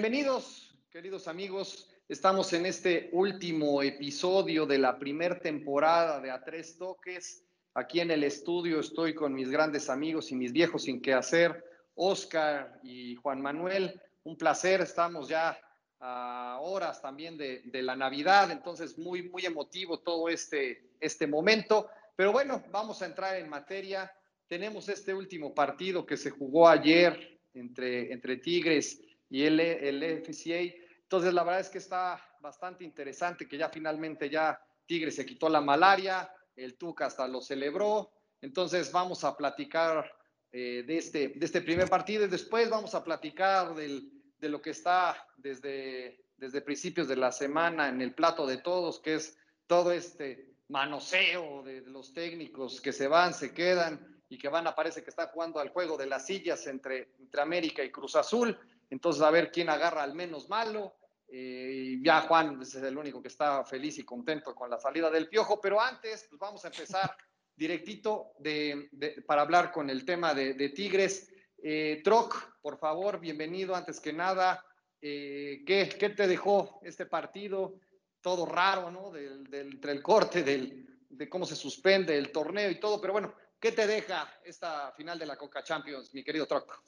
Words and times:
bienvenidos, 0.00 0.74
queridos 0.90 1.28
amigos. 1.28 1.86
Estamos 2.08 2.54
en 2.54 2.64
este 2.64 3.10
último 3.12 3.82
episodio 3.82 4.64
de 4.64 4.78
la 4.78 4.98
primera 4.98 5.38
temporada 5.38 6.22
de 6.22 6.30
A 6.30 6.42
Tres 6.42 6.78
Toques. 6.78 7.44
Aquí 7.74 8.00
en 8.00 8.10
el 8.10 8.24
estudio 8.24 8.80
estoy 8.80 9.14
con 9.14 9.34
mis 9.34 9.50
grandes 9.50 9.90
amigos 9.90 10.32
y 10.32 10.36
mis 10.36 10.54
viejos 10.54 10.84
sin 10.84 11.02
qué 11.02 11.12
hacer, 11.12 11.62
Oscar 11.96 12.80
y 12.82 13.14
Juan 13.16 13.42
Manuel. 13.42 14.00
Un 14.24 14.38
placer, 14.38 14.80
estamos 14.80 15.28
ya 15.28 15.60
a 15.98 16.56
horas 16.62 17.02
también 17.02 17.36
de, 17.36 17.60
de, 17.66 17.82
la 17.82 17.94
Navidad, 17.94 18.50
entonces 18.50 18.96
muy, 18.96 19.28
muy 19.28 19.44
emotivo 19.44 20.00
todo 20.00 20.30
este, 20.30 20.92
este 20.98 21.26
momento. 21.26 21.90
Pero 22.16 22.32
bueno, 22.32 22.64
vamos 22.70 23.02
a 23.02 23.06
entrar 23.06 23.36
en 23.36 23.50
materia. 23.50 24.10
Tenemos 24.48 24.88
este 24.88 25.12
último 25.12 25.54
partido 25.54 26.06
que 26.06 26.16
se 26.16 26.30
jugó 26.30 26.70
ayer 26.70 27.38
entre, 27.52 28.10
entre 28.14 28.38
Tigres 28.38 28.98
y 29.30 29.44
el, 29.44 29.60
el 29.60 30.22
FCA. 30.22 30.60
Entonces, 31.02 31.32
la 31.32 31.44
verdad 31.44 31.60
es 31.60 31.70
que 31.70 31.78
está 31.78 32.22
bastante 32.40 32.84
interesante 32.84 33.48
que 33.48 33.56
ya 33.56 33.68
finalmente 33.70 34.28
ya 34.28 34.60
Tigre 34.86 35.10
se 35.10 35.24
quitó 35.24 35.48
la 35.48 35.60
malaria, 35.60 36.30
el 36.56 36.76
Tuca 36.76 37.06
hasta 37.06 37.26
lo 37.26 37.40
celebró. 37.40 38.12
Entonces, 38.42 38.92
vamos 38.92 39.24
a 39.24 39.36
platicar 39.36 40.10
eh, 40.52 40.82
de, 40.86 40.98
este, 40.98 41.28
de 41.28 41.46
este 41.46 41.60
primer 41.60 41.88
partido 41.88 42.24
y 42.24 42.28
después 42.28 42.68
vamos 42.68 42.94
a 42.94 43.04
platicar 43.04 43.74
del, 43.74 44.10
de 44.38 44.48
lo 44.48 44.60
que 44.60 44.70
está 44.70 45.16
desde, 45.36 46.24
desde 46.36 46.60
principios 46.60 47.06
de 47.06 47.16
la 47.16 47.30
semana 47.30 47.88
en 47.88 48.00
el 48.00 48.14
plato 48.14 48.46
de 48.46 48.58
todos, 48.58 48.98
que 48.98 49.14
es 49.14 49.38
todo 49.66 49.92
este 49.92 50.56
manoseo 50.68 51.62
de, 51.62 51.82
los 51.82 52.12
técnicos 52.12 52.80
que 52.80 52.92
se 52.92 53.06
van, 53.06 53.34
se 53.34 53.52
quedan 53.52 54.20
y 54.28 54.38
que 54.38 54.48
van 54.48 54.64
parece 54.74 55.02
que 55.02 55.10
está 55.10 55.28
jugando 55.28 55.60
al 55.60 55.68
juego 55.68 55.96
de 55.96 56.06
las 56.06 56.26
sillas 56.26 56.66
entre, 56.66 57.12
entre 57.18 57.40
América 57.42 57.84
y 57.84 57.90
Cruz 57.90 58.16
Azul. 58.16 58.58
Entonces, 58.90 59.22
a 59.22 59.30
ver 59.30 59.50
quién 59.50 59.70
agarra 59.70 60.02
al 60.02 60.14
menos 60.14 60.48
malo. 60.48 60.96
Eh, 61.28 61.98
ya 62.02 62.22
Juan 62.22 62.60
es 62.60 62.74
el 62.74 62.98
único 62.98 63.22
que 63.22 63.28
está 63.28 63.64
feliz 63.64 63.98
y 63.98 64.04
contento 64.04 64.54
con 64.54 64.68
la 64.68 64.80
salida 64.80 65.10
del 65.10 65.28
piojo, 65.28 65.60
pero 65.60 65.80
antes, 65.80 66.26
pues 66.28 66.40
vamos 66.40 66.64
a 66.64 66.68
empezar 66.68 67.16
directito 67.56 68.32
de, 68.38 68.88
de, 68.90 69.22
para 69.22 69.42
hablar 69.42 69.70
con 69.70 69.88
el 69.88 70.04
tema 70.04 70.34
de, 70.34 70.54
de 70.54 70.70
Tigres. 70.70 71.32
Eh, 71.62 72.00
Troc, 72.02 72.60
por 72.60 72.78
favor, 72.78 73.20
bienvenido 73.20 73.76
antes 73.76 74.00
que 74.00 74.12
nada. 74.12 74.64
Eh, 75.00 75.62
¿qué, 75.64 75.88
¿qué, 75.98 76.10
te 76.10 76.26
dejó 76.26 76.80
este 76.82 77.06
partido? 77.06 77.78
Todo 78.20 78.44
raro, 78.44 78.90
¿no? 78.90 79.10
Del, 79.10 79.44
del, 79.44 79.72
entre 79.72 79.92
el 79.92 80.02
corte, 80.02 80.42
del, 80.42 80.90
de 81.08 81.28
cómo 81.28 81.44
se 81.44 81.56
suspende 81.56 82.16
el 82.16 82.32
torneo 82.32 82.70
y 82.70 82.80
todo, 82.80 83.00
pero 83.00 83.12
bueno, 83.12 83.34
¿qué 83.58 83.72
te 83.72 83.86
deja 83.86 84.40
esta 84.44 84.92
final 84.92 85.18
de 85.18 85.26
la 85.26 85.36
Coca 85.36 85.62
Champions, 85.62 86.14
mi 86.14 86.24
querido 86.24 86.46
Troc? 86.46 86.82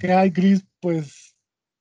¿Qué 0.00 0.12
hay, 0.14 0.32
Cris? 0.32 0.66
Pues, 0.80 1.36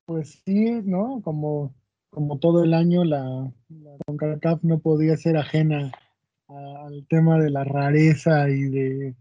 pues 0.06 0.42
sí, 0.44 0.82
¿no? 0.84 1.22
Como, 1.24 1.74
como 2.10 2.38
todo 2.38 2.66
el 2.66 2.74
año, 2.74 3.06
la, 3.06 3.50
la 3.70 3.92
CONCACAF 4.06 4.62
no 4.64 4.80
podía 4.80 5.16
ser 5.16 5.38
ajena 5.38 5.90
al 6.50 7.08
tema 7.08 7.40
de 7.40 7.50
la 7.50 7.64
rareza 7.64 8.50
y 8.50 8.64
de, 8.64 9.16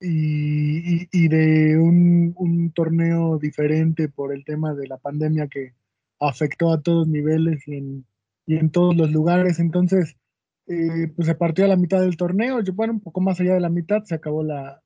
y, 0.00 1.28
de 1.28 1.78
un, 1.78 2.72
torneo 2.74 3.38
diferente 3.38 4.08
por 4.08 4.34
el 4.34 4.44
tema 4.44 4.74
de 4.74 4.88
la 4.88 4.96
pandemia 4.96 5.46
que 5.46 5.74
afectó 6.18 6.72
a 6.72 6.82
todos 6.82 7.06
niveles 7.06 7.68
y 7.68 7.76
en, 7.76 8.06
y 8.46 8.56
en 8.56 8.70
todos 8.70 8.96
los 8.96 9.12
lugares. 9.12 9.60
Entonces, 9.60 10.16
eh, 10.66 11.12
pues 11.14 11.28
se 11.28 11.36
partió 11.36 11.66
a 11.66 11.68
la 11.68 11.76
mitad 11.76 12.00
del 12.00 12.16
torneo. 12.16 12.62
Yo, 12.62 12.72
bueno, 12.72 12.94
un 12.94 13.00
poco 13.00 13.20
más 13.20 13.38
allá 13.38 13.54
de 13.54 13.60
la 13.60 13.70
mitad, 13.70 14.02
se 14.02 14.16
acabó 14.16 14.42
la 14.42 14.82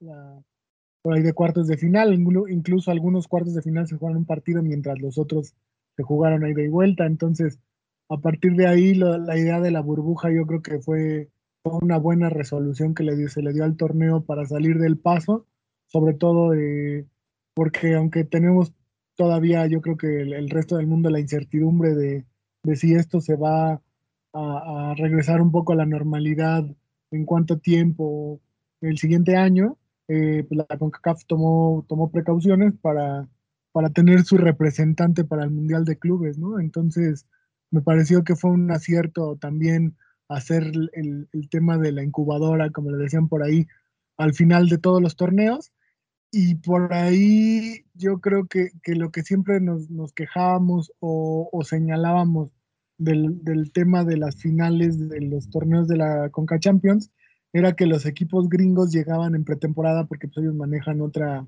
por 1.03 1.15
ahí 1.15 1.23
de 1.23 1.33
cuartos 1.33 1.67
de 1.67 1.77
final, 1.77 2.15
incluso 2.15 2.91
algunos 2.91 3.27
cuartos 3.27 3.55
de 3.55 3.63
final 3.63 3.87
se 3.89 3.97
jugaron 3.97 4.19
un 4.19 4.25
partido 4.25 4.63
mientras 4.63 5.01
los 5.01 5.19
otros 5.19 5.55
se 5.97 6.03
jugaron 6.03 6.45
ahí 6.45 6.55
de 6.55 6.69
vuelta, 6.69 7.07
entonces 7.07 7.61
a 8.09 8.19
partir 8.19 8.55
de 8.55 8.67
ahí 8.67 8.95
la 8.95 9.37
idea 9.37 9.61
de 9.61 9.71
la 9.71 9.81
burbuja 9.81 10.31
yo 10.31 10.47
creo 10.47 10.63
que 10.63 10.79
fue, 10.79 11.29
una 11.65 11.97
buena 11.97 12.29
resolución 12.29 12.95
que 12.95 13.05
se 13.29 13.43
le 13.43 13.53
dio 13.53 13.65
al 13.65 13.77
torneo 13.77 14.25
para 14.25 14.45
salir 14.47 14.79
del 14.79 14.99
paso, 14.99 15.47
sobre 15.87 16.15
todo 16.15 16.53
porque 17.55 17.95
aunque 17.95 18.25
tenemos 18.25 18.73
todavía 19.15 19.67
yo 19.67 19.81
creo 19.81 19.97
que 19.97 20.23
el, 20.23 20.33
el 20.33 20.51
resto 20.51 20.77
del 20.77 20.87
mundo 20.87 21.11
la 21.11 21.21
incertidumbre 21.21 21.95
de, 21.95 22.25
de 22.65 22.77
si 22.77 22.95
esto 22.95 23.21
se 23.21 23.37
va 23.37 23.81
a, 24.33 24.91
a 24.91 24.95
regresar 24.97 25.41
un 25.41 25.53
poco 25.53 25.73
a 25.73 25.77
la 25.77 25.87
normalidad 25.87 26.65
en 27.11 27.25
cuánto 27.27 27.59
tiempo 27.59 28.41
el 28.81 28.99
siguiente 28.99 29.37
año, 29.37 29.79
eh, 30.09 30.45
pues 30.49 30.59
la 30.69 30.79
CONCACAF 30.79 31.25
tomó, 31.27 31.85
tomó 31.89 32.11
precauciones 32.11 32.75
para, 32.81 33.29
para 33.73 33.91
tener 33.91 34.25
su 34.25 34.37
representante 34.37 35.25
para 35.25 35.45
el 35.45 35.51
Mundial 35.51 35.85
de 35.85 35.99
Clubes, 35.99 36.39
¿no? 36.39 36.61
Entonces, 36.61 37.27
me 37.71 37.81
pareció 37.81 38.25
que 38.25 38.37
fue 38.37 38.51
un 38.51 38.71
acierto 38.71 39.37
también 39.37 39.97
hacer 40.29 40.65
el, 40.93 41.29
el, 41.33 41.49
tema 41.51 41.79
de 41.79 41.93
la 41.93 42.03
incubadora, 42.03 42.71
como 42.71 42.91
le 42.91 42.99
decían 42.99 43.29
por 43.29 43.43
ahí, 43.43 43.67
al 44.17 44.35
final 44.35 44.69
de 44.69 44.79
todos 44.79 45.03
los 45.03 45.17
torneos. 45.17 45.73
Y 46.31 46.55
por 46.57 46.95
ahí 46.95 47.85
yo 47.95 48.21
creo 48.21 48.47
que, 48.47 48.71
que 48.83 48.95
lo 48.95 49.11
que 49.11 49.23
siempre 49.23 49.61
nos, 49.61 49.91
nos 49.91 50.13
quejábamos 50.15 50.93
o, 51.01 51.49
o 51.53 51.65
señalábamos 51.65 52.51
del, 52.97 53.45
del, 53.45 53.73
tema 53.73 54.05
de 54.05 54.17
las 54.17 54.37
finales 54.37 55.09
de 55.11 55.21
los 55.21 55.51
torneos 55.51 55.89
de 55.89 55.99
la 55.99 56.31
Conca 56.31 56.59
Champions 56.59 57.11
era 57.53 57.75
que 57.75 57.87
los 57.87 58.07
equipos 58.07 58.49
gringos 58.49 58.93
llegaban 58.93 59.35
en 59.35 59.45
pretemporada 59.45 60.07
porque 60.07 60.29
pues, 60.29 60.39
ellos 60.39 60.55
manejan 60.55 61.01
otra, 61.01 61.47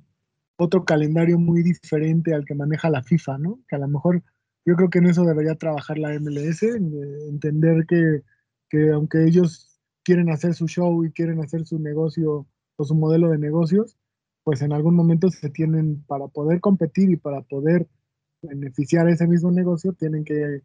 otro 0.57 0.85
calendario 0.85 1.39
muy 1.39 1.63
diferente 1.63 2.35
al 2.35 2.45
que 2.45 2.55
maneja 2.55 2.91
la 2.91 3.03
FIFA, 3.03 3.39
¿no? 3.39 3.61
Que 3.69 3.77
a 3.77 3.79
lo 3.79 3.89
mejor 3.89 4.23
yo 4.67 4.77
creo 4.77 4.91
que 4.91 4.99
en 4.99 5.07
eso 5.07 5.25
debería 5.25 5.57
trabajar 5.57 5.99
la 5.99 6.19
MLS, 6.19 6.63
entender 6.63 7.87
que, 7.87 8.23
que 8.71 8.91
aunque 8.91 9.25
ellos 9.25 9.81
quieren 10.03 10.31
hacer 10.31 10.55
su 10.55 10.67
show 10.69 11.05
y 11.05 11.13
quieren 11.13 11.41
hacer 11.41 11.67
su 11.67 11.79
negocio 11.79 12.47
o 12.77 12.85
su 12.85 12.95
modelo 12.95 13.31
de 13.31 13.39
negocios, 13.39 13.97
pues 14.43 14.63
en 14.63 14.73
algún 14.73 14.95
momento 14.95 15.31
se 15.31 15.51
tienen, 15.51 16.03
para 16.07 16.29
poder 16.29 16.61
competir 16.61 17.11
y 17.11 17.17
para 17.17 17.43
poder 17.43 17.89
beneficiar 18.43 19.09
ese 19.09 19.27
mismo 19.27 19.51
negocio, 19.51 19.95
tienen 19.95 20.25
que 20.25 20.63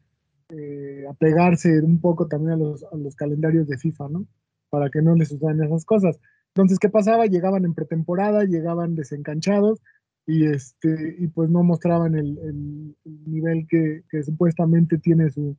eh, 0.50 1.06
apegarse 1.10 1.82
un 1.82 2.02
poco 2.02 2.28
también 2.28 2.54
a 2.54 2.58
los, 2.58 2.84
a 2.84 2.96
los 2.98 3.16
calendarios 3.16 3.68
de 3.68 3.78
FIFA, 3.78 4.10
¿no? 4.10 4.26
Para 4.70 4.90
que 4.90 5.02
no 5.02 5.16
les 5.16 5.30
sucedan 5.30 5.64
esas 5.64 5.86
cosas. 5.86 6.20
Entonces, 6.50 6.80
¿qué 6.80 6.90
pasaba? 6.90 7.26
Llegaban 7.26 7.66
en 7.66 7.74
pretemporada, 7.74 8.44
llegaban 8.44 8.96
desencanchados 8.96 9.82
y, 10.26 10.46
este, 10.46 11.16
y 11.20 11.28
pues 11.28 11.50
no 11.50 11.64
mostraban 11.64 12.16
el, 12.16 12.38
el, 12.40 12.96
el 13.06 13.24
nivel 13.26 13.68
que, 13.68 14.04
supuestamente 14.24 14.98
tiene 14.98 15.30
su, 15.30 15.56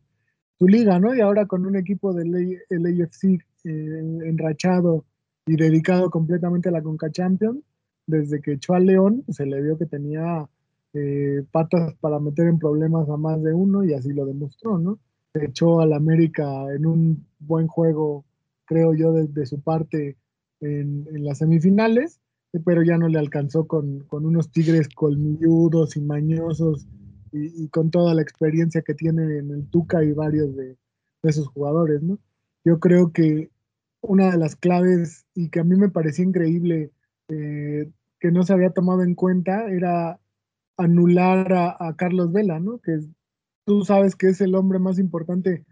su, 0.59 0.69
liga, 0.69 0.99
¿no? 0.99 1.15
Y 1.15 1.21
ahora 1.21 1.47
con 1.47 1.67
un 1.67 1.77
equipo 1.77 2.13
del 2.13 2.59
AFC 2.71 3.25
eh, 3.25 3.39
enrachado 3.65 5.05
y 5.47 5.57
dedicado 5.57 6.11
completamente 6.11 6.69
a 6.69 6.73
la 6.73 6.83
Conca 6.83 7.11
Champions, 7.11 7.63
desde 8.07 8.41
que 8.41 8.53
echó 8.53 8.75
al 8.75 8.87
León, 8.87 9.25
se 9.29 9.47
le 9.47 9.61
vio 9.61 9.79
que 9.79 9.87
tenía 9.87 10.49
eh, 10.93 11.45
patas 11.51 11.95
para 12.01 12.19
meter 12.19 12.47
en 12.47 12.59
problemas 12.59 13.09
a 13.09 13.17
más 13.17 13.43
de 13.43 13.55
uno 13.55 13.85
y 13.85 13.95
así 13.95 14.13
lo 14.13 14.27
demostró, 14.27 14.79
¿no? 14.79 14.99
Echó 15.35 15.81
al 15.81 15.93
América 15.93 16.45
en 16.75 16.87
un 16.87 17.27
buen 17.39 17.69
juego 17.69 18.25
creo 18.71 18.95
yo, 18.95 19.13
de, 19.13 19.47
su 19.47 19.61
parte 19.61 20.17
en, 20.61 21.05
las 21.25 21.39
semifinales, 21.39 22.21
pero 22.65 22.85
ya 22.85 22.97
no 22.99 23.09
le 23.09 23.19
alcanzó 23.19 23.67
con, 23.67 24.05
con 24.05 24.25
unos 24.25 24.53
Tigres 24.53 24.89
colmilludos 24.89 25.97
y 25.97 26.01
mañosos 26.01 26.87
y, 27.33 27.69
con 27.71 27.91
toda 27.91 28.15
la 28.15 28.23
experiencia 28.23 28.83
que 28.83 28.95
tiene 28.95 29.39
en 29.39 29.51
el 29.51 29.69
Tuca 29.71 30.05
y 30.05 30.13
varios 30.13 30.55
de, 30.55 30.69
de 30.69 31.31
esos 31.31 31.49
jugadores, 31.49 32.01
¿no? 32.03 32.21
Yo 32.65 32.79
creo 32.79 33.13
que 33.13 33.51
una 34.03 34.31
de 34.31 34.39
las 34.39 34.55
claves 34.55 35.27
y 35.35 35.51
que 35.51 35.59
a 35.59 35.65
mí 35.65 35.75
me 35.75 35.89
parecía 35.89 36.25
increíble 36.25 36.93
eh, 37.27 37.91
que 38.21 38.31
no 38.31 38.45
se 38.45 38.53
había 38.53 38.71
tomado 38.71 39.03
en 39.03 39.17
cuenta 39.17 39.69
era 39.69 40.21
anular 40.77 41.53
a, 41.53 41.77
a 41.89 41.97
Carlos 41.97 42.31
Vela, 42.31 42.61
¿no? 42.61 42.79
Que 42.79 43.01
tú 43.65 43.85
sabes 43.85 44.15
que 44.15 44.29
es 44.29 44.41
el 44.41 44.55
hombre 44.55 44.79
más 44.79 45.01
importante 45.01 45.65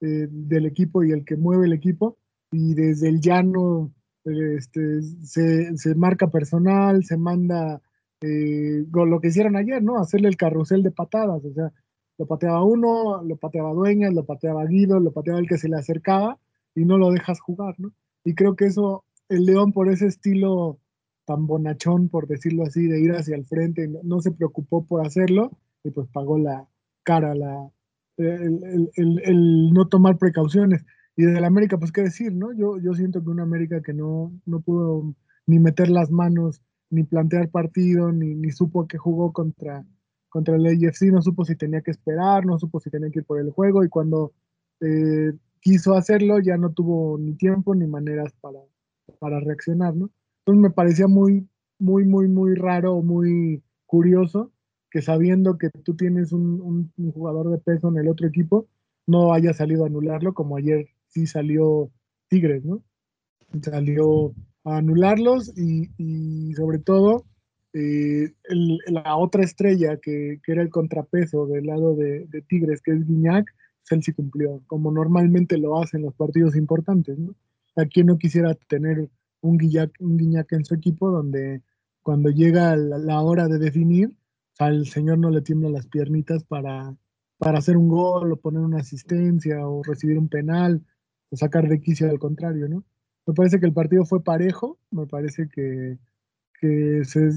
eh, 0.00 0.28
del 0.30 0.64
equipo 0.64 1.04
y 1.04 1.12
el 1.12 1.24
que 1.26 1.36
mueve 1.36 1.66
el 1.66 1.74
equipo, 1.74 2.18
y 2.50 2.74
desde 2.74 3.08
el 3.08 3.20
llano 3.20 3.92
este, 4.24 5.02
se, 5.02 5.76
se 5.76 5.94
marca 5.94 6.28
personal, 6.28 7.04
se 7.04 7.16
manda 7.16 7.80
eh, 8.20 8.84
lo 8.92 9.20
que 9.20 9.28
hicieron 9.28 9.56
ayer, 9.56 9.82
¿no? 9.82 9.98
Hacerle 9.98 10.28
el 10.28 10.36
carrusel 10.36 10.82
de 10.82 10.90
patadas, 10.90 11.44
o 11.44 11.52
sea, 11.52 11.72
lo 12.18 12.26
pateaba 12.26 12.64
uno, 12.64 13.22
lo 13.22 13.36
pateaba 13.36 13.72
Dueñas, 13.72 14.14
lo 14.14 14.24
pateaba 14.24 14.64
Guido, 14.64 15.00
lo 15.00 15.12
pateaba 15.12 15.38
el 15.38 15.48
que 15.48 15.58
se 15.58 15.68
le 15.68 15.76
acercaba 15.76 16.38
y 16.74 16.84
no 16.84 16.98
lo 16.98 17.10
dejas 17.10 17.40
jugar, 17.40 17.74
¿no? 17.78 17.92
Y 18.24 18.34
creo 18.34 18.56
que 18.56 18.66
eso, 18.66 19.04
el 19.28 19.44
León 19.44 19.72
por 19.72 19.90
ese 19.90 20.06
estilo 20.06 20.78
tan 21.26 21.46
bonachón, 21.46 22.08
por 22.08 22.26
decirlo 22.26 22.64
así, 22.64 22.86
de 22.86 23.00
ir 23.00 23.12
hacia 23.12 23.36
el 23.36 23.46
frente, 23.46 23.88
no, 24.02 24.20
se 24.20 24.30
preocupó 24.30 24.86
por 24.86 25.04
hacerlo 25.04 25.50
y 25.84 25.90
pues 25.90 26.08
pagó 26.08 26.38
la 26.38 26.68
cara, 27.02 27.34
la, 27.34 27.70
el, 28.16 28.90
el, 28.94 29.20
el 29.24 29.72
no 29.72 29.88
tomar 29.88 30.18
precauciones. 30.18 30.84
Y 31.16 31.24
de 31.24 31.40
la 31.40 31.46
América, 31.46 31.78
pues 31.78 31.92
qué 31.92 32.02
decir, 32.02 32.34
¿no? 32.34 32.52
Yo, 32.52 32.78
yo 32.78 32.94
siento 32.94 33.22
que 33.22 33.30
una 33.30 33.42
América 33.42 33.82
que 33.82 33.94
no, 33.94 34.32
no 34.44 34.60
pudo 34.60 35.14
ni 35.46 35.58
meter 35.58 35.88
las 35.88 36.10
manos, 36.10 36.62
ni 36.90 37.04
plantear 37.04 37.48
partido, 37.50 38.12
ni, 38.12 38.34
ni 38.34 38.50
supo 38.50 38.86
que 38.86 38.98
jugó 38.98 39.32
contra, 39.32 39.84
contra 40.28 40.56
el 40.56 40.66
AFC 40.66 41.04
no 41.12 41.22
supo 41.22 41.44
si 41.44 41.56
tenía 41.56 41.80
que 41.80 41.90
esperar, 41.90 42.44
no 42.44 42.58
supo 42.58 42.80
si 42.80 42.90
tenía 42.90 43.10
que 43.10 43.20
ir 43.20 43.24
por 43.24 43.40
el 43.40 43.50
juego 43.50 43.84
y 43.84 43.88
cuando 43.88 44.32
eh, 44.80 45.32
quiso 45.60 45.94
hacerlo 45.94 46.38
ya 46.40 46.56
no 46.56 46.72
tuvo 46.72 47.18
ni 47.18 47.34
tiempo 47.34 47.74
ni 47.74 47.86
maneras 47.86 48.34
para, 48.40 48.60
para 49.18 49.40
reaccionar, 49.40 49.96
¿no? 49.96 50.10
Entonces 50.40 50.62
me 50.62 50.70
parecía 50.70 51.08
muy, 51.08 51.48
muy, 51.78 52.04
muy, 52.04 52.28
muy 52.28 52.54
raro, 52.54 53.02
muy 53.02 53.62
curioso 53.86 54.52
que 54.90 55.02
sabiendo 55.02 55.58
que 55.58 55.70
tú 55.70 55.96
tienes 55.96 56.32
un, 56.32 56.92
jugador 57.12 57.50
de 57.50 57.58
peso 57.58 57.88
en 57.88 57.98
el 57.98 58.08
otro 58.08 58.26
equipo, 58.26 58.68
no 59.06 59.32
haya 59.32 59.52
salido 59.52 59.84
a 59.84 59.88
anularlo 59.88 60.34
como 60.34 60.56
ayer 60.56 60.86
sí 61.16 61.26
salió 61.26 61.90
Tigres, 62.28 62.62
¿no? 62.62 62.82
Salió 63.62 64.34
a 64.64 64.76
anularlos 64.76 65.50
y, 65.56 66.52
sobre 66.54 66.78
todo 66.78 67.24
eh, 67.72 68.34
la 68.86 69.16
otra 69.16 69.42
estrella 69.42 69.96
que, 69.96 70.40
era 70.46 70.60
el 70.60 70.68
contrapeso 70.68 71.46
del 71.46 71.66
lado 71.66 71.94
de, 71.94 72.28
Tigres, 72.48 72.82
que 72.82 72.92
es 72.92 73.06
Guiñac, 73.06 73.46
sí 74.02 74.12
cumplió, 74.12 74.62
como 74.66 74.90
normalmente 74.90 75.56
lo 75.56 75.80
hacen 75.80 76.02
los 76.02 76.14
partidos 76.14 76.54
importantes, 76.54 77.18
¿no? 77.18 77.34
A 77.76 77.86
quien 77.86 78.06
no 78.06 78.18
quisiera 78.18 78.54
tener 78.68 79.08
un 79.40 79.56
Guiñac, 79.56 79.92
un 80.00 80.18
Guiñac 80.18 80.52
en 80.52 80.64
su 80.66 80.74
equipo 80.74 81.10
donde 81.10 81.62
cuando 82.02 82.28
llega 82.28 82.76
la, 82.76 83.22
hora 83.22 83.48
de 83.48 83.58
definir, 83.58 84.10
al 84.58 84.86
señor 84.86 85.18
no 85.18 85.30
le 85.30 85.40
tiemblan 85.40 85.72
las 85.72 85.86
piernitas 85.86 86.44
para, 86.44 86.94
para 87.38 87.58
hacer 87.58 87.76
un 87.78 87.88
gol 87.88 88.32
o 88.32 88.36
poner 88.36 88.60
una 88.60 88.80
asistencia 88.80 89.66
o 89.66 89.82
recibir 89.82 90.18
un 90.18 90.28
penal 90.28 90.82
sacar 91.32 91.68
de 91.68 91.80
quicio 91.80 92.08
al 92.08 92.18
contrario, 92.18 92.68
¿no? 92.68 92.84
Me 93.26 93.34
parece 93.34 93.58
que 93.58 93.66
el 93.66 93.72
partido 93.72 94.04
fue 94.04 94.22
parejo, 94.22 94.78
me 94.90 95.06
parece 95.06 95.48
que, 95.48 95.98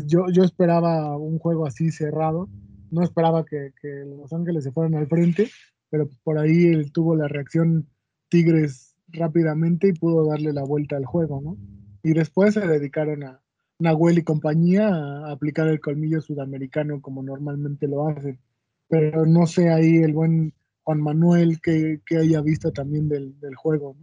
yo, 0.05 0.25
yo 0.31 0.43
esperaba 0.43 1.17
un 1.17 1.39
juego 1.39 1.65
así 1.65 1.91
cerrado, 1.91 2.47
no 2.91 3.03
esperaba 3.03 3.45
que, 3.45 3.71
Los 4.05 4.31
Ángeles 4.33 4.63
se 4.63 4.71
fueran 4.71 4.95
al 4.95 5.07
frente, 5.07 5.49
pero 5.89 6.07
por 6.23 6.37
ahí 6.37 6.67
él 6.67 6.91
tuvo 6.91 7.15
la 7.15 7.27
reacción 7.27 7.87
Tigres 8.29 8.95
rápidamente 9.07 9.87
y 9.87 9.93
pudo 9.93 10.27
darle 10.27 10.53
la 10.53 10.63
vuelta 10.63 10.95
al 10.95 11.05
juego, 11.05 11.41
¿no? 11.41 11.57
Y 12.03 12.13
después 12.13 12.53
se 12.53 12.65
dedicaron 12.65 13.23
a 13.23 13.41
Nahuel 13.79 14.19
y 14.19 14.23
compañía 14.23 14.89
a 14.89 15.31
aplicar 15.31 15.67
el 15.67 15.79
colmillo 15.79 16.21
sudamericano 16.21 17.01
como 17.01 17.23
normalmente 17.23 17.87
lo 17.87 18.07
hacen. 18.07 18.39
Pero 18.87 19.25
no 19.25 19.47
sé 19.47 19.69
ahí 19.69 19.97
el 19.97 20.13
buen 20.13 20.53
Juan 20.89 21.01
Manuel 21.01 21.61
que, 21.61 22.01
haya 22.17 22.41
visto 22.41 22.71
también 22.71 23.09
del, 23.09 23.55
juego. 23.55 23.95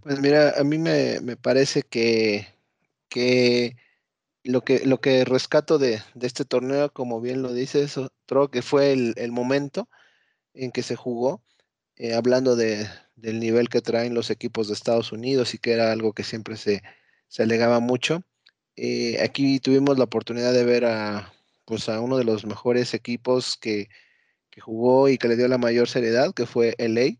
Pues 0.00 0.20
mira, 0.20 0.54
a 0.56 0.62
mí 0.62 0.78
me, 0.78 1.36
parece 1.36 1.82
que, 1.82 2.46
lo 4.44 4.62
que 4.62 4.86
lo 4.86 5.00
que 5.00 5.24
rescato 5.24 5.78
de, 5.78 6.00
este 6.20 6.44
torneo, 6.44 6.92
como 6.92 7.20
bien 7.20 7.42
lo 7.42 7.52
dices, 7.52 7.96
creo 8.26 8.48
que 8.52 8.62
fue 8.62 8.92
el, 8.92 9.32
momento 9.32 9.88
en 10.54 10.70
que 10.70 10.84
se 10.84 10.94
jugó, 10.94 11.42
eh, 11.96 12.14
hablando 12.14 12.54
de, 12.54 12.86
del 13.16 13.40
nivel 13.40 13.68
que 13.68 13.80
traen 13.80 14.14
los 14.14 14.30
equipos 14.30 14.68
de 14.68 14.74
Estados 14.74 15.10
Unidos 15.10 15.52
y 15.52 15.58
que 15.58 15.72
era 15.72 15.90
algo 15.90 16.12
que 16.12 16.22
siempre 16.22 16.56
se, 16.56 16.80
alegaba 17.40 17.80
mucho. 17.80 18.22
Eh, 18.76 19.20
aquí 19.20 19.58
tuvimos 19.58 19.98
la 19.98 20.04
oportunidad 20.04 20.52
de 20.52 20.64
ver 20.64 20.84
a, 20.84 21.32
pues 21.64 21.88
a 21.88 22.00
uno 22.00 22.18
de 22.18 22.24
los 22.24 22.46
mejores 22.46 22.94
equipos 22.94 23.56
que, 23.56 23.88
que 24.56 24.62
jugó 24.62 25.10
y 25.10 25.18
que 25.18 25.28
le 25.28 25.36
dio 25.36 25.48
la 25.48 25.58
mayor 25.58 25.86
seriedad, 25.86 26.32
que 26.32 26.46
fue 26.46 26.74
LA. 26.78 27.18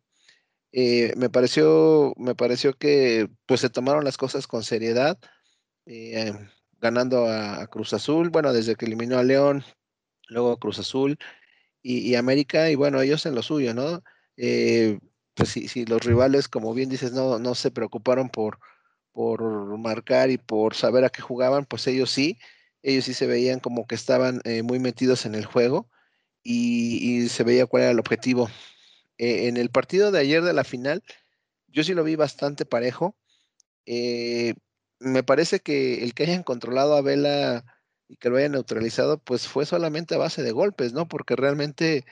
Eh, 0.73 1.13
me 1.19 1.29
pareció, 1.29 2.15
me 2.17 2.35
pareció 2.35 2.73
que 2.73 3.29
pues 3.45 3.61
se 3.61 3.69
tomaron 3.69 4.05
las 4.05 4.17
cosas 4.17 4.47
con 4.47 4.63
seriedad, 4.63 5.19
eh, 5.85 6.33
ganando 6.81 7.27
a, 7.29 7.67
Cruz 7.67 7.93
Azul, 7.93 8.31
bueno, 8.31 8.55
desde 8.55 8.75
que 8.77 8.87
eliminó 8.87 9.19
a 9.19 9.23
León, 9.23 9.65
luego 10.29 10.53
a 10.53 10.59
Cruz 10.59 10.79
Azul 10.79 11.19
y, 11.83 12.15
América, 12.15 12.71
y 12.71 12.75
bueno, 12.75 13.03
ellos 13.03 13.27
en 13.27 13.35
lo 13.35 13.43
suyo, 13.43 13.75
¿no? 13.75 14.03
Eh, 14.39 14.99
pues 15.35 15.51
si, 15.51 15.85
los 15.85 16.03
rivales, 16.05 16.49
como 16.49 16.73
bien 16.73 16.89
dices, 16.89 17.13
no, 17.13 17.39
no 17.39 17.55
se 17.55 17.71
preocuparon 17.71 18.31
por, 18.31 18.61
por 19.13 19.43
marcar 19.79 20.31
y 20.31 20.39
por 20.39 20.75
saber 20.75 21.05
a 21.05 21.11
qué 21.11 21.21
jugaban, 21.21 21.67
pues 21.67 21.87
ellos 21.87 22.11
sí, 22.11 22.39
ellos 22.83 23.05
sí 23.05 23.15
se 23.15 23.27
veían 23.27 23.61
como 23.61 23.87
que 23.87 23.95
estaban 23.95 24.41
muy 24.65 24.79
metidos 24.81 25.27
en 25.27 25.35
el 25.35 25.45
juego 25.45 25.91
y, 26.47 27.29
se 27.29 27.45
veía 27.45 27.67
cuál 27.67 27.85
era 27.85 27.93
el 27.93 27.99
objetivo. 27.99 28.49
Eh, 29.19 29.49
en 29.49 29.57
el 29.57 29.71
partido 29.71 30.13
de 30.13 30.21
ayer 30.21 30.43
de 30.43 30.53
la 30.53 30.65
final, 30.65 31.03
yo 31.69 31.83
sí 31.85 31.95
lo 31.95 32.05
vi 32.05 32.17
bastante 32.17 32.65
parejo. 32.65 33.17
Eh, 33.87 34.55
me 35.01 35.23
parece 35.23 35.61
que 35.61 36.05
el 36.05 36.15
que 36.15 36.25
hayan 36.25 36.43
controlado 36.45 36.97
a 36.97 37.03
Vela 37.03 37.65
y 38.09 38.17
que 38.17 38.31
lo 38.31 38.37
hayan 38.37 38.53
neutralizado, 38.53 39.19
pues 39.19 39.49
fue 39.49 39.67
solamente 39.67 40.15
a 40.15 40.19
base 40.19 40.43
de 40.43 40.53
golpes, 40.53 40.93
¿no? 40.93 41.09
Porque 41.09 41.37
realmente 41.37 42.05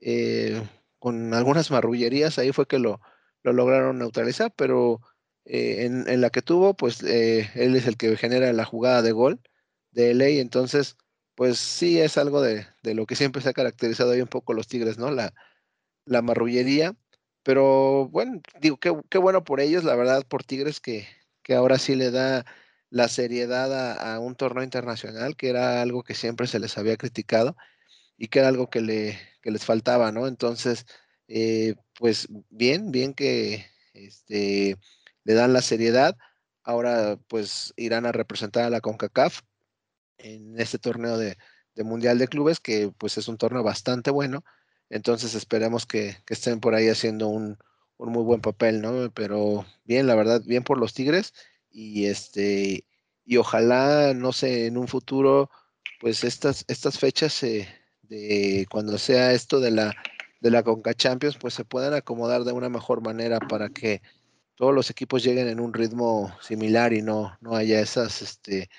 eh, 0.00 0.62
con 0.98 1.32
algunas 1.34 1.70
marrullerías 1.70 2.38
ahí 2.38 2.52
fue 2.52 2.66
que 2.66 2.78
lo, 2.78 3.00
lograron 3.42 3.98
neutralizar, 3.98 4.52
pero 4.54 5.00
en, 5.46 6.20
la 6.20 6.30
que 6.30 6.42
tuvo, 6.42 6.74
pues 6.74 7.02
él 7.02 7.76
es 7.76 7.86
el 7.86 7.96
que 7.96 8.16
genera 8.18 8.52
la 8.52 8.66
jugada 8.66 9.00
de 9.00 9.12
gol 9.12 9.40
de 9.92 10.12
ley, 10.14 10.40
entonces, 10.40 10.98
pues 11.38 11.60
sí 11.60 12.00
es 12.00 12.18
algo 12.18 12.40
de, 12.42 12.66
de, 12.82 12.94
lo 12.94 13.06
que 13.06 13.14
siempre 13.14 13.40
se 13.40 13.48
ha 13.48 13.52
caracterizado 13.52 14.10
ahí 14.10 14.20
un 14.20 14.26
poco 14.26 14.54
los 14.54 14.66
Tigres, 14.66 14.98
¿no? 14.98 15.12
La, 15.12 15.32
la 16.04 16.20
marrullería. 16.20 16.96
Pero 17.44 18.08
bueno, 18.08 18.42
digo, 18.60 18.78
qué, 18.78 18.92
qué 19.08 19.18
bueno 19.18 19.44
por 19.44 19.60
ellos, 19.60 19.84
la 19.84 19.94
verdad, 19.94 20.26
por 20.26 20.42
Tigres 20.42 20.80
que, 20.80 21.06
que 21.44 21.54
ahora 21.54 21.78
sí 21.78 21.94
le 21.94 22.10
da 22.10 22.44
la 22.90 23.06
seriedad 23.06 23.72
a, 24.14 24.18
un 24.18 24.34
torneo 24.34 24.64
internacional, 24.64 25.36
que 25.36 25.48
era 25.50 25.80
algo 25.80 26.02
que 26.02 26.16
siempre 26.16 26.48
se 26.48 26.58
les 26.58 26.76
había 26.76 26.96
criticado 26.96 27.56
y 28.16 28.26
que 28.28 28.40
era 28.40 28.48
algo 28.48 28.68
que, 28.68 28.80
le, 28.80 29.16
que 29.40 29.52
les 29.52 29.64
faltaba, 29.64 30.10
¿no? 30.10 30.26
Entonces, 30.26 30.86
eh, 31.28 31.76
pues 31.94 32.26
bien, 32.50 32.90
bien 32.90 33.14
que 33.14 33.64
este, 33.94 34.76
le 35.22 35.34
dan 35.34 35.52
la 35.52 35.62
seriedad. 35.62 36.16
Ahora 36.64 37.16
pues 37.28 37.74
irán 37.76 38.06
a 38.06 38.12
representar 38.12 38.64
a 38.64 38.70
la 38.70 38.80
CONCACAF 38.80 39.42
en 40.18 40.60
este 40.60 40.78
torneo 40.78 41.16
de, 41.16 41.36
de 41.74 41.84
Mundial 41.84 42.18
de 42.18 42.28
Clubes, 42.28 42.60
que 42.60 42.92
pues 42.98 43.18
es 43.18 43.28
un 43.28 43.38
torneo 43.38 43.62
bastante 43.62 44.10
bueno 44.10 44.44
entonces 44.90 45.34
esperemos 45.34 45.86
que, 45.86 46.16
estén 46.28 46.60
por 46.60 46.74
ahí 46.74 46.88
haciendo 46.88 47.28
un, 47.28 47.58
muy 47.98 48.22
buen 48.22 48.40
papel, 48.40 48.80
¿no? 48.80 49.10
Pero 49.12 49.66
bien, 49.84 50.06
la 50.06 50.14
verdad, 50.14 50.42
bien 50.44 50.64
por 50.64 50.78
los 50.78 50.94
Tigres. 50.94 51.34
Y 51.70 52.06
este, 52.06 52.84
y 53.24 53.36
ojalá, 53.36 54.14
no 54.14 54.32
sé, 54.32 54.66
en 54.66 54.78
un 54.78 54.88
futuro, 54.88 55.50
pues 56.00 56.24
estas, 56.24 56.64
estas 56.68 56.98
fechas 56.98 57.40
de 57.40 58.66
cuando 58.70 58.98
sea 58.98 59.32
esto 59.32 59.60
de 59.60 59.70
la 59.70 59.94
de 60.40 60.50
la 60.52 60.62
Conca 60.62 60.94
Champions, 60.94 61.36
pues 61.36 61.54
se 61.54 61.64
puedan 61.64 61.94
acomodar 61.94 62.44
de 62.44 62.52
una 62.52 62.68
mejor 62.68 63.02
manera 63.02 63.40
para 63.40 63.70
que 63.70 64.02
todos 64.54 64.72
los 64.72 64.88
equipos 64.88 65.24
lleguen 65.24 65.48
en 65.48 65.58
un 65.60 65.74
ritmo 65.74 66.32
similar 66.40 66.92
y 66.92 67.02
no, 67.02 67.36
no 67.40 67.56
haya 67.56 67.80
esas, 67.80 68.22
este, 68.22 68.70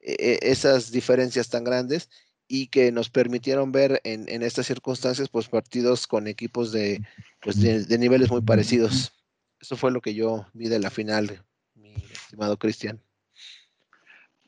e, 0.00 0.38
e, 0.42 0.50
esas 0.50 0.90
diferencias 0.90 1.48
tan 1.48 1.64
grandes 1.64 2.08
y 2.48 2.66
que 2.66 2.90
nos 2.90 3.10
permitieron 3.10 3.70
ver 3.70 4.00
en, 4.02 4.42
estas 4.42 4.66
circunstancias 4.66 5.28
pues 5.28 5.48
partidos 5.48 6.08
con 6.08 6.26
equipos 6.26 6.72
de, 6.72 7.00
pues, 7.40 7.60
de, 7.60 7.98
niveles 7.98 8.28
muy 8.28 8.40
parecidos. 8.40 9.12
Eso 9.60 9.76
fue 9.76 9.92
lo 9.92 10.00
que 10.00 10.14
yo 10.14 10.46
vi 10.52 10.68
de 10.68 10.80
la 10.80 10.90
final, 10.90 11.44
mi 11.74 11.94
estimado 12.12 12.58
Cristian. 12.58 13.00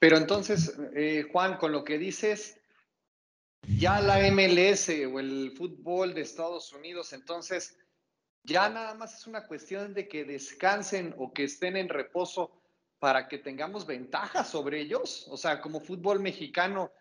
Pero 0.00 0.16
entonces, 0.16 0.74
eh, 0.96 1.28
Juan, 1.30 1.58
con 1.58 1.70
lo 1.70 1.84
que 1.84 1.96
dices, 1.96 2.56
ya 3.78 4.00
la 4.00 4.18
MLS 4.32 4.88
o 4.88 5.20
el 5.20 5.52
fútbol 5.56 6.12
de 6.12 6.22
Estados 6.22 6.72
Unidos, 6.72 7.12
entonces, 7.12 7.76
ya 8.42 8.68
nada 8.68 8.94
más 8.94 9.16
es 9.16 9.28
una 9.28 9.46
cuestión 9.46 9.94
de 9.94 10.08
que 10.08 10.24
descansen 10.24 11.14
o 11.18 11.32
que 11.32 11.44
estén 11.44 11.76
en 11.76 11.88
reposo 11.88 12.61
para 13.02 13.26
que 13.26 13.38
tengamos 13.38 13.84
ventaja 13.84 14.44
sobre 14.44 14.80
ellos. 14.80 15.26
O 15.28 15.36
sea, 15.36 15.60
como 15.60 15.80
fútbol 15.80 16.20
mexicano, 16.20 16.92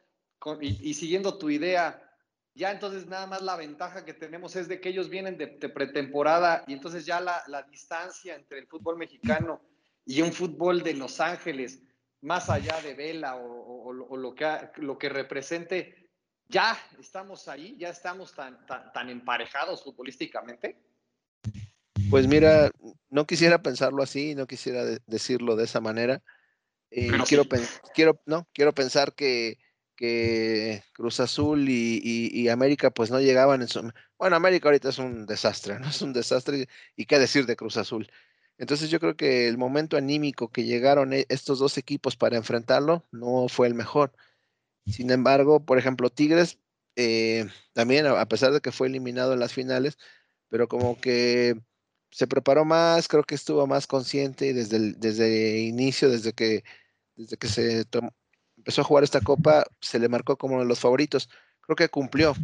y, 0.60 0.96
siguiendo 0.96 1.38
tu 1.38 1.52
idea, 1.52 2.02
ya 2.56 2.72
entonces 2.72 3.06
nada 3.06 3.28
más 3.28 3.44
la 3.44 3.56
ventaja 3.56 4.04
que 4.04 4.16
tenemos 4.16 4.56
es 4.56 4.68
de 4.68 4.82
que 4.82 4.90
ellos 4.90 5.10
vienen 5.10 5.38
de, 5.38 5.46
pretemporada 5.70 6.64
y 6.66 6.74
entonces 6.74 7.06
ya 7.06 7.22
la, 7.22 7.68
distancia 7.70 8.34
entre 8.34 8.58
el 8.58 8.66
fútbol 8.66 8.98
mexicano 8.98 9.62
y 10.04 10.24
un 10.24 10.34
fútbol 10.34 10.82
de 10.82 10.96
Los 10.96 11.20
Ángeles, 11.20 11.84
más 12.22 12.50
allá 12.50 12.82
de 12.82 12.96
Vela 12.96 13.36
o, 13.36 13.94
lo, 13.94 14.34
que, 14.34 14.72
lo 14.78 14.98
que 14.98 15.08
represente, 15.08 16.10
ya 16.48 16.76
estamos 17.00 17.48
ahí, 17.48 17.78
ya 17.78 17.90
estamos 17.90 18.34
tan, 18.34 18.66
tan, 18.66 19.08
emparejados 19.08 19.84
futbolísticamente. 19.84 20.82
Pues 22.12 22.28
mira, 22.28 22.70
no 23.10 23.26
quisiera 23.26 23.64
pensarlo 23.64 24.04
así, 24.04 24.36
no 24.36 24.46
quisiera 24.46 24.86
decirlo 25.08 25.56
de 25.56 25.64
esa 25.64 25.82
manera. 25.82 26.22
Eh, 26.92 27.10
quiero, 27.28 27.46
quiero, 27.96 28.22
no, 28.28 28.48
quiero 28.54 28.74
pensar 28.74 29.16
que 29.16 29.58
que 30.02 30.84
Cruz 30.94 31.20
Azul 31.20 31.68
y, 31.70 32.50
América 32.50 32.90
pues 32.90 33.12
no 33.12 33.22
llegaban 33.22 33.62
en 33.62 33.68
su... 33.68 33.92
Bueno, 34.18 34.36
América 34.36 34.68
ahorita 34.68 34.90
es 34.90 34.98
un 34.98 35.28
desastre, 35.28 35.80
¿no? 35.80 35.86
Es 35.90 36.02
un 36.02 36.12
desastre 36.12 36.68
y 36.96 37.06
qué 37.06 37.20
decir 37.20 37.46
de 37.46 37.56
Cruz 37.56 37.78
Azul. 37.78 38.10
Entonces 38.58 38.90
yo 38.90 39.00
creo 39.00 39.16
que 39.16 39.48
el 39.48 39.60
momento 39.60 39.98
anímico 39.98 40.52
que 40.52 40.64
llegaron 40.64 41.14
e, 41.14 41.28
estos 41.30 41.60
dos 41.60 41.78
equipos 41.78 42.18
para 42.18 42.36
enfrentarlo 42.36 43.06
no 43.12 43.48
fue 43.48 43.68
el 43.68 43.76
mejor. 43.76 44.12
Sin 44.88 45.12
embargo, 45.12 45.64
por 45.64 45.78
ejemplo, 45.78 46.10
Tigres, 46.10 46.58
eh, 46.96 47.46
también 47.74 48.08
a 48.08 48.28
pesar 48.28 48.54
de 48.54 48.62
que 48.62 48.72
fue 48.72 48.88
eliminado 48.88 49.34
en 49.34 49.40
las 49.40 49.54
finales, 49.54 50.00
pero 50.50 50.68
como 50.68 51.00
que 51.00 51.62
se 52.12 52.28
preparó 52.28 52.66
más, 52.66 53.08
creo 53.08 53.24
que 53.24 53.36
estuvo 53.36 53.66
más 53.68 53.88
consciente 53.88 54.54
desde 54.54 54.78
el 54.78 55.00
desde 55.00 55.60
inicio, 55.62 56.10
desde 56.10 56.34
que, 56.34 56.64
desde 57.16 57.38
que 57.38 57.48
se 57.48 57.86
empezó 58.58 58.82
a 58.82 58.84
jugar 58.84 59.04
esta 59.04 59.22
copa, 59.22 59.66
se 59.80 59.98
le 60.00 60.10
marcó 60.10 60.38
como 60.38 60.56
uno 60.56 60.64
de 60.64 60.70
los 60.70 60.80
favoritos. 60.80 61.30
Creo 61.62 61.76
que 61.76 61.90
cumplió. 61.90 62.36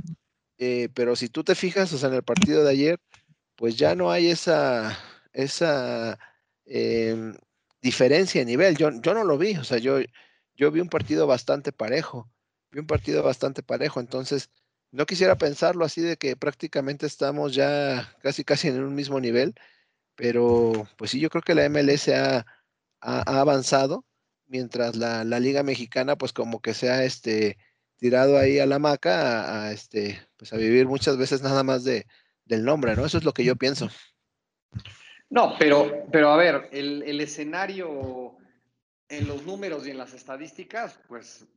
Eh, 0.57 0.89
pero 0.93 1.15
si 1.15 1.29
tú 1.29 1.43
te 1.43 1.53
fijas, 1.53 1.93
o 1.93 1.97
sea, 1.97 2.09
en 2.09 2.15
el 2.15 2.23
partido 2.23 2.63
de 2.63 2.71
ayer, 2.71 2.99
pues 3.55 3.77
ya 3.77 3.95
no 3.95 4.11
hay 4.11 4.27
esa, 4.27 4.97
esa 5.33 6.17
em, 6.65 7.35
diferencia 7.81 8.41
de 8.41 8.45
nivel. 8.45 8.77
Yo, 8.77 8.89
yo 9.01 9.13
no 9.13 9.23
lo 9.23 9.37
vi, 9.37 9.57
o 9.57 9.63
sea, 9.63 9.77
yo, 9.77 9.99
yo 10.55 10.71
vi 10.71 10.79
un 10.79 10.89
partido 10.89 11.27
bastante 11.27 11.71
parejo, 11.71 12.31
vi 12.71 12.79
un 12.79 12.87
partido 12.87 13.23
bastante 13.23 13.63
parejo, 13.63 13.99
entonces 13.99 14.49
no 14.91 15.05
quisiera 15.05 15.37
pensarlo 15.37 15.85
así 15.85 16.01
de 16.01 16.17
que 16.17 16.35
prácticamente 16.35 17.05
estamos 17.05 17.53
ya 17.53 18.15
casi 18.21 18.43
casi 18.43 18.69
en 18.69 18.83
un 18.83 18.95
mismo 18.95 19.19
nivel, 19.19 19.55
pero 20.15 20.87
pues 20.97 21.11
sí, 21.11 21.19
yo 21.19 21.29
creo 21.29 21.41
que 21.41 21.55
la 21.55 21.69
MLS 21.69 22.09
ha, 22.09 22.45
avanzado, 23.01 24.05
mientras 24.47 24.95
la, 24.95 25.23
Liga 25.23 25.63
Mexicana 25.63 26.17
pues 26.17 26.33
como 26.33 26.61
que 26.61 26.73
se 26.73 26.89
ha 26.89 27.03
este, 27.03 27.57
tirado 27.97 28.37
ahí 28.37 28.59
a 28.59 28.65
la 28.65 28.79
maca 28.79 29.65
a, 29.65 29.71
este, 29.71 30.19
pues 30.37 30.53
a 30.53 30.57
vivir 30.57 30.87
muchas 30.87 31.17
veces 31.17 31.41
nada 31.41 31.63
más 31.63 31.83
de, 31.83 32.07
del 32.45 32.63
nombre, 32.65 32.95
¿no? 32.95 33.05
Eso 33.05 33.17
es 33.17 33.23
lo 33.23 33.33
que 33.33 33.43
yo 33.43 33.55
pienso. 33.55 33.89
No, 35.29 35.55
pero, 35.59 36.07
pero 36.11 36.31
a 36.31 36.37
ver, 36.37 36.69
el 36.71 37.19
escenario 37.21 38.37
en 39.09 39.27
los 39.27 39.43
números 39.45 39.87
y 39.87 39.91
en 39.91 39.97
las 39.97 40.13
estadísticas, 40.13 40.99
pues 41.07 41.47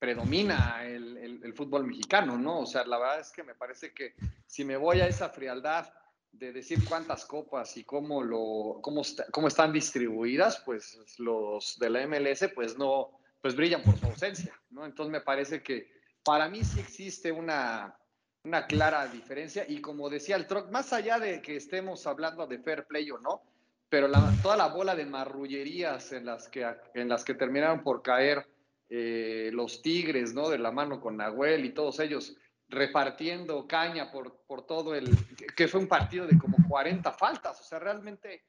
predomina 0.00 0.82
el, 0.84 1.52
fútbol 1.54 1.86
mexicano, 1.86 2.38
¿no? 2.38 2.60
O 2.60 2.66
sea, 2.66 2.84
la 2.86 2.98
verdad 2.98 3.20
es 3.20 3.30
que 3.30 3.42
me 3.42 3.54
parece 3.54 3.92
que 3.92 4.14
si 4.46 4.64
me 4.64 4.76
voy 4.76 5.00
a 5.00 5.06
esa 5.06 5.28
frialdad 5.28 5.92
de 6.32 6.52
decir 6.52 6.78
cuántas 6.88 7.26
copas 7.26 7.76
y 7.76 7.84
cómo, 7.84 8.22
lo, 8.22 8.78
cómo, 8.80 9.02
cómo 9.30 9.48
están 9.48 9.72
distribuidas, 9.72 10.62
pues 10.64 10.98
los 11.18 11.78
de 11.78 11.90
la 11.90 12.06
MLS 12.06 12.48
pues 12.54 12.78
no, 12.78 13.10
pues 13.42 13.54
brillan 13.54 13.82
por 13.82 13.98
su 13.98 14.06
ausencia, 14.06 14.58
¿no? 14.70 14.86
Entonces 14.86 15.12
me 15.12 15.20
parece 15.20 15.62
que 15.62 15.92
para 16.24 16.48
mí 16.48 16.64
sí 16.64 16.80
existe 16.80 17.30
una, 17.30 17.94
una 18.44 18.66
clara 18.66 19.06
diferencia 19.06 19.66
y 19.68 19.82
como 19.82 20.08
decía 20.08 20.36
el 20.36 20.46
Troc, 20.46 20.70
más 20.70 20.94
allá 20.94 21.18
de 21.18 21.42
que 21.42 21.56
estemos 21.56 22.06
hablando 22.06 22.46
de 22.46 22.58
fair 22.58 22.86
play 22.86 23.10
o 23.10 23.18
no, 23.18 23.42
pero 23.90 24.08
toda 24.42 24.56
la 24.56 24.68
bola 24.68 24.94
de 24.94 25.04
marrullerías 25.04 26.12
en 26.12 26.24
las 26.24 26.48
que, 26.48 26.66
en 26.94 27.08
las 27.08 27.24
que 27.24 27.34
terminaron 27.34 27.82
por 27.82 28.02
caer 28.02 28.46
eh, 28.90 29.50
los 29.52 29.82
Tigres, 29.82 30.34
¿no? 30.34 30.48
De 30.48 30.58
la 30.58 30.72
mano 30.72 31.00
con 31.00 31.16
Nahuel 31.16 31.64
y 31.64 31.72
todos 31.72 32.00
ellos 32.00 32.36
repartiendo 32.68 33.66
caña 33.66 34.10
por, 34.10 34.42
por 34.46 34.66
todo 34.66 34.94
el, 34.94 35.08
que 35.56 35.68
fue 35.68 35.80
un 35.80 35.86
partido 35.86 36.26
de 36.26 36.36
como 36.38 36.56
40 36.68 37.12
faltas, 37.12 37.60
o 37.60 37.64
sea, 37.64 37.78
realmente 37.78 38.44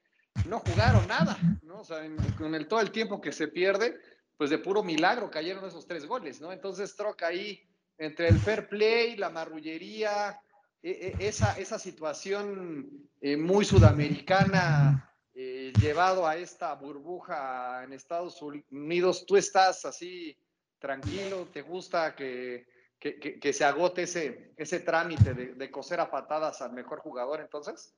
no 0.46 0.58
jugaron 0.60 1.06
nada, 1.06 1.38
¿no? 1.62 1.80
O 1.80 1.84
sea, 1.84 1.98
con 2.36 2.54
el, 2.54 2.66
todo 2.66 2.80
el 2.80 2.90
tiempo 2.90 3.20
que 3.20 3.32
se 3.32 3.48
pierde, 3.48 3.98
pues 4.36 4.50
de 4.50 4.58
puro 4.58 4.82
milagro 4.82 5.30
cayeron 5.30 5.64
esos 5.64 5.86
tres 5.86 6.06
goles, 6.06 6.40
¿no? 6.40 6.52
Entonces 6.52 6.96
troca 6.96 7.28
ahí 7.28 7.62
entre 7.98 8.28
el 8.28 8.38
fair 8.38 8.68
play, 8.68 9.16
la 9.16 9.30
marrullería, 9.30 10.40
e, 10.82 11.14
e, 11.20 11.28
esa, 11.28 11.56
esa 11.58 11.78
situación 11.78 13.08
eh, 13.20 13.36
muy 13.36 13.64
sudamericana 13.64 15.11
eh, 15.34 15.72
llevado 15.80 16.26
a 16.26 16.36
esta 16.36 16.74
burbuja 16.74 17.84
en 17.84 17.92
Estados 17.92 18.42
Unidos, 18.42 19.24
tú 19.26 19.36
estás 19.36 19.84
así 19.84 20.36
tranquilo, 20.78 21.48
te 21.52 21.62
gusta 21.62 22.14
que, 22.14 22.66
que, 22.98 23.52
se 23.52 23.64
agote 23.64 24.02
ese, 24.02 24.52
ese 24.56 24.80
trámite 24.80 25.32
de, 25.32 25.70
coser 25.70 26.00
a 26.00 26.10
patadas 26.10 26.60
al 26.60 26.72
mejor 26.72 27.00
jugador 27.00 27.40
entonces? 27.40 27.94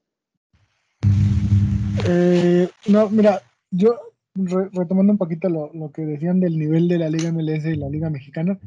Eh, 2.06 2.68
no, 2.86 3.10
mira, 3.10 3.42
yo 3.70 3.98
retomando 4.34 5.12
un 5.12 5.18
poquito 5.18 5.48
lo, 5.48 5.72
lo, 5.74 5.90
que 5.90 6.02
decían 6.02 6.40
del 6.40 6.58
nivel 6.58 6.88
de 6.88 6.98
la 6.98 7.08
Liga 7.08 7.32
MLS 7.32 7.64
y 7.64 7.76
la 7.76 7.88
Liga 7.88 8.10
Mexicana, 8.10 8.58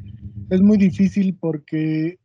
es 0.50 0.60
muy 0.60 0.78
difícil 0.78 1.36
porque 1.38 2.18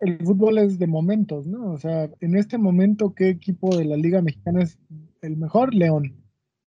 el 0.00 0.18
fútbol 0.18 0.58
es 0.58 0.78
de 0.78 0.86
momentos, 0.86 1.46
¿no? 1.46 1.72
O 1.72 1.78
sea, 1.78 2.08
en 2.20 2.36
este 2.36 2.58
momento, 2.58 3.14
¿qué 3.14 3.28
equipo 3.28 3.76
de 3.76 3.84
la 3.84 3.96
Liga 3.96 4.22
Mexicana 4.22 4.62
es 4.62 4.78
el 5.22 5.36
mejor? 5.36 5.74
León. 5.74 6.24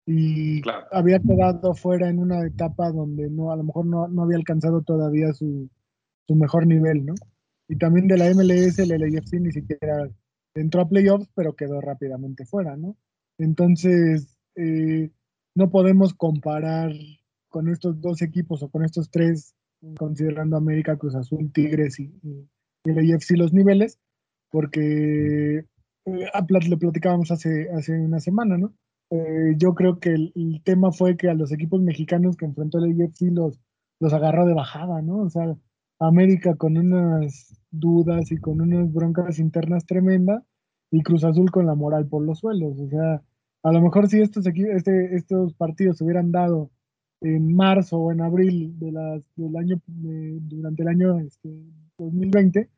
Y 0.06 0.60
había 0.92 1.18
quedado 1.18 1.74
fuera 1.74 2.08
en 2.08 2.18
una 2.18 2.46
etapa 2.46 2.90
donde 2.92 3.30
no, 3.30 3.52
a 3.52 3.56
lo 3.56 3.64
mejor 3.64 3.86
no, 3.86 4.22
había 4.22 4.36
alcanzado 4.36 4.82
todavía 4.82 5.32
su, 5.32 5.68
mejor 6.28 6.66
nivel, 6.66 7.06
¿no? 7.06 7.14
Y 7.68 7.76
también 7.76 8.06
de 8.06 8.18
la 8.18 8.26
MLS, 8.34 8.78
el 8.78 8.90
LAFC 8.90 9.40
ni 9.40 9.50
siquiera 9.50 10.08
entró 10.54 10.82
a 10.82 10.88
playoffs, 10.88 11.28
pero 11.34 11.56
quedó 11.56 11.80
rápidamente 11.80 12.44
fuera, 12.44 12.76
¿no? 12.76 12.96
Entonces, 13.38 14.36
eh, 14.56 15.10
no 15.54 15.70
podemos 15.70 16.12
comparar 16.12 16.92
con 17.48 17.68
estos 17.68 18.00
dos 18.00 18.20
equipos 18.20 18.62
o 18.62 18.68
con 18.68 18.84
estos 18.84 19.10
tres, 19.10 19.54
considerando 19.96 20.56
América, 20.56 20.96
Cruz 20.96 21.14
Azul, 21.14 21.50
Tigres 21.52 21.98
y 21.98 22.12
el 22.84 23.14
AFC 23.14 23.36
los 23.36 23.52
niveles, 23.52 23.98
porque 24.50 25.58
eh, 25.58 26.30
lo 26.68 26.78
platicábamos 26.78 27.30
hace, 27.30 27.68
hace 27.70 27.92
una 27.98 28.20
semana, 28.20 28.58
¿no? 28.58 28.74
Eh, 29.10 29.54
yo 29.56 29.74
creo 29.74 29.98
que 30.00 30.10
el, 30.10 30.62
tema 30.64 30.92
fue 30.92 31.16
que 31.16 31.28
a 31.28 31.34
los 31.34 31.52
equipos 31.52 31.80
mexicanos 31.82 32.36
que 32.36 32.46
enfrentó 32.46 32.78
el 32.78 33.00
AFC 33.02 33.30
los, 33.32 33.60
los 34.00 34.12
agarró 34.12 34.46
de 34.46 34.54
bajada, 34.54 35.02
¿no? 35.02 35.18
O 35.18 35.30
sea, 35.30 35.56
América 35.98 36.56
con 36.56 36.76
unas 36.76 37.54
dudas 37.70 38.30
y 38.32 38.36
con 38.38 38.60
unas 38.60 38.92
broncas 38.92 39.38
internas 39.38 39.86
tremendas 39.86 40.42
y 40.90 41.02
Cruz 41.02 41.24
Azul 41.24 41.50
con 41.50 41.66
la 41.66 41.74
moral 41.74 42.06
por 42.08 42.24
los 42.24 42.40
suelos. 42.40 42.78
O 42.78 42.88
sea, 42.88 43.22
a 43.62 43.72
lo 43.72 43.80
mejor 43.80 44.08
si 44.08 44.20
estos, 44.20 44.46
este, 44.46 45.16
estos 45.16 45.54
partidos 45.54 45.98
se 45.98 46.04
hubieran 46.04 46.32
dado 46.32 46.70
en 47.20 47.54
marzo 47.54 47.98
o 47.98 48.12
en 48.12 48.20
abril 48.20 48.78
de 48.78 48.92
las, 48.92 49.22
del 49.36 49.56
año, 49.56 49.80
durante 49.86 50.82
el 50.82 50.88
año 50.88 51.18
este, 51.20 51.48
2020, 51.98 52.68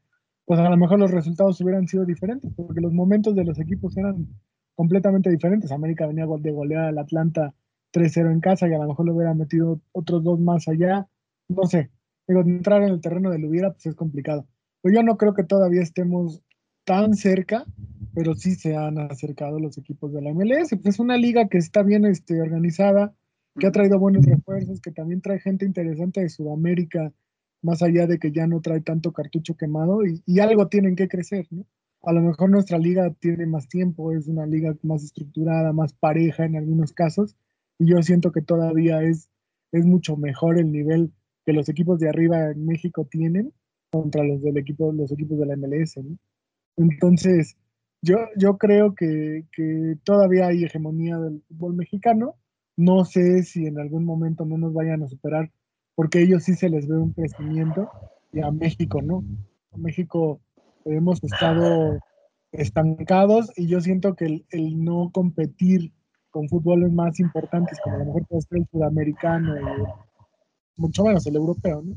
pues 0.44 0.60
a 0.60 0.68
lo 0.68 0.76
mejor 0.76 0.98
los 0.98 1.10
resultados 1.10 1.60
hubieran 1.60 1.86
sido 1.88 2.04
diferentes, 2.04 2.52
porque 2.54 2.80
los 2.80 2.92
momentos 2.92 3.34
de 3.34 3.44
los 3.44 3.58
equipos 3.58 3.96
eran 3.96 4.28
completamente 4.74 5.30
diferentes. 5.30 5.72
América 5.72 6.06
venía 6.06 6.26
de 6.26 6.52
golear 6.52 6.84
al 6.84 6.98
Atlanta 6.98 7.54
3-0 7.92 8.30
en 8.30 8.40
casa 8.40 8.68
y 8.68 8.74
a 8.74 8.78
lo 8.78 8.88
mejor 8.88 9.06
le 9.06 9.12
hubiera 9.12 9.34
metido 9.34 9.80
otros 9.92 10.22
dos 10.22 10.38
más 10.38 10.68
allá. 10.68 11.08
No 11.48 11.64
sé, 11.64 11.90
digo, 12.28 12.40
entrar 12.42 12.82
en 12.82 12.90
el 12.90 13.00
terreno 13.00 13.30
del 13.30 13.44
hubiera, 13.46 13.72
pues 13.72 13.86
es 13.86 13.94
complicado. 13.94 14.46
Pero 14.82 14.94
yo 14.94 15.02
no 15.02 15.16
creo 15.16 15.34
que 15.34 15.44
todavía 15.44 15.82
estemos 15.82 16.42
tan 16.84 17.14
cerca, 17.14 17.64
pero 18.14 18.34
sí 18.34 18.54
se 18.54 18.76
han 18.76 18.98
acercado 18.98 19.58
los 19.58 19.78
equipos 19.78 20.12
de 20.12 20.22
la 20.22 20.32
MLS. 20.32 20.70
Pues 20.70 20.94
es 20.94 21.00
una 21.00 21.16
liga 21.16 21.48
que 21.48 21.58
está 21.58 21.82
bien 21.82 22.04
este, 22.04 22.40
organizada, 22.40 23.14
que 23.58 23.66
ha 23.66 23.72
traído 23.72 23.98
buenos 23.98 24.24
refuerzos, 24.24 24.80
que 24.80 24.92
también 24.92 25.22
trae 25.22 25.40
gente 25.40 25.64
interesante 25.64 26.20
de 26.20 26.28
Sudamérica 26.28 27.12
más 27.62 27.82
allá 27.82 28.06
de 28.06 28.18
que 28.18 28.32
ya 28.32 28.46
no 28.46 28.60
trae 28.60 28.80
tanto 28.80 29.12
cartucho 29.12 29.56
quemado 29.56 30.00
y, 30.04 30.40
algo 30.40 30.68
tienen 30.68 30.96
que 30.96 31.08
crecer. 31.08 31.46
A 32.02 32.12
lo 32.12 32.22
mejor 32.22 32.50
nuestra 32.50 32.78
liga 32.78 33.12
tiene 33.18 33.46
más 33.46 33.68
tiempo, 33.68 34.12
es 34.12 34.28
una 34.28 34.46
liga 34.46 34.76
más 34.82 35.02
estructurada, 35.02 35.72
más 35.72 35.92
pareja 35.94 36.44
en 36.44 36.56
algunos 36.56 36.92
casos, 36.92 37.36
y 37.78 37.90
yo 37.90 38.02
siento 38.02 38.32
que 38.32 38.42
todavía 38.42 39.02
es, 39.02 39.28
mucho 39.72 40.16
mejor 40.16 40.58
el 40.58 40.72
nivel 40.72 41.12
que 41.44 41.52
los 41.52 41.68
equipos 41.68 41.98
de 42.00 42.08
arriba 42.08 42.50
en 42.50 42.64
México 42.64 43.06
tienen 43.10 43.52
contra 43.90 44.24
los 44.24 44.40
del 44.40 44.56
equipo, 44.56 44.90
los 44.90 45.12
equipos 45.12 45.38
de 45.38 45.44
la 45.44 45.54
MLS. 45.54 46.00
Entonces, 46.78 47.58
yo, 48.00 48.56
creo 48.56 48.94
que 48.94 49.44
todavía 50.02 50.46
hay 50.46 50.64
hegemonía 50.64 51.18
del 51.18 51.42
fútbol 51.48 51.74
mexicano. 51.74 52.36
No 52.78 53.04
sé 53.04 53.42
si 53.42 53.66
en 53.66 53.78
algún 53.78 54.06
momento 54.06 54.46
no 54.46 54.56
nos 54.56 54.72
vayan 54.72 55.02
a 55.02 55.08
superar 55.08 55.50
porque 55.96 56.18
a 56.18 56.22
ellos 56.22 56.44
sí 56.44 56.54
se 56.54 56.68
les 56.68 56.86
ve 56.86 56.96
un 56.96 57.12
crecimiento 57.12 57.90
y 58.32 58.40
a 58.40 58.52
México 58.52 59.02
no. 59.02 59.24
A 59.72 59.78
México 59.78 60.40
hemos 60.84 61.24
estado 61.24 61.98
estancados 62.52 63.50
y 63.56 63.66
yo 63.66 63.80
siento 63.80 64.14
que 64.14 64.44
el, 64.50 64.84
no 64.84 65.10
competir 65.10 65.92
con 66.30 66.48
fútboles 66.48 66.92
más 66.92 67.18
importantes, 67.18 67.78
como 67.82 67.96
a 67.96 67.98
lo 68.00 68.04
mejor 68.04 68.26
puede 68.26 68.42
ser 68.42 68.58
el 68.58 68.66
sudamericano, 68.70 69.54
mucho 70.76 71.04
menos 71.04 71.26
el 71.26 71.36
europeo, 71.36 71.82
¿no? 71.82 71.94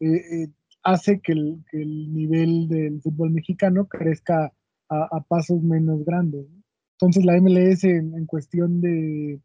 Eh, 0.00 0.42
eh, 0.42 0.48
hace 0.82 1.20
que 1.20 1.32
el, 1.32 2.12
nivel 2.12 2.68
del 2.68 3.00
fútbol 3.00 3.30
mexicano 3.30 3.86
crezca 3.86 4.52
a, 4.88 5.20
pasos 5.28 5.62
menos 5.62 6.04
grandes. 6.04 6.46
Entonces 6.92 7.24
la 7.24 7.40
MLS 7.40 7.84
en 7.84 8.26
cuestión 8.26 8.80
de, 8.80 9.40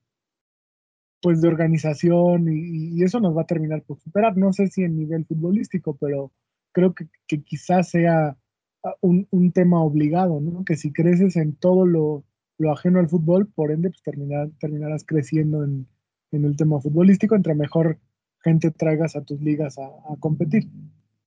pues 1.21 1.41
de 1.41 1.47
organización 1.47 2.47
y, 2.51 3.03
eso 3.03 3.19
nos 3.19 3.35
va 3.35 3.43
a 3.43 3.47
terminar 3.47 3.83
por 3.83 3.99
superar. 3.99 4.37
No 4.37 4.53
sé 4.53 4.67
si 4.67 4.83
en 4.83 4.97
nivel 4.97 5.25
futbolístico, 5.25 5.95
pero 5.97 6.31
creo 6.71 6.93
que, 6.93 7.07
quizás 7.43 7.89
sea 7.89 8.37
ah, 8.83 8.95
un, 9.01 9.51
tema 9.53 9.83
obligado, 9.83 10.39
¿no? 10.41 10.63
Que 10.65 10.75
si 10.75 10.91
creces 10.91 11.35
en 11.35 11.55
todo 11.55 11.85
lo, 11.85 12.23
ajeno 12.71 12.99
al 12.99 13.09
fútbol, 13.09 13.47
por 13.47 13.71
ende, 13.71 13.89
pues 13.89 14.03
terminar, 14.03 14.49
terminarás 14.59 15.03
creciendo 15.05 15.63
en, 15.63 15.87
el 16.31 16.55
tema 16.55 16.79
futbolístico, 16.79 17.35
entre 17.35 17.55
mejor 17.55 17.99
gente 18.43 18.71
traigas 18.71 19.15
a 19.15 19.23
tus 19.23 19.41
ligas 19.41 19.77
a, 19.77 20.15
competir. 20.19 20.69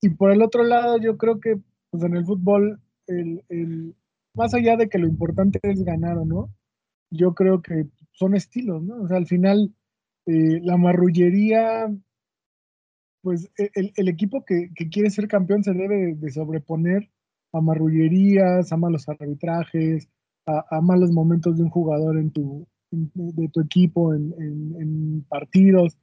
Y 0.00 0.10
por 0.10 0.32
el 0.32 0.42
otro 0.42 0.64
lado, 0.64 0.98
yo 0.98 1.16
creo 1.18 1.40
que 1.40 1.58
pues 1.90 2.02
en 2.02 2.16
el 2.16 2.24
fútbol, 2.24 2.80
el, 3.06 3.94
más 4.34 4.54
allá 4.54 4.76
de 4.76 4.88
que 4.88 4.98
lo 4.98 5.06
importante 5.06 5.60
es 5.62 5.84
ganar 5.84 6.18
o 6.18 6.24
no, 6.24 6.50
yo 7.10 7.34
creo 7.34 7.62
que 7.62 7.86
son 8.12 8.34
estilos, 8.34 8.82
¿no? 8.82 9.02
O 9.02 9.08
sea, 9.08 9.16
al 9.16 9.26
final, 9.26 9.72
eh, 10.26 10.60
la 10.62 10.76
marrullería, 10.76 11.94
pues 13.22 13.50
e, 13.58 13.70
el, 13.96 14.08
equipo 14.08 14.44
que, 14.44 14.70
quiere 14.90 15.10
ser 15.10 15.28
campeón 15.28 15.62
se 15.62 15.72
debe 15.72 16.14
de 16.14 16.30
sobreponer 16.30 17.10
a 17.52 17.60
marrullerías, 17.60 18.72
a 18.72 18.76
malos 18.76 19.08
arbitrajes, 19.08 20.08
a, 20.46 20.80
malos 20.80 21.10
momentos 21.12 21.56
de 21.56 21.62
un 21.62 21.70
jugador 21.70 22.18
en 22.18 22.30
tu, 22.30 22.66
de 22.90 23.48
tu 23.48 23.60
equipo 23.60 24.14
en, 24.14 25.24
partidos. 25.28 25.98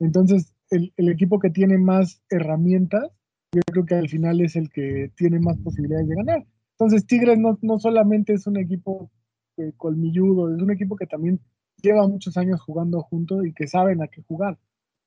Entonces, 0.00 0.54
el, 0.70 0.92
equipo 1.08 1.38
que 1.38 1.50
tiene 1.50 1.78
más 1.78 2.22
herramientas, 2.30 3.10
yo 3.54 3.62
creo 3.70 3.84
que 3.84 3.94
al 3.94 4.08
final 4.08 4.40
es 4.40 4.56
el 4.56 4.70
que 4.70 5.10
tiene 5.16 5.40
más 5.40 5.58
posibilidades 5.58 6.08
de 6.08 6.14
ganar. 6.14 6.46
Entonces, 6.72 7.06
Tigres 7.06 7.38
no, 7.38 7.58
no 7.62 7.78
solamente 7.78 8.32
es 8.32 8.46
un 8.46 8.56
equipo 8.56 9.10
eh, 9.58 9.72
colmilludo, 9.76 10.54
es 10.54 10.62
un 10.62 10.70
equipo 10.70 10.96
que 10.96 11.06
también 11.06 11.40
lleva 11.82 12.08
muchos 12.08 12.36
años 12.36 12.60
jugando 12.60 13.02
juntos 13.02 13.44
y 13.46 13.52
que 13.52 13.66
saben 13.66 14.02
a 14.02 14.08
qué 14.08 14.22
jugar. 14.22 14.58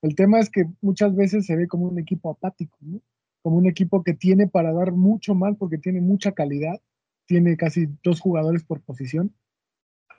El 0.02 0.14
tema 0.14 0.38
es 0.38 0.50
que 0.50 0.66
muchas 0.80 1.14
veces 1.16 1.46
se 1.46 1.56
ve 1.56 1.66
como 1.66 1.86
un 1.86 1.98
equipo 1.98 2.30
apático, 2.30 2.78
como 3.42 3.56
un 3.56 3.66
equipo 3.66 4.02
que 4.02 4.14
tiene 4.14 4.46
para 4.46 4.72
dar 4.72 4.92
mucho 4.92 5.34
más 5.34 5.56
porque 5.56 5.78
tiene 5.78 6.00
mucha 6.00 6.32
calidad, 6.32 6.80
tiene 7.26 7.56
casi 7.56 7.88
dos 8.04 8.20
jugadores 8.20 8.62
por 8.62 8.82
posición, 8.82 9.34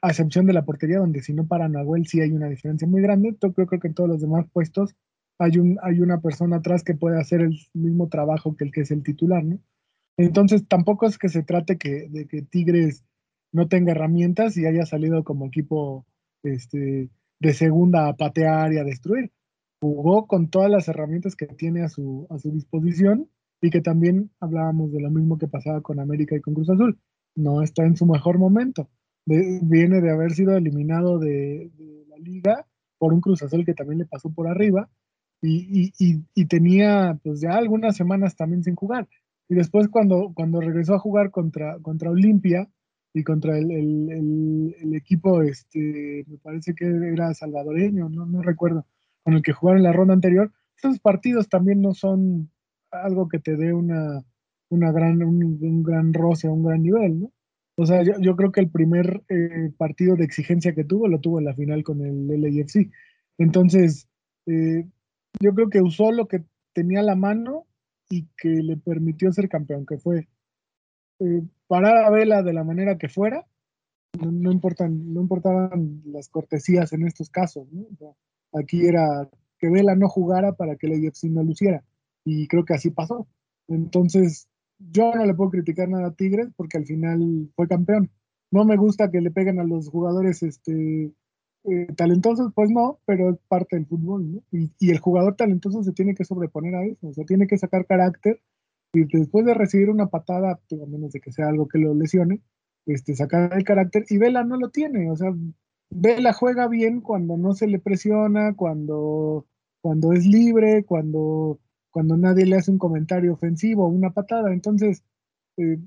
a 0.02 0.10
excepción 0.10 0.46
de 0.46 0.54
la 0.54 0.66
portería, 0.66 1.00
donde 1.00 1.22
si 1.22 1.34
no 1.34 1.48
para 1.48 1.70
Nahuel 1.70 2.08
sí 2.08 2.22
hay 2.22 2.32
una 2.32 2.50
diferencia 2.50 2.88
muy 2.88 3.02
grande. 3.02 3.36
Yo 3.42 3.54
creo, 3.54 3.68
que 3.68 3.88
en 3.88 3.94
todos 3.94 4.10
los 4.10 4.22
demás 4.22 4.46
puestos 4.52 4.96
hay, 5.40 5.58
un, 5.58 5.78
hay 5.82 6.02
una 6.02 6.20
persona 6.22 6.58
atrás 6.58 6.84
que 6.84 6.96
puede 6.96 7.20
hacer 7.20 7.42
el 7.42 7.58
mismo 7.74 8.10
trabajo 8.10 8.56
que 8.56 8.66
el 8.66 8.72
que 8.72 8.82
es 8.82 8.92
el 8.92 9.04
titular, 9.04 9.44
¿no? 9.44 9.60
Entonces 10.18 10.68
tampoco 10.68 11.06
es 11.06 11.18
que 11.18 11.30
se 11.30 11.44
trate 11.44 11.78
de 12.10 12.28
que 12.28 12.42
Tigres 12.42 13.06
no 13.52 13.68
tenga 13.68 13.92
herramientas 13.92 14.58
y 14.58 14.66
haya 14.66 14.86
salido 14.86 15.24
como 15.24 15.46
equipo 15.46 16.06
este, 16.54 17.10
de 17.40 17.54
segunda 17.54 18.08
a 18.08 18.16
patear 18.16 18.74
y 18.74 18.78
a 18.78 18.84
destruir. 18.84 19.32
Jugó 19.80 20.28
con 20.28 20.50
todas 20.50 20.72
las 20.72 20.88
herramientas 20.88 21.36
que 21.36 21.46
tiene 21.48 21.84
a 21.84 21.90
su, 21.90 22.28
a 22.30 22.40
su 22.40 22.52
disposición 22.52 23.30
y 23.62 23.70
que 23.70 23.82
también 23.82 24.32
hablábamos 24.40 24.92
de 24.92 25.02
lo 25.02 25.10
mismo 25.10 25.38
que 25.38 25.48
pasaba 25.48 25.82
con 25.82 26.00
América 26.00 26.36
y 26.36 26.42
con 26.42 26.54
Cruz 26.54 26.70
Azul. 26.70 27.00
No 27.36 27.62
está 27.62 27.86
en 27.86 27.96
su 27.96 28.06
mejor 28.06 28.40
momento. 28.40 28.90
viene 29.26 30.02
de 30.02 30.12
haber 30.12 30.32
sido 30.32 30.56
eliminado 30.56 31.20
de, 31.20 31.72
la 32.08 32.18
liga 32.18 32.66
por 32.98 33.14
un 33.14 33.22
Cruz 33.22 33.44
Azul 33.44 33.66
que 33.66 33.74
también 33.74 34.00
le 34.00 34.06
pasó 34.06 34.30
por 34.30 34.48
arriba 34.48 34.90
y, 35.42 35.92
y, 36.00 36.46
tenía 36.46 37.20
pues 37.24 37.42
ya 37.42 37.52
algunas 37.52 37.96
semanas 37.96 38.36
también 38.36 38.64
sin 38.64 38.76
jugar. 38.76 39.08
Y 39.50 39.56
después 39.56 39.88
cuando, 39.88 40.32
cuando 40.34 40.60
regresó 40.60 40.96
a 40.96 41.00
jugar 41.00 41.30
contra, 41.30 41.78
contra 41.80 42.10
Olimpia 42.10 42.68
y 43.18 43.24
contra 43.24 43.58
el, 43.58 44.94
equipo, 44.94 45.42
este, 45.42 46.24
me 46.28 46.38
parece 46.38 46.74
que 46.74 46.86
era 46.86 47.34
salvadoreño, 47.34 48.10
no, 48.10 48.26
no 48.26 48.42
recuerdo, 48.42 48.86
con 49.24 49.34
el 49.34 49.42
que 49.42 49.54
jugaron 49.54 49.84
la 49.84 49.94
ronda 49.94 50.14
anterior, 50.14 50.52
esos 50.78 51.00
partidos 51.00 51.50
también 51.50 51.82
no 51.82 51.94
son 51.94 52.52
algo 52.92 53.28
que 53.28 53.40
te 53.40 53.56
dé 53.56 53.74
una, 53.74 54.24
una 54.70 54.92
gran, 54.92 55.24
un, 55.24 55.84
gran 55.84 56.14
roce, 56.14 56.48
un 56.48 56.64
gran 56.64 56.84
nivel, 56.84 57.22
¿no? 57.22 57.32
O 57.76 57.86
sea, 57.86 58.04
yo, 58.04 58.14
yo 58.20 58.36
creo 58.36 58.52
que 58.52 58.60
el 58.60 58.70
primer 58.70 59.24
eh, 59.30 59.72
partido 59.78 60.16
de 60.16 60.26
exigencia 60.26 60.74
que 60.74 60.84
tuvo 60.84 61.08
lo 61.08 61.20
tuvo 61.20 61.40
en 61.40 61.46
la 61.46 61.54
final 61.54 61.84
con 61.84 62.02
el 62.02 62.28
LAFC. 62.28 62.90
Entonces, 63.38 64.08
eh, 64.48 64.88
yo 65.40 65.54
creo 65.54 65.70
que 65.70 65.82
usó 65.82 66.12
lo 66.12 66.28
que 66.28 66.44
tenía 66.74 67.02
a 67.02 67.04
la 67.04 67.16
mano 67.16 67.68
y 68.10 68.28
que 68.38 68.50
le 68.50 68.78
permitió 68.78 69.32
ser 69.32 69.48
campeón, 69.48 69.86
que 69.86 70.00
fue 70.00 70.28
eh, 71.20 71.44
parar 71.68 71.98
a 71.98 72.10
Vela 72.10 72.44
de 72.44 72.54
la 72.54 72.64
manera 72.64 72.98
que 72.98 73.10
fuera. 73.10 73.46
No, 74.20 74.52
importan, 74.52 75.14
no 75.14 75.22
importaban 75.22 76.02
las 76.06 76.30
cortesías 76.30 76.94
en 76.94 77.06
estos 77.06 77.30
casos. 77.30 77.68
aquí 78.54 78.88
era 78.88 79.30
que 79.60 79.70
Vela 79.70 79.96
no 79.96 80.08
jugara 80.08 80.54
para 80.54 80.76
que 80.76 80.88
el 80.88 81.08
AFC 81.08 81.26
no 81.26 81.44
luciera 81.44 81.84
y 82.26 82.48
creo 82.48 82.66
que 82.66 82.74
así 82.74 82.90
pasó. 82.90 83.28
Entonces, 83.68 84.48
yo 84.80 85.14
no 85.14 85.26
le 85.26 85.34
puedo 85.34 85.52
criticar 85.52 85.90
nada 85.90 86.08
a 86.08 86.14
Tigres 86.14 86.50
porque 86.56 86.78
al 86.78 86.86
final 86.86 87.50
fue 87.56 87.68
campeón. 87.68 88.12
No 88.52 88.66
me 88.66 88.78
gusta 88.78 89.12
que 89.12 89.22
le 89.22 89.32
peguen 89.32 89.60
a 89.60 89.64
los 89.64 89.90
jugadores 89.90 90.44
este, 90.44 91.12
eh, 91.64 91.88
talentosos, 91.96 92.54
pues 92.54 92.70
no, 92.70 93.00
pero 93.06 93.32
es 93.32 93.38
parte 93.48 93.76
del 93.76 93.86
fútbol, 93.86 94.32
¿no? 94.32 94.44
Y, 94.52 94.72
y, 94.80 94.92
el 94.92 95.00
jugador 95.00 95.36
talentoso 95.36 95.84
se 95.84 95.92
tiene 95.92 96.16
que 96.16 96.24
sobreponer 96.24 96.76
a 96.76 96.86
eso, 96.86 97.08
o 97.08 97.14
sea, 97.14 97.26
tiene 97.26 97.48
que 97.48 97.58
sacar 97.58 97.86
carácter 97.86 98.40
y 98.94 99.06
después 99.06 99.46
de 99.46 99.54
recibir 99.54 99.90
una 99.90 100.08
patada, 100.08 100.52
a 100.52 100.86
menos 100.88 101.12
de 101.12 101.20
que 101.20 101.32
sea 101.32 101.48
algo 101.50 101.68
que 101.68 101.80
lo 101.80 101.94
lesione, 101.94 102.42
este, 102.86 103.16
sacar 103.16 103.54
el 103.54 103.64
carácter 103.64 104.06
y 104.10 104.18
Vela 104.18 104.44
no 104.44 104.58
lo 104.58 104.70
tiene, 104.70 105.12
o 105.12 105.16
sea, 105.16 105.34
Vela 105.90 106.34
juega 106.34 106.68
bien 106.68 107.02
cuando 107.02 107.38
no 107.38 107.54
se 107.54 107.68
le 107.68 107.80
presiona, 107.80 108.54
cuando, 108.56 109.46
cuando 109.82 110.14
es 110.14 110.26
libre, 110.26 110.84
cuando 110.86 111.60
cuando 111.98 112.16
nadie 112.16 112.46
le 112.46 112.58
hace 112.58 112.70
un 112.70 112.78
comentario 112.78 113.34
ofensivo 113.34 113.86
o 113.86 113.88
una 113.88 114.12
patada. 114.12 114.54
Entonces, 114.54 115.04
eh, 115.58 115.80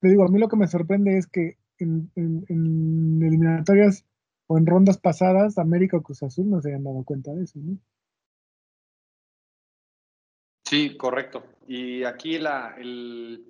te 0.00 0.08
digo, 0.08 0.24
a 0.24 0.28
mí 0.28 0.40
lo 0.40 0.48
que 0.48 0.56
me 0.56 0.66
sorprende 0.66 1.16
es 1.18 1.28
que 1.28 1.56
en, 1.78 2.10
eliminatorias 2.16 4.04
o 4.48 4.58
en 4.58 4.66
rondas 4.66 4.98
pasadas, 4.98 5.58
América 5.58 5.96
o 5.96 6.02
Cruz 6.02 6.24
Azul 6.24 6.50
no 6.50 6.60
se 6.60 6.70
hayan 6.70 6.82
dado 6.82 7.04
cuenta 7.04 7.32
de 7.32 7.44
eso, 7.44 7.60
¿no? 7.60 7.78
Sí, 10.72 10.96
correcto. 10.96 11.44
Y 11.68 12.02
aquí 12.04 12.38
la, 12.38 12.74
el, 12.78 13.44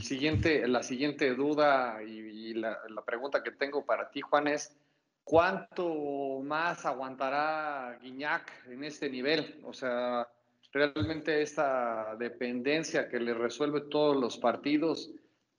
siguiente, 0.00 0.66
la 0.66 0.82
siguiente 0.82 1.36
duda 1.36 2.02
y, 2.02 2.54
la, 2.54 2.80
pregunta 3.06 3.44
que 3.44 3.52
tengo 3.52 3.86
para 3.86 4.10
ti, 4.10 4.22
Juan, 4.22 4.48
es 4.48 4.76
¿cuánto 5.22 6.40
más 6.42 6.84
aguantará 6.84 7.96
Guiñac 8.02 8.50
en 8.66 8.82
este 8.82 9.08
nivel? 9.08 9.60
O 9.62 9.72
sea, 9.72 10.26
realmente 10.72 11.42
esta 11.42 12.16
dependencia 12.16 13.08
que 13.08 13.20
le 13.20 13.34
resuelve 13.34 13.82
todos 13.82 14.16
los 14.16 14.36
partidos, 14.36 15.12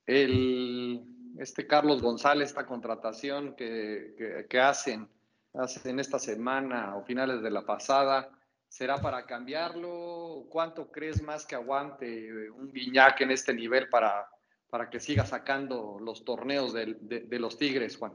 el, 0.06 1.02
este 1.40 1.66
Carlos 1.66 2.02
González, 2.02 2.50
esta 2.50 2.66
contratación 2.66 3.56
que, 3.56 4.46
que, 4.50 4.60
hacen, 4.60 5.08
hacen 5.54 6.02
esta 6.02 6.20
semana 6.20 6.98
o 6.98 7.04
finales 7.04 7.42
de 7.42 7.52
la 7.52 7.66
pasada, 7.66 8.30
¿será 8.74 9.02
para 9.02 9.26
cambiarlo? 9.26 10.48
¿Cuánto 10.50 10.92
crees 10.92 11.22
más 11.22 11.46
que 11.46 11.56
aguante 11.56 12.50
un 12.50 12.72
Guiñac 12.74 13.22
en 13.22 13.32
este 13.32 13.54
nivel 13.54 13.88
para, 13.90 14.28
para 14.70 14.90
que 14.90 15.00
siga 15.00 15.26
sacando 15.26 16.00
los 16.00 16.26
torneos 16.26 16.74
de, 16.74 17.28
los 17.40 17.58
Tigres, 17.58 17.98
Juan? 17.98 18.14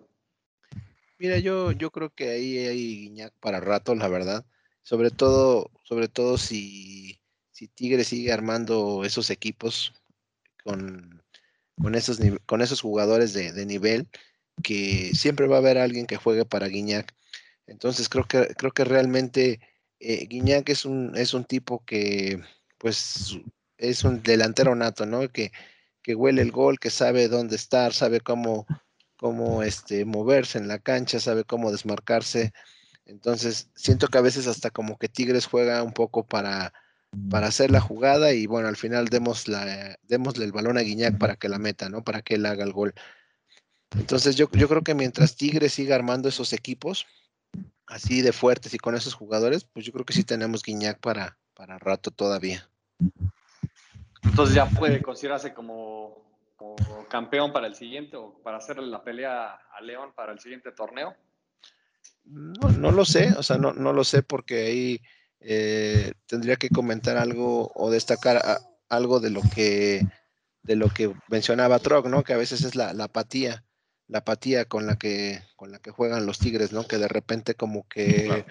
Mira, 1.18 1.38
yo, 1.38 1.73
yo 1.73 1.90
creo 1.90 2.11
que 2.11 2.31
ahí 2.31 2.59
hay 2.59 2.99
Guiñac 3.03 3.33
para 3.40 3.61
rato, 3.61 3.94
la 3.94 4.09
verdad 4.09 4.44
sobre 4.88 5.11
todo, 5.11 5.71
sobre 5.85 6.09
todo 6.09 6.38
si, 6.38 7.21
si 7.51 7.68
Tigre 7.68 8.05
sigue 8.05 8.33
armando 8.33 9.05
esos 9.05 9.29
equipos 9.29 9.92
con, 10.64 11.23
con, 11.79 11.94
esos, 11.94 12.18
con 12.47 12.62
esos 12.62 12.81
jugadores 12.81 13.35
de, 13.35 13.66
nivel, 13.66 14.09
que 14.62 15.11
siempre 15.14 15.47
va 15.47 15.57
a 15.57 15.59
haber 15.59 15.77
alguien 15.77 16.07
que 16.07 16.16
juegue 16.16 16.47
para 16.47 16.68
Guiñac. 16.68 17.14
Entonces 17.66 18.09
creo 18.09 18.25
que, 18.27 18.47
creo 18.57 18.73
que 18.73 18.85
realmente 18.85 19.61
eh, 20.01 20.27
Guiñac 20.27 20.69
es 20.69 20.85
un, 20.85 21.17
es 21.17 21.35
un 21.35 21.45
tipo 21.45 21.85
que 21.85 22.41
pues 22.79 23.39
es 23.77 24.05
un 24.05 24.23
delantero 24.23 24.75
nato, 24.75 25.07
¿no? 25.07 25.29
Que, 25.29 25.53
que 26.03 26.15
huele 26.15 26.43
el 26.43 26.53
gol, 26.53 26.79
que 26.79 26.91
sabe 26.91 27.29
dónde 27.29 27.57
estar, 27.57 27.93
sabe 27.93 28.21
cómo, 28.21 28.67
cómo 29.17 29.63
este, 29.63 30.05
moverse 30.05 30.59
en 30.59 30.69
la 30.69 30.79
cancha, 30.79 31.21
sabe 31.21 31.45
cómo 31.45 31.71
desmarcarse. 31.73 32.53
Entonces, 33.07 33.71
siento 33.75 34.09
que 34.09 34.19
a 34.19 34.23
veces 34.23 34.47
hasta 34.47 34.71
como 34.71 34.99
que 34.99 35.09
Tigres 35.09 35.47
juega 35.47 35.83
un 35.83 35.93
poco 35.93 36.27
para, 36.27 36.73
para 37.31 37.49
hacer 37.49 37.71
la 37.71 37.81
jugada 37.81 38.33
y 38.33 38.47
bueno, 38.47 38.69
al 38.69 38.77
final 38.77 39.09
demos 39.09 39.49
la, 39.49 39.99
démosle 40.03 40.45
el 40.45 40.53
balón 40.53 40.79
a 40.79 40.83
Guiñac 40.83 41.19
para 41.19 41.37
que 41.37 41.49
la 41.49 41.59
meta, 41.59 41.89
¿no? 41.89 42.05
Para 42.05 42.23
que 42.23 42.35
él 42.35 42.47
haga 42.47 42.65
el 42.65 42.73
gol. 42.73 42.95
Entonces, 43.97 44.37
yo, 44.37 44.51
yo 44.53 44.69
creo 44.69 44.83
que 44.83 44.95
mientras 44.95 45.37
Tigres 45.37 45.73
siga 45.73 45.95
armando 45.95 46.29
esos 46.29 46.53
equipos 46.53 47.07
así 47.88 48.22
de 48.22 48.33
fuertes 48.33 48.74
y 48.74 48.79
con 48.79 48.94
esos 48.94 49.14
jugadores, 49.14 49.64
pues 49.64 49.85
yo 49.85 49.92
creo 49.92 50.05
que 50.05 50.12
sí 50.12 50.24
tenemos 50.24 50.62
Guiñac 50.62 51.01
para, 51.01 51.38
para 51.55 51.79
rato 51.79 52.11
todavía. 52.11 52.68
Entonces 54.22 54.55
ya 54.55 54.66
puede 54.68 55.03
considerarse 55.03 55.55
como, 55.55 56.53
como 56.57 56.77
campeón 57.09 57.53
para 57.53 57.66
el 57.66 57.74
siguiente 57.74 58.16
o 58.16 58.40
para 58.42 58.59
hacerle 58.59 58.87
la 58.87 59.03
pelea 59.03 59.59
a 59.72 59.81
León 59.81 60.12
para 60.14 60.33
el 60.33 60.40
siguiente 60.40 60.72
torneo. 60.72 61.14
No, 62.24 62.68
no 62.70 62.92
lo 62.92 63.05
sé, 63.05 63.33
o 63.38 63.42
sea, 63.42 63.57
no, 63.57 63.72
no 63.72 63.92
lo 63.92 64.05
sé 64.05 64.22
porque 64.22 64.66
ahí 64.66 65.01
eh, 65.40 66.12
tendría 66.27 66.57
que 66.57 66.68
comentar 66.68 67.16
algo 67.16 67.70
o 67.74 67.90
destacar 67.90 68.42
algo 68.88 69.20
de 69.20 69.31
lo 69.31 69.40
que 69.55 70.07
de 70.62 70.77
lo 70.77 70.88
que 70.90 71.14
mencionaba 71.29 71.79
Trog, 71.79 72.09
¿no? 72.09 72.22
Que 72.24 72.35
a 72.35 72.37
veces 72.37 72.62
es 72.62 72.74
la, 72.74 72.90
apatía, 72.90 73.64
la 74.09 74.18
apatía 74.18 74.64
con 74.64 74.87
la 74.87 74.97
que 74.97 75.42
con 75.57 75.71
la 75.71 75.79
que 75.79 75.90
juegan 75.90 76.27
los 76.27 76.38
Tigres, 76.38 76.73
¿no? 76.73 76.87
Que 76.87 76.99
de 76.99 77.09
repente 77.09 77.55
como 77.55 77.87
que 77.88 78.44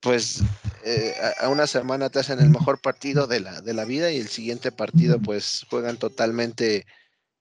pues 0.00 0.42
eh, 0.84 1.14
a 1.38 1.48
una 1.48 1.66
semana 1.66 2.08
te 2.08 2.18
hacen 2.18 2.40
el 2.40 2.48
mejor 2.48 2.80
partido 2.80 3.26
de 3.26 3.40
la, 3.40 3.60
de 3.60 3.74
la 3.74 3.84
vida 3.84 4.10
y 4.10 4.16
el 4.16 4.28
siguiente 4.28 4.72
partido 4.72 5.20
pues 5.20 5.66
juegan 5.68 5.98
totalmente 5.98 6.86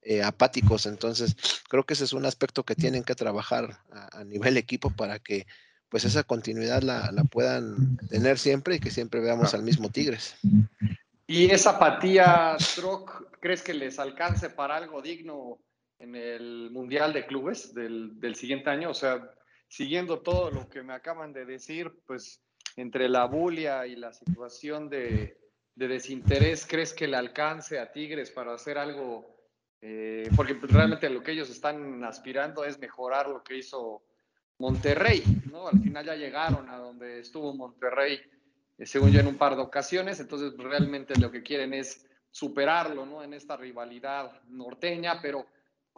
eh, 0.02 0.24
apáticos. 0.24 0.86
Entonces, 0.86 1.36
creo 1.70 1.86
que 1.86 1.94
ese 1.94 2.04
es 2.04 2.14
un 2.14 2.26
aspecto 2.26 2.64
que 2.64 2.76
tienen 2.76 3.04
que 3.04 3.16
trabajar 3.16 3.80
a, 3.92 4.24
nivel 4.26 4.58
equipo 4.58 4.92
para 4.92 5.20
que 5.20 5.48
pues 5.88 6.04
esa 6.04 6.24
continuidad 6.24 6.82
la, 6.84 7.12
puedan 7.32 7.98
tener 8.10 8.38
siempre 8.38 8.76
y 8.76 8.80
que 8.80 8.92
siempre 8.92 9.22
veamos 9.22 9.54
al 9.54 9.64
mismo 9.64 9.90
Tigres. 9.90 10.36
¿Y 11.28 11.50
esa 11.52 11.72
apatía, 11.72 12.58
Troc, 12.76 13.40
crees 13.40 13.62
que 13.62 13.74
les 13.74 14.00
alcance 14.00 14.50
para 14.50 14.78
algo 14.78 15.02
digno 15.02 15.60
en 16.00 16.16
el 16.16 16.70
Mundial 16.72 17.14
de 17.14 17.26
Clubes 17.26 17.74
del, 17.74 18.20
del 18.20 18.36
siguiente 18.36 18.70
año? 18.70 18.90
O 18.90 18.94
sea, 18.94 19.30
siguiendo 19.68 20.20
todo 20.20 20.50
lo 20.52 20.68
que 20.68 20.82
me 20.84 20.94
acaban 20.94 21.32
de 21.32 21.46
decir, 21.46 21.92
pues 22.06 22.42
entre 22.76 23.08
la 23.08 23.26
bulia 23.26 23.86
y 23.86 23.96
la 23.96 24.14
situación 24.14 24.90
de, 24.90 25.38
desinterés, 25.76 26.66
¿crees 26.66 26.94
que 26.94 27.08
le 27.08 27.16
alcance 27.16 27.80
a 27.80 27.92
Tigres 27.92 28.32
para 28.32 28.54
hacer 28.54 28.78
algo? 28.78 29.38
Eh, 29.82 30.30
porque 30.36 30.58
realmente 30.62 31.10
lo 31.10 31.24
que 31.24 31.32
ellos 31.32 31.50
están 31.50 32.04
aspirando 32.04 32.66
es 32.66 32.78
mejorar 32.80 33.30
lo 33.30 33.42
que 33.44 33.58
hizo 33.58 34.04
Monterrey, 34.58 35.24
¿no? 35.50 35.70
Al 35.70 35.80
final 35.80 36.06
ya 36.06 36.16
llegaron 36.16 36.70
a 36.70 36.78
donde 36.78 37.20
estuvo 37.20 37.54
Monterrey, 37.54 38.20
eh, 38.78 38.86
según 38.86 39.12
yo, 39.12 39.22
en 39.22 39.28
un 39.28 39.38
par 39.38 39.56
de 39.56 39.62
ocasiones, 39.62 40.20
entonces 40.20 40.54
realmente 40.58 41.18
lo 41.18 41.32
que 41.32 41.44
quieren 41.44 41.74
es 41.74 42.06
superarlo, 42.30 43.06
¿no? 43.06 43.24
En 43.24 43.34
esta 43.34 43.56
rivalidad 43.56 44.42
norteña, 44.50 45.22
pero 45.22 45.46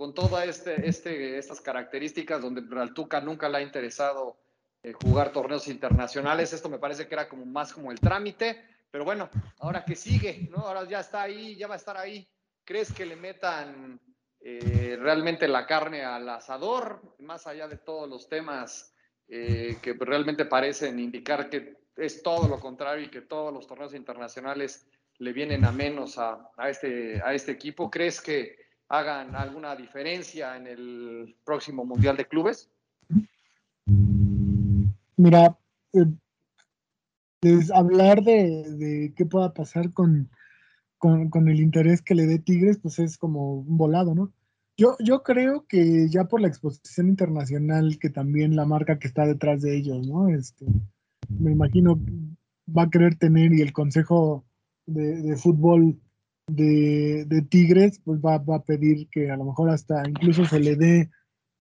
con 0.02 0.16
todas 0.16 0.48
este, 0.48 0.90
este, 0.90 1.38
estas 1.38 1.62
características 1.62 2.42
donde 2.42 2.64
al 2.76 2.92
Tuca 2.92 3.22
nunca 3.22 3.48
le 3.48 3.60
ha 3.60 3.62
interesado 3.62 4.36
eh, 4.82 4.94
jugar 4.94 5.32
torneos 5.32 5.68
internacionales. 5.68 6.54
Esto 6.54 6.70
me 6.70 6.80
parece 6.80 7.08
que 7.08 7.14
era 7.14 7.30
como 7.30 7.46
más 7.46 7.72
como 7.72 7.92
el 7.92 8.00
trámite, 8.00 8.66
pero 8.90 9.06
bueno, 9.06 9.30
ahora 9.60 9.86
que 9.86 9.96
sigue, 9.96 10.50
¿no? 10.50 10.58
Ahora 10.58 10.86
ya 10.90 11.02
está 11.02 11.22
ahí, 11.22 11.56
ya 11.56 11.68
va 11.68 11.76
a 11.76 11.78
estar 11.78 11.98
ahí. 11.98 12.28
¿Crees 12.66 12.92
que 12.92 13.06
le 13.06 13.16
metan 13.16 14.02
eh, 14.40 14.98
realmente 15.00 15.48
la 15.48 15.68
carne 15.68 16.04
al 16.04 16.28
asador, 16.30 17.00
más 17.20 17.46
allá 17.46 17.68
de 17.68 17.78
todos 17.78 18.10
los 18.10 18.28
temas 18.28 18.96
eh, 19.28 19.78
que 19.84 19.94
realmente 20.00 20.46
parecen 20.46 21.00
indicar 21.00 21.48
que 21.48 21.78
es 21.96 22.24
todo 22.24 22.48
lo 22.48 22.60
contrario 22.60 23.06
y 23.06 23.12
que 23.12 23.22
todos 23.22 23.54
los 23.54 23.68
torneos 23.68 23.94
internacionales 23.94 24.88
le 25.20 25.32
vienen 25.32 25.64
a 25.64 25.72
menos 25.72 26.18
a, 26.18 26.50
a, 26.58 26.72
este, 26.72 27.22
a 27.24 27.36
este 27.36 27.52
equipo? 27.52 27.92
¿Crees 27.92 28.20
que 28.20 28.71
hagan 28.92 29.36
alguna 29.36 29.76
diferencia 29.76 30.58
en 30.58 30.68
el 30.68 31.36
próximo 31.46 31.86
Mundial 31.86 32.18
de 32.18 32.28
Clubes? 32.28 32.70
Mira, 35.16 35.58
eh, 35.94 36.06
hablar 37.74 38.22
de, 38.24 39.14
qué 39.16 39.26
pueda 39.26 39.54
pasar 39.54 39.94
con, 39.94 40.30
con, 40.98 41.48
el 41.48 41.62
interés 41.62 42.02
que 42.02 42.16
le 42.16 42.26
dé 42.26 42.38
Tigres, 42.38 42.80
pues 42.80 43.00
es 43.00 43.18
como 43.18 43.62
un 43.62 43.78
volado, 43.78 44.14
¿no? 44.14 44.34
Yo, 44.76 44.98
yo 45.00 45.24
creo 45.24 45.66
que 45.68 46.10
ya 46.10 46.26
por 46.26 46.42
la 46.42 46.50
exposición 46.50 47.08
internacional, 47.08 47.98
que 47.98 48.10
también 48.10 48.56
la 48.58 48.66
marca 48.66 49.00
que 49.00 49.08
está 49.08 49.26
detrás 49.26 49.62
de 49.62 49.78
ellos, 49.78 50.06
¿no? 50.06 50.28
Este, 50.28 50.66
me 51.30 51.52
imagino 51.52 51.98
va 52.78 52.84
a 52.84 52.90
querer 52.90 53.16
tener 53.16 53.54
y 53.54 53.62
el 53.62 53.72
Consejo 53.72 54.46
de, 54.86 55.36
Fútbol 55.38 56.00
de, 56.56 57.26
de, 57.26 57.42
Tigres, 57.42 58.00
pues 58.04 58.20
va, 58.20 58.38
va 58.38 58.58
a 58.58 58.64
pedir 58.64 59.08
que 59.10 59.32
a 59.32 59.38
lo 59.38 59.46
mejor 59.46 59.70
hasta 59.70 60.08
incluso 60.08 60.46
se 60.46 60.60
le 60.60 60.76
dé 60.76 61.10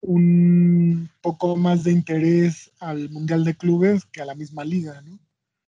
un 0.01 1.09
poco 1.21 1.55
más 1.55 1.83
de 1.83 1.91
interés 1.91 2.71
al 2.79 3.09
Mundial 3.09 3.43
de 3.43 3.55
Clubes 3.55 4.05
que 4.05 4.21
a 4.21 4.25
la 4.25 4.35
misma 4.35 4.63
liga, 4.63 5.01
¿no? 5.01 5.19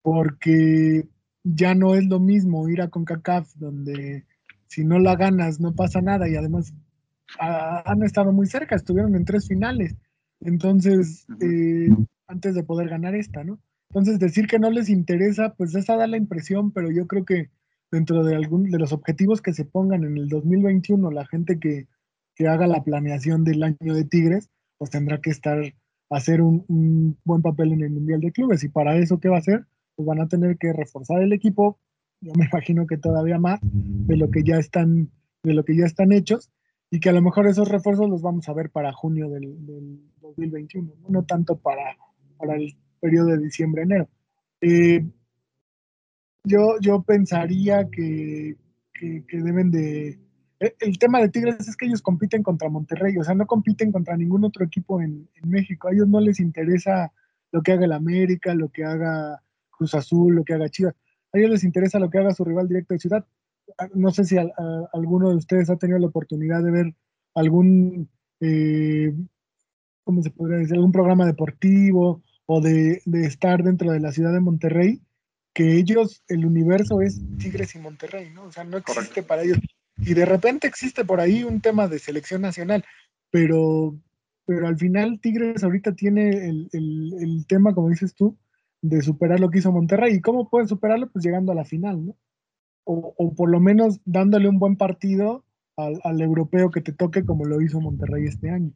Porque 0.02 1.08
ya 1.44 1.76
no 1.76 1.96
es 1.96 2.06
lo 2.06 2.20
mismo 2.20 2.68
ir 2.70 2.82
a 2.82 2.90
CONCACAF, 2.90 3.54
donde 3.56 4.26
si 4.68 4.86
no 4.86 5.00
la 5.00 5.16
ganas 5.16 5.60
no 5.60 5.74
pasa 5.74 6.02
nada 6.02 6.30
y 6.30 6.36
además 6.36 6.74
han 7.40 8.04
estado 8.04 8.32
muy 8.32 8.48
cerca, 8.48 8.76
estuvieron 8.76 9.16
en 9.16 9.26
tres 9.26 9.48
finales, 9.48 9.96
entonces, 10.42 11.26
eh, 11.40 11.90
antes 12.28 12.56
de 12.56 12.64
poder 12.64 12.90
ganar 12.90 13.16
esta, 13.16 13.44
¿no? 13.44 13.60
Entonces, 13.90 14.20
decir 14.20 14.48
que 14.48 14.60
no 14.60 14.72
les 14.72 14.90
interesa, 14.90 15.54
pues 15.56 15.76
esa 15.76 15.96
da 15.96 16.08
la 16.08 16.18
impresión, 16.18 16.72
pero 16.72 16.90
yo 16.92 17.08
creo 17.08 17.26
que 17.26 17.50
dentro 17.92 18.24
de, 18.24 18.36
algún, 18.36 18.70
de 18.70 18.80
los 18.80 18.94
objetivos 18.94 19.42
que 19.42 19.54
se 19.54 19.66
pongan 19.66 20.04
en 20.04 20.18
el 20.18 20.30
2021, 20.30 21.12
la 21.12 21.26
gente 21.26 21.60
que, 21.60 21.88
que 22.36 22.48
haga 22.48 22.68
la 22.68 22.84
planeación 22.84 23.44
del 23.44 23.64
año 23.64 23.94
de 23.94 24.06
Tigres, 24.06 24.50
pues 24.78 24.90
tendrá 24.90 25.20
que 25.20 25.30
estar, 25.30 25.62
hacer 26.10 26.42
un, 26.42 27.18
buen 27.24 27.42
papel 27.42 27.74
en 27.74 27.82
el 27.82 27.92
Mundial 27.92 28.22
de 28.22 28.32
Clubes. 28.32 28.64
Y 28.64 28.70
para 28.70 28.96
eso, 28.98 29.20
¿qué 29.20 29.30
va 29.30 29.36
a 29.36 29.40
hacer? 29.40 29.66
Pues 29.96 30.08
van 30.08 30.22
a 30.22 30.28
tener 30.28 30.58
que 30.58 30.74
reforzar 30.74 31.22
el 31.22 31.34
equipo, 31.34 31.78
yo 32.22 32.34
me 32.36 32.46
imagino 32.46 32.88
que 32.88 32.98
todavía 32.98 33.38
más, 33.38 33.60
de 33.62 34.16
lo 34.16 34.32
que 34.32 34.44
ya 34.44 34.58
están, 34.58 35.12
de 35.44 35.54
lo 35.54 35.66
que 35.66 35.76
ya 35.76 35.86
están 35.86 36.12
hechos, 36.12 36.52
y 36.90 37.00
que 37.00 37.10
a 37.10 37.14
lo 37.14 37.22
mejor 37.22 37.48
esos 37.48 37.70
refuerzos 37.70 38.10
los 38.10 38.22
vamos 38.22 38.48
a 38.50 38.54
ver 38.54 38.70
para 38.70 38.94
junio 38.94 39.30
del, 39.30 39.56
2021, 40.22 40.94
¿no? 41.10 41.24
tanto 41.24 41.58
para, 41.58 41.98
para 42.38 42.56
el 42.56 42.76
periodo 43.00 43.28
de 43.28 43.40
diciembre-enero. 43.40 44.08
Eh, 44.62 45.04
yo, 46.44 46.80
yo 46.82 47.04
pensaría 47.04 47.90
que, 47.90 48.58
que 48.94 49.24
deben 49.32 49.72
de, 49.72 50.20
eh, 50.62 50.76
el 50.80 51.00
tema 51.00 51.20
de 51.20 51.30
Tigres 51.30 51.68
es 51.68 51.76
que 51.76 51.88
ellos 51.88 52.04
compiten 52.04 52.44
contra 52.44 52.70
Monterrey, 52.70 53.18
o 53.18 53.24
sea, 53.24 53.34
no 53.34 53.48
compiten 53.48 53.92
contra 53.92 54.16
ningún 54.16 54.46
otro 54.46 54.64
equipo 54.64 55.02
en, 55.02 55.28
México. 55.44 55.88
A 55.88 55.92
ellos 55.92 56.08
no 56.08 56.22
les 56.22 56.40
interesa 56.40 57.12
lo 57.52 57.64
que 57.64 57.72
haga 57.74 57.86
el 57.86 57.92
América, 57.92 58.54
lo 58.54 58.70
que 58.70 58.86
haga 58.86 59.42
Cruz 59.72 59.96
Azul, 59.96 60.36
lo 60.36 60.44
que 60.44 60.54
haga 60.54 60.70
Chivas. 60.70 60.96
A 61.34 61.40
ellos 61.40 61.50
les 61.50 61.64
interesa 61.64 62.00
lo 62.00 62.10
que 62.12 62.20
haga 62.20 62.34
su 62.34 62.46
rival 62.46 62.68
directo 62.68 62.94
de 62.94 63.00
ciudad. 63.00 63.26
Ah, 63.78 63.88
no 63.96 64.12
sé 64.12 64.24
si 64.24 64.38
alguno 64.94 65.32
de 65.32 65.36
ustedes 65.38 65.70
ha 65.72 65.78
tenido 65.78 65.98
la 65.98 66.08
oportunidad 66.08 66.64
de 66.64 66.72
ver 66.72 66.96
algún, 67.34 68.10
eh, 68.40 69.14
¿cómo 70.04 70.22
se 70.22 70.30
podría 70.30 70.60
decir? 70.60 70.76
Algún 70.76 70.92
programa 70.92 71.26
deportivo 71.26 72.22
o 72.46 72.62
de, 72.62 73.02
estar 73.24 73.64
dentro 73.64 73.92
de 73.92 74.00
la 74.00 74.12
ciudad 74.12 74.32
de 74.32 74.42
Monterrey, 74.42 75.02
que 75.54 75.78
ellos, 75.78 76.24
el 76.28 76.46
universo 76.46 77.02
es 77.02 77.22
Tigres 77.38 77.76
y 77.76 77.80
Monterrey, 77.80 78.30
¿no? 78.30 78.44
O 78.44 78.52
sea, 78.52 78.64
no 78.64 78.78
existe 78.78 79.24
para 79.24 79.44
ellos 79.44 79.60
y 80.02 80.14
de 80.14 80.26
repente 80.26 80.68
existe 80.68 81.06
por 81.06 81.20
ahí 81.20 81.44
un 81.44 81.62
tema 81.62 81.88
de 81.88 82.00
selección 82.00 82.42
nacional, 82.42 82.84
pero, 83.30 83.96
pero 84.46 84.68
al 84.68 84.78
final 84.78 85.20
Tigres 85.22 85.64
ahorita 85.64 85.94
tiene 85.94 86.50
el, 86.72 87.46
tema, 87.48 87.74
como 87.74 87.90
dices 87.90 88.16
tú, 88.16 88.38
de 88.82 89.02
superar 89.02 89.40
lo 89.40 89.52
que 89.52 89.60
hizo 89.60 89.72
Monterrey. 89.72 90.16
¿Y 90.16 90.22
cómo 90.22 90.50
pueden 90.50 90.68
superarlo? 90.68 91.10
Pues 91.12 91.24
llegando 91.24 91.52
a 91.52 91.56
la 91.56 91.66
final, 91.66 92.06
¿no? 92.06 92.18
O, 92.84 93.34
por 93.36 93.50
lo 93.50 93.60
menos 93.60 94.02
dándole 94.06 94.50
un 94.50 94.58
buen 94.58 94.76
partido 94.76 95.46
al, 95.78 96.20
europeo 96.20 96.72
que 96.72 96.82
te 96.82 96.92
toque 96.92 97.24
como 97.24 97.46
lo 97.46 97.62
hizo 97.62 97.80
Monterrey 97.80 98.26
este 98.26 98.50
año. 98.50 98.74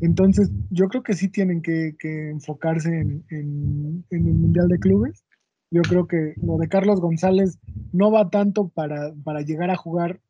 Entonces, 0.00 0.50
yo 0.70 0.88
creo 0.88 1.02
que 1.02 1.14
sí 1.14 1.28
tienen 1.28 1.62
que, 1.62 1.96
enfocarse 2.02 3.00
en, 3.00 3.24
en, 3.30 4.04
el 4.10 4.34
Mundial 4.34 4.68
de 4.68 4.78
Clubes. 4.78 5.24
Yo 5.70 5.82
creo 5.82 6.06
que 6.06 6.34
lo 6.42 6.56
de 6.56 6.68
Carlos 6.68 7.00
González 7.00 7.58
no 7.92 8.10
va 8.10 8.30
tanto 8.30 8.68
para, 8.68 9.12
para 9.24 9.42
llegar 9.42 9.70
a 9.70 9.76
jugar 9.76 10.20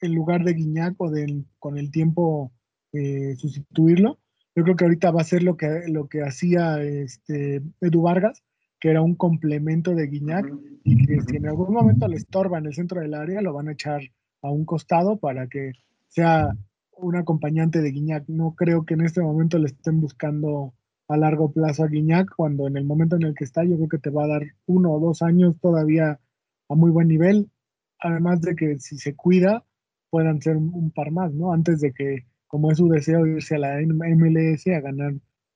en 0.00 0.14
lugar 0.14 0.44
de 0.44 0.54
Guiñac 0.54 0.94
o 0.98 1.10
de 1.10 1.44
con 1.58 1.78
el 1.78 1.90
tiempo 1.90 2.52
eh, 2.92 3.34
sustituirlo. 3.36 4.18
Yo 4.56 4.64
creo 4.64 4.76
que 4.76 4.84
ahorita 4.84 5.10
va 5.10 5.20
a 5.20 5.24
ser 5.24 5.42
lo 5.42 5.56
que, 5.56 5.82
lo 5.86 6.08
que 6.08 6.22
hacía 6.22 6.82
este 6.82 7.62
Edu 7.80 8.02
Vargas, 8.02 8.42
que 8.80 8.90
era 8.90 9.02
un 9.02 9.14
complemento 9.14 9.94
de 9.94 10.06
Guiñac, 10.06 10.46
y 10.84 11.06
que 11.06 11.20
si 11.22 11.36
en 11.36 11.46
algún 11.46 11.72
momento 11.72 12.08
le 12.08 12.16
estorba 12.16 12.58
en 12.58 12.66
el 12.66 12.74
centro 12.74 13.00
del 13.00 13.14
área, 13.14 13.40
lo 13.40 13.52
van 13.52 13.68
a 13.68 13.72
echar 13.72 14.00
a 14.42 14.50
un 14.50 14.64
costado 14.64 15.18
para 15.18 15.46
que 15.48 15.72
sea 16.08 16.56
un 16.96 17.16
acompañante 17.16 17.82
de 17.82 17.90
Guiñac. 17.90 18.24
No 18.28 18.54
creo 18.56 18.84
que 18.84 18.94
en 18.94 19.02
este 19.02 19.20
momento 19.20 19.58
le 19.58 19.66
estén 19.66 20.00
buscando 20.00 20.74
a 21.08 21.16
largo 21.16 21.50
plazo 21.50 21.84
a 21.84 21.88
Guiñac, 21.88 22.34
cuando 22.36 22.66
en 22.68 22.76
el 22.76 22.84
momento 22.84 23.16
en 23.16 23.22
el 23.22 23.34
que 23.34 23.44
está, 23.44 23.64
yo 23.64 23.76
creo 23.76 23.88
que 23.88 23.98
te 23.98 24.10
va 24.10 24.24
a 24.24 24.28
dar 24.28 24.42
uno 24.66 24.92
o 24.92 25.00
dos 25.00 25.22
años 25.22 25.58
todavía 25.60 26.20
a 26.68 26.74
muy 26.74 26.90
buen 26.90 27.08
nivel. 27.08 27.50
Además 27.98 28.42
de 28.42 28.54
que 28.54 28.78
si 28.78 28.98
se 28.98 29.16
cuida, 29.16 29.64
puedan 30.10 30.40
ser 30.40 30.56
un, 30.56 30.90
par 30.90 31.10
más, 31.10 31.32
¿no? 31.32 31.52
Antes 31.52 31.80
de 31.80 31.92
que, 31.92 32.26
como 32.46 32.70
es 32.70 32.78
su 32.78 32.88
deseo, 32.88 33.26
irse 33.26 33.56
a 33.56 33.58
la 33.58 33.80
MLS 33.80 34.66
a 34.68 34.80
ganar 34.80 35.14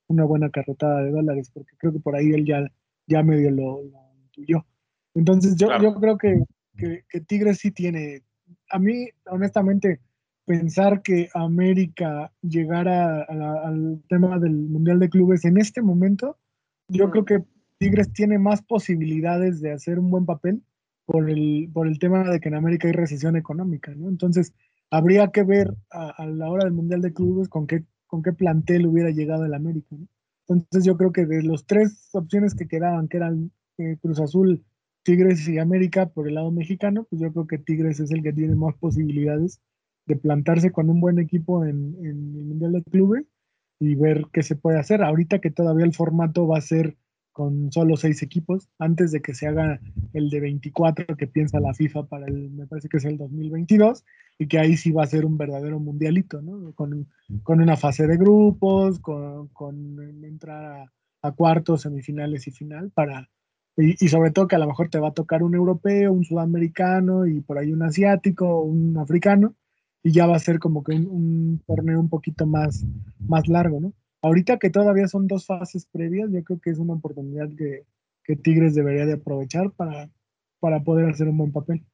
una 0.09 0.25
buena 0.25 0.51
carretada 0.51 1.03
de 1.03 1.11
dólares, 1.11 1.51
porque 1.53 1.77
creo 1.79 1.93
que 1.93 2.01
por 2.01 2.17
ahí 2.17 2.31
él 2.31 2.45
ya, 2.47 2.67
ya 3.07 3.23
medio 3.23 3.51
lo, 3.51 3.83
intuyó. 4.25 4.67
Entonces 5.15 5.57
yo, 5.57 5.69
yo 5.81 5.95
creo 5.95 6.17
que, 6.17 6.43
que, 6.77 7.21
Tigres 7.21 7.59
sí 7.59 7.71
tiene, 7.71 8.23
a 8.71 8.79
mí 8.79 9.09
honestamente, 9.27 10.01
pensar 10.45 11.03
que 11.03 11.29
América 11.35 12.33
llegara 12.43 13.23
al 13.23 14.03
tema 14.09 14.39
del 14.39 14.55
Mundial 14.55 14.99
de 14.99 15.09
Clubes 15.09 15.45
en 15.45 15.59
este 15.59 15.83
momento, 15.83 16.39
yo 16.89 17.11
creo 17.11 17.25
que 17.25 17.45
Tigres 17.79 18.13
tiene 18.13 18.39
más 18.39 18.63
posibilidades 18.63 19.61
de 19.61 19.73
hacer 19.73 19.99
un 19.99 20.11
buen 20.11 20.27
papel 20.27 20.63
por 21.05 21.31
el, 21.31 21.71
por 21.73 21.87
el 21.87 21.99
tema 21.99 22.29
de 22.31 22.41
que 22.41 22.49
en 22.49 22.55
América 22.55 22.89
hay 22.89 22.93
recesión 22.93 23.37
económica, 23.37 23.93
¿no? 23.95 24.09
Entonces, 24.09 24.53
habría 24.91 25.29
que 25.29 25.43
ver 25.43 25.75
a, 25.91 26.27
la 26.27 26.51
hora 26.51 26.65
del 26.65 26.75
Mundial 26.75 27.01
de 27.01 27.13
Clubes 27.13 27.49
con 27.49 27.67
qué, 27.67 27.85
con 28.07 28.23
qué 28.23 28.33
plantel 28.33 28.87
hubiera 28.87 29.11
llegado 29.11 29.45
el 29.45 29.55
América, 29.55 29.97
¿no? 29.97 30.07
Entonces 30.49 30.85
yo 30.85 30.97
creo 30.97 31.13
que 31.13 31.25
de 31.25 31.43
los 31.43 31.67
tres 31.67 32.11
opciones 32.13 32.55
que 32.55 32.69
quedaban, 32.69 33.09
que 33.09 33.17
eran 33.17 33.53
eh, 33.79 33.97
Cruz 34.03 34.21
Azul, 34.21 34.63
Tigres 35.03 35.49
y 35.49 35.59
América 35.59 36.07
por 36.07 36.29
el 36.29 36.35
lado 36.35 36.51
mexicano, 36.51 37.07
pues 37.09 37.23
yo 37.23 37.33
creo 37.33 37.47
que 37.47 37.59
Tigres 37.59 38.01
es 38.01 38.11
el 38.11 38.23
que 38.23 38.33
tiene 38.33 38.55
más 38.55 38.75
posibilidades 38.75 39.61
de 40.07 40.17
plantarse 40.17 40.73
con 40.73 40.91
un 40.91 41.01
buen 41.01 41.19
equipo 41.19 41.65
en, 41.65 41.97
el 42.03 42.15
Mundial 42.15 42.73
de 42.73 42.83
Clubes 42.83 43.25
y 43.79 43.95
ver 43.95 44.27
qué 44.33 44.43
se 44.43 44.57
puede 44.57 44.79
hacer. 44.79 45.03
Ahorita 45.03 45.41
que 45.41 45.51
todavía 45.51 45.85
el 45.85 45.95
formato 45.95 46.47
va 46.47 46.59
a 46.59 46.63
ser 46.63 46.97
con 47.33 47.73
solo 47.73 47.97
seis 47.97 48.23
equipos, 48.23 48.69
antes 48.79 49.11
de 49.11 49.23
que 49.23 49.35
se 49.35 49.47
haga 49.47 49.81
el 50.13 50.29
de 50.29 50.41
24 50.41 51.17
que 51.17 51.27
piensa 51.27 51.61
la 51.61 51.73
FIFA 51.73 52.07
para 52.07 52.27
el, 52.27 52.51
me 52.51 52.67
parece 52.67 52.89
que 52.89 52.99
es 52.99 53.05
el 53.07 53.17
2022, 53.17 54.05
y 54.39 54.49
que 54.49 54.59
ahí 54.59 54.77
sí 54.77 54.93
va 54.93 55.05
a 55.05 55.07
ser 55.07 55.25
un 55.25 55.39
verdadero 55.39 55.81
mundialito, 55.81 56.43
¿no? 56.43 56.73
Con, 56.75 57.09
con 57.43 57.61
una 57.61 57.77
fase 57.77 58.07
de 58.07 58.19
grupos, 58.19 59.01
con, 59.01 59.49
con 59.49 59.99
entrar 60.25 60.83
a, 60.83 60.93
a, 61.23 61.33
cuartos, 61.33 61.83
semifinales 61.83 62.47
y 62.49 62.51
final, 62.51 62.91
para, 62.91 63.31
y, 63.79 64.05
y, 64.05 64.09
sobre 64.09 64.31
todo 64.31 64.47
que 64.47 64.57
a 64.57 64.59
lo 64.59 64.67
mejor 64.67 64.91
te 64.91 64.99
va 64.99 65.09
a 65.09 65.15
tocar 65.15 65.43
un 65.43 65.55
europeo, 65.55 66.13
un 66.13 66.25
sudamericano, 66.25 67.27
y 67.27 67.41
por 67.41 67.57
ahí 67.57 67.73
un 67.73 67.83
asiático, 67.83 68.61
un 68.61 68.99
africano, 68.99 69.55
y 70.03 70.13
ya 70.13 70.27
va 70.27 70.37
a 70.37 70.41
ser 70.41 70.59
como 70.59 70.83
que 70.83 70.93
un, 70.93 71.63
torneo 71.67 72.01
un 72.01 72.09
poquito 72.09 72.47
más, 72.47 72.85
más 73.21 73.47
largo, 73.49 73.81
¿no? 73.81 73.93
ahorita 74.23 74.59
que 74.59 74.71
todavía 74.71 75.09
son 75.09 75.27
dos 75.27 75.47
fases 75.47 75.87
previas, 75.87 76.31
yo 76.33 76.43
creo 76.45 76.61
que 76.61 76.71
es 76.71 76.79
una 76.79 76.95
oportunidad 76.95 77.49
que, 77.57 77.85
Tigres 78.43 78.75
debería 78.75 79.05
de 79.05 79.15
aprovechar 79.15 79.73
para, 79.73 80.09
para 80.59 80.81
poder 80.81 81.11
hacer 81.11 81.29
un 81.29 81.37
buen 81.37 81.53
papel. 81.53 81.85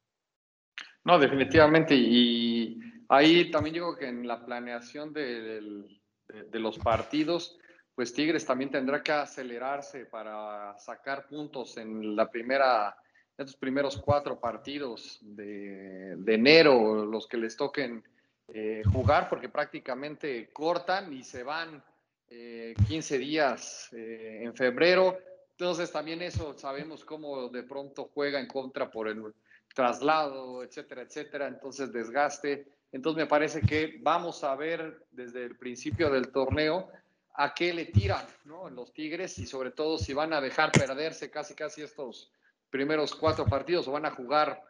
No, 1.02 1.18
definitivamente. 1.18 1.96
Y 1.96 2.78
ahí 3.08 3.50
también 3.50 3.74
digo 3.74 3.96
que 3.96 4.06
en 4.06 4.24
la 4.24 4.44
planeación 4.44 5.12
de, 5.12 5.82
de, 6.28 6.60
los 6.60 6.78
partidos, 6.78 7.58
pues 7.92 8.12
Tigres 8.12 8.46
también 8.46 8.70
tendrá 8.70 9.02
que 9.02 9.10
acelerarse 9.10 10.06
para 10.06 10.78
sacar 10.78 11.26
puntos 11.26 11.76
en 11.76 12.14
la 12.14 12.30
primera, 12.30 12.94
estos 13.38 13.56
primeros 13.56 13.96
cuatro 13.98 14.40
partidos 14.40 15.18
de, 15.22 16.12
enero, 16.26 17.06
los 17.06 17.28
que 17.28 17.36
les 17.36 17.56
toquen 17.56 18.02
eh, 18.48 18.82
jugar, 18.92 19.28
porque 19.28 19.48
prácticamente 19.48 20.50
cortan 20.52 21.12
y 21.12 21.22
se 21.22 21.44
van 21.44 21.82
15 22.28 23.14
eh, 23.14 23.18
días 23.18 23.90
eh, 23.92 24.40
en 24.42 24.54
febrero. 24.54 25.16
Entonces 25.52 25.90
también 25.92 26.20
eso 26.20 26.58
sabemos 26.58 27.04
cómo 27.04 27.48
de 27.48 27.62
pronto 27.62 28.10
juega 28.12 28.40
en 28.40 28.48
contra 28.48 28.90
por 28.90 29.06
el 29.06 29.32
traslado, 29.72 30.64
etcétera, 30.64 31.02
etcétera. 31.02 31.46
Entonces 31.46 31.92
desgaste. 31.92 32.66
Entonces 32.90 33.22
me 33.22 33.28
parece 33.28 33.60
que 33.60 33.98
vamos 34.00 34.42
a 34.42 34.56
ver 34.56 35.06
desde 35.12 35.44
el 35.44 35.56
principio 35.56 36.10
del 36.10 36.32
torneo 36.32 36.90
a 37.34 37.54
qué 37.54 37.72
le 37.72 37.84
tiran 37.86 38.26
los 38.72 38.92
Tigres 38.92 39.38
y 39.38 39.46
sobre 39.46 39.70
todo 39.70 39.96
si 39.96 40.12
van 40.12 40.32
a 40.32 40.40
dejar 40.40 40.72
perderse 40.72 41.30
casi 41.30 41.54
casi 41.54 41.82
estos 41.82 42.32
primeros 42.70 43.14
cuatro 43.14 43.46
partidos 43.46 43.88
o 43.88 43.92
van 43.92 44.06
a 44.06 44.10
jugar 44.10 44.62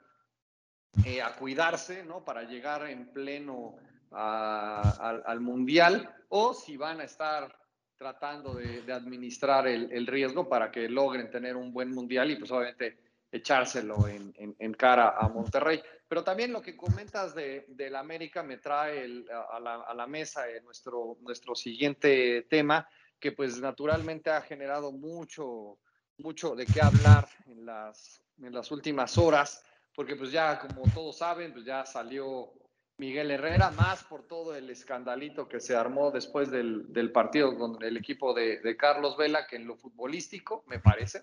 eh, 1.05 1.23
a 1.23 1.35
cuidarse 1.37 2.05
¿no? 2.05 2.25
para 2.25 2.43
llegar 2.43 2.89
en 2.89 3.13
pleno 3.13 3.77
al 4.11 5.41
Mundial 5.41 6.15
o 6.31 6.55
si 6.55 6.77
van 6.77 7.01
a 7.01 7.05
estar 7.05 7.55
tratando 7.97 8.55
de, 8.55 8.91
administrar 8.93 9.67
el, 9.67 10.07
riesgo 10.07 10.49
para 10.49 10.71
que 10.71 10.89
logren 10.89 11.31
tener 11.31 11.57
un 11.57 11.73
buen 11.73 11.91
Mundial 11.91 12.31
y 12.31 12.37
pues 12.37 12.51
obviamente 12.51 12.97
echárselo 13.31 14.09
en, 14.09 14.75
cara 14.75 15.15
a 15.19 15.29
Monterrey. 15.29 15.83
Pero 16.09 16.25
también 16.25 16.53
lo 16.53 16.63
que 16.63 16.77
comentas 16.77 17.35
de, 17.35 17.67
la 17.91 17.99
América 17.99 18.43
me 18.43 18.57
trae 18.57 19.27
a, 19.53 19.95
la, 19.95 20.07
mesa 20.07 20.45
nuestro, 20.65 21.19
nuestro 21.21 21.55
siguiente 21.55 22.47
tema, 22.49 22.89
que 23.21 23.33
pues 23.33 23.61
naturalmente 23.61 24.31
ha 24.31 24.41
generado 24.41 24.93
mucho, 24.93 25.79
mucho 26.19 26.55
de 26.55 26.67
qué 26.67 26.81
hablar 26.81 27.29
en 27.47 27.65
las, 27.65 28.21
en 28.43 28.53
las 28.53 28.71
últimas 28.71 29.17
horas, 29.19 29.65
porque 29.95 30.17
pues 30.17 30.31
ya 30.31 30.59
como 30.59 30.83
todos 30.93 31.19
saben, 31.19 31.53
pues 31.53 31.65
ya 31.65 31.85
salió 31.87 32.53
Miguel 32.99 33.31
Herrera, 33.31 33.71
más 33.71 34.03
por 34.05 34.27
todo 34.27 34.57
el 34.57 34.69
escandalito 34.71 35.49
que 35.49 35.61
se 35.61 35.77
armó 35.77 36.11
después 36.11 36.51
del, 36.51 36.93
del 36.93 37.13
partido 37.13 37.57
con 37.57 37.83
el 37.83 37.97
equipo 37.97 38.35
de, 38.35 38.77
Carlos 38.77 39.17
Vela, 39.17 39.47
que 39.47 39.57
en 39.57 39.67
lo 39.67 39.77
futbolístico, 39.77 40.65
me 40.67 40.81
parece, 40.81 41.23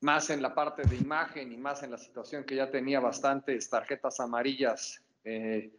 más 0.00 0.30
en 0.30 0.42
la 0.42 0.54
parte 0.54 0.82
de 0.82 0.96
imagen 0.96 1.52
y 1.52 1.56
más 1.56 1.84
en 1.84 1.92
la 1.92 1.98
situación 1.98 2.44
que 2.44 2.56
ya 2.56 2.70
tenía 2.70 2.98
bastantes 2.98 3.70
tarjetas 3.70 4.18
amarillas 4.18 5.00
eh, 5.22 5.72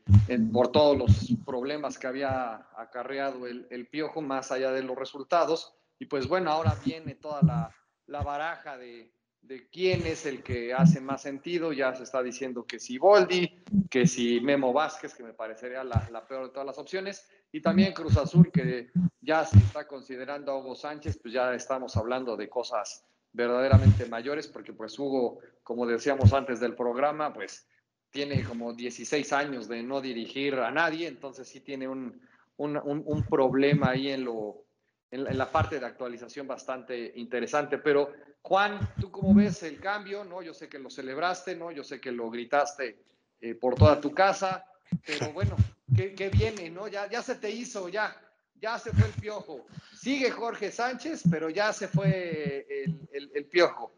por 0.52 0.72
todos 0.72 0.98
los 0.98 1.34
problemas 1.46 1.98
que 1.98 2.08
había 2.08 2.68
acarreado 2.78 3.48
el, 3.48 3.68
el, 3.70 3.88
piojo, 3.88 4.22
más 4.22 4.52
allá 4.52 4.72
de 4.72 4.84
los 4.84 4.98
resultados. 4.98 5.74
Y 6.00 6.06
pues 6.06 6.28
bueno, 6.28 6.52
ahora 6.52 6.76
viene 6.86 7.16
toda 7.16 7.42
la, 7.42 7.76
la 8.08 8.24
baraja 8.24 8.78
de, 8.78 9.12
de 9.41 9.70
quién 9.70 10.06
es 10.06 10.26
el 10.26 10.43
que 10.43 10.74
hace 10.74 11.00
más 11.00 11.22
sentido. 11.22 11.72
Ya 11.72 11.93
se 11.96 12.04
está 12.04 12.22
diciendo 12.22 12.65
que 12.65 12.80
si 12.80 12.98
Boldi, 12.98 13.63
que 13.89 14.08
si 14.08 14.39
Memo 14.41 14.74
Vázquez, 14.74 15.13
que 15.13 15.24
me 15.24 15.34
parecería 15.34 15.84
la, 15.84 16.26
peor 16.28 16.48
de 16.48 16.50
todas 16.50 16.65
las 16.65 16.78
opciones, 16.78 17.28
y 17.52 17.62
también 17.62 17.93
Cruz 17.93 18.17
Azul, 18.17 18.52
que 18.52 18.91
ya 19.22 19.46
se 19.46 19.58
está 19.58 19.88
considerando 19.88 20.52
a 20.52 20.58
Hugo 20.58 20.76
Sánchez, 20.76 21.20
pues 21.22 21.34
ya 21.34 21.54
estamos 21.54 21.96
hablando 21.96 22.36
de 22.36 22.50
cosas 22.50 23.06
verdaderamente 23.32 24.06
mayores, 24.06 24.48
porque 24.48 24.74
pues 24.74 24.98
Hugo, 25.00 25.39
como 25.63 25.86
decíamos 25.86 26.34
antes 26.34 26.60
del 26.60 26.76
programa, 26.76 27.34
pues 27.34 27.67
tiene 28.10 28.43
como 28.43 28.74
16 28.74 29.32
años 29.34 29.67
de 29.67 29.84
no 29.84 30.02
dirigir 30.02 30.56
a 30.56 30.72
nadie, 30.72 31.08
entonces 31.08 31.48
sí 31.48 31.62
tiene 31.62 31.88
un, 31.88 32.20
un, 32.58 32.78
un, 32.84 33.24
problema 33.24 33.91
ahí 33.91 34.10
en, 34.10 34.24
lo, 34.24 34.65
en, 35.12 35.28
en 35.28 35.38
la 35.38 35.52
parte 35.52 35.80
de 35.80 35.86
actualización 35.86 36.48
bastante 36.48 37.13
interesante, 37.15 37.78
pero 37.78 38.12
Juan, 38.48 38.80
¿tú 38.98 39.12
cómo 39.12 39.34
ves 39.34 39.62
el 39.63 39.78
cambio? 39.78 40.24
¿No? 40.24 40.41
Yo 40.41 40.54
sé 40.54 40.70
que 40.70 40.80
lo 40.80 40.89
celebraste, 40.89 41.54
¿no? 41.54 41.70
Yo 41.70 41.84
sé 41.84 42.00
que 42.00 42.13
lo 42.13 42.32
gritaste 42.32 42.98
eh, 43.41 43.56
por 43.56 43.76
toda 43.76 44.00
tu 44.00 44.13
casa, 44.13 44.65
pero 45.06 45.32
bueno, 45.34 45.58
¿qué, 45.93 46.30
viene, 46.32 46.70
no? 46.70 46.88
Ya, 46.88 47.10
ya 47.10 47.22
se 47.22 47.36
te 47.36 47.52
hizo, 47.52 47.89
ya, 47.89 48.15
ya 48.56 48.80
se 48.80 48.93
fue 48.93 49.06
el 49.08 49.13
piojo. 49.15 49.65
Sigue 49.93 50.32
Jorge 50.32 50.72
Sánchez, 50.72 51.24
pero 51.30 51.50
ya 51.50 51.74
se 51.74 51.89
fue 51.89 52.65
el, 53.12 53.46
piojo. 53.48 53.91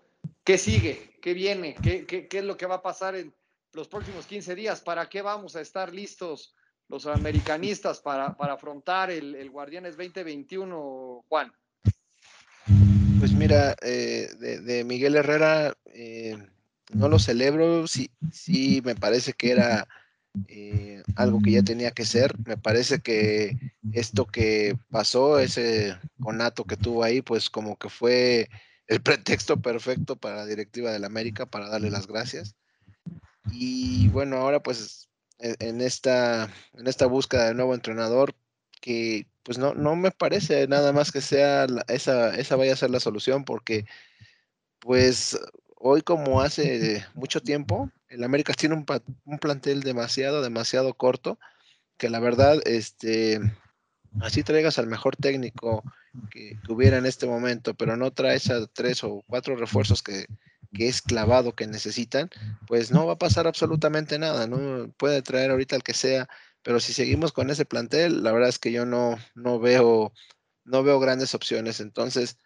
¿Qué 0.43 0.58
sigue? 0.58 1.17
¿Qué 1.22 1.36
viene? 1.36 1.76
¿Qué, 1.76 2.08
¿Qué, 2.08 2.28
qué, 2.28 2.39
es 2.39 2.43
lo 2.43 2.58
que 2.58 2.65
va 2.65 2.76
a 2.76 2.82
pasar 2.82 3.15
en 3.15 3.32
los 3.74 3.88
próximos 3.88 4.26
15 4.26 4.56
días? 4.56 4.82
¿Para 4.82 5.08
qué 5.08 5.22
vamos 5.22 5.56
a 5.56 5.62
estar 5.62 5.93
listos 5.93 6.56
los 6.89 7.06
americanistas 7.06 8.02
para, 8.02 8.36
para 8.36 8.54
afrontar 8.54 9.12
el, 9.12 9.36
el 9.36 9.49
Guardianes 9.49 9.95
2021, 9.95 11.23
Juan? 11.30 11.54
Pues 13.19 13.34
mira, 13.34 13.75
eh, 13.82 14.30
de, 14.39 14.84
Miguel 14.86 15.15
Herrera 15.17 15.75
eh, 15.93 16.38
no 16.93 17.10
lo 17.10 17.19
celebro, 17.19 17.86
sí, 17.86 18.10
sí 18.32 18.82
me 18.86 18.95
parece 18.95 19.34
que 19.34 19.52
era 19.52 19.88
eh, 20.47 21.04
algo 21.15 21.41
que 21.41 21.52
ya 21.52 21.62
tenía 21.62 21.91
que 21.91 22.06
ser. 22.06 22.34
Me 22.45 22.56
parece 22.56 22.99
que 22.99 23.58
esto 23.91 24.25
que 24.25 24.78
pasó, 24.89 25.38
ese 25.38 25.97
conato 26.21 26.63
que 26.63 26.78
tuvo 26.78 27.04
ahí, 27.04 27.21
pues 27.21 27.49
como 27.49 27.78
que 27.78 27.89
fue 27.89 28.49
el 28.88 29.02
pretexto 29.04 29.62
perfecto 29.62 30.15
para 30.15 30.38
la 30.38 30.45
directiva 30.45 30.91
del 30.91 31.04
América 31.04 31.45
para 31.45 31.67
darle 31.67 31.91
las 31.91 32.08
gracias. 32.08 32.56
Y 33.52 34.08
bueno, 34.10 34.38
ahora 34.38 34.62
pues 34.62 35.09
en 35.39 35.82
esta, 35.82 36.49
en 36.73 36.88
esta 36.88 37.06
búsqueda 37.06 37.47
de 37.47 37.54
nuevo 37.54 37.73
entrenador, 37.73 38.36
que 38.82 39.28
pues 39.43 39.58
no, 39.58 39.73
no 39.73 39.95
me 39.95 40.12
parece 40.12 40.67
nada 40.67 40.93
más 40.93 41.12
que 41.12 41.21
sea 41.21 41.65
esa, 41.88 42.36
esa 42.36 42.56
vaya 42.56 42.73
a 42.73 42.78
ser 42.78 42.91
la 42.91 42.99
solución, 42.99 43.45
porque 43.45 43.86
pues 44.80 45.39
hoy 45.75 46.02
como 46.02 46.41
hace 46.41 47.06
mucho 47.13 47.41
tiempo, 47.41 47.89
el 48.10 48.23
América 48.23 48.54
tiene 48.54 48.75
un, 48.75 48.86
un, 49.25 49.39
plantel 49.39 49.82
demasiado, 49.82 50.41
demasiado 50.41 50.93
corto, 50.93 51.39
que 51.97 52.10
la 52.10 52.19
verdad, 52.19 52.60
este, 52.65 53.39
así 54.21 54.43
traigas 54.43 54.80
al 54.80 54.88
mejor 54.88 55.15
técnico 55.15 55.84
que, 56.32 56.58
hubiera 56.67 56.97
en 56.97 57.06
este 57.06 57.28
momento, 57.28 57.73
pero 57.73 57.97
no 57.97 58.12
traes 58.12 58.49
a 58.49 58.67
tres 58.67 59.04
o 59.04 59.23
cuatro 59.28 59.56
refuerzos 59.56 60.02
que, 60.02 60.25
que 60.73 60.88
es 60.88 61.01
clavado 61.01 61.55
que 61.55 61.67
necesitan, 61.67 62.29
pues 62.67 62.91
no 62.91 63.08
va 63.08 63.13
a 63.13 63.17
pasar 63.17 63.47
absolutamente 63.47 64.19
nada, 64.19 64.47
¿no? 64.47 64.91
Puede 64.93 65.21
traer 65.21 65.51
ahorita 65.51 65.75
el 65.75 65.84
que 65.84 65.93
sea, 65.93 66.29
pero 66.62 66.79
si 66.79 66.93
seguimos 66.93 67.32
con 67.32 67.49
ese 67.49 67.65
plantel, 67.65 68.23
la 68.23 68.32
verdad 68.32 68.49
es 68.49 68.60
que 68.60 68.71
yo 68.71 68.86
no, 68.86 69.17
no, 69.36 69.60
veo, 69.60 70.13
no 70.65 70.84
veo 70.84 70.99
grandes 70.99 71.34
opciones. 71.34 71.79
Entonces, 71.79 72.38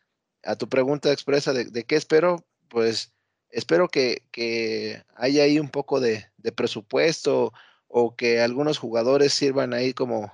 a 0.43 0.55
tu 0.55 0.69
pregunta 0.69 1.11
expresa 1.11 1.53
de, 1.53 1.83
qué 1.85 1.95
espero, 1.95 2.45
pues 2.69 3.13
espero 3.49 3.87
que, 3.89 4.23
que 4.31 5.03
haya 5.15 5.43
ahí 5.43 5.59
un 5.59 5.69
poco 5.69 5.99
de, 5.99 6.31
presupuesto 6.55 7.53
o 7.87 8.15
que 8.15 8.41
algunos 8.41 8.77
jugadores 8.79 9.33
sirvan 9.33 9.73
ahí 9.73 9.93
como, 9.93 10.33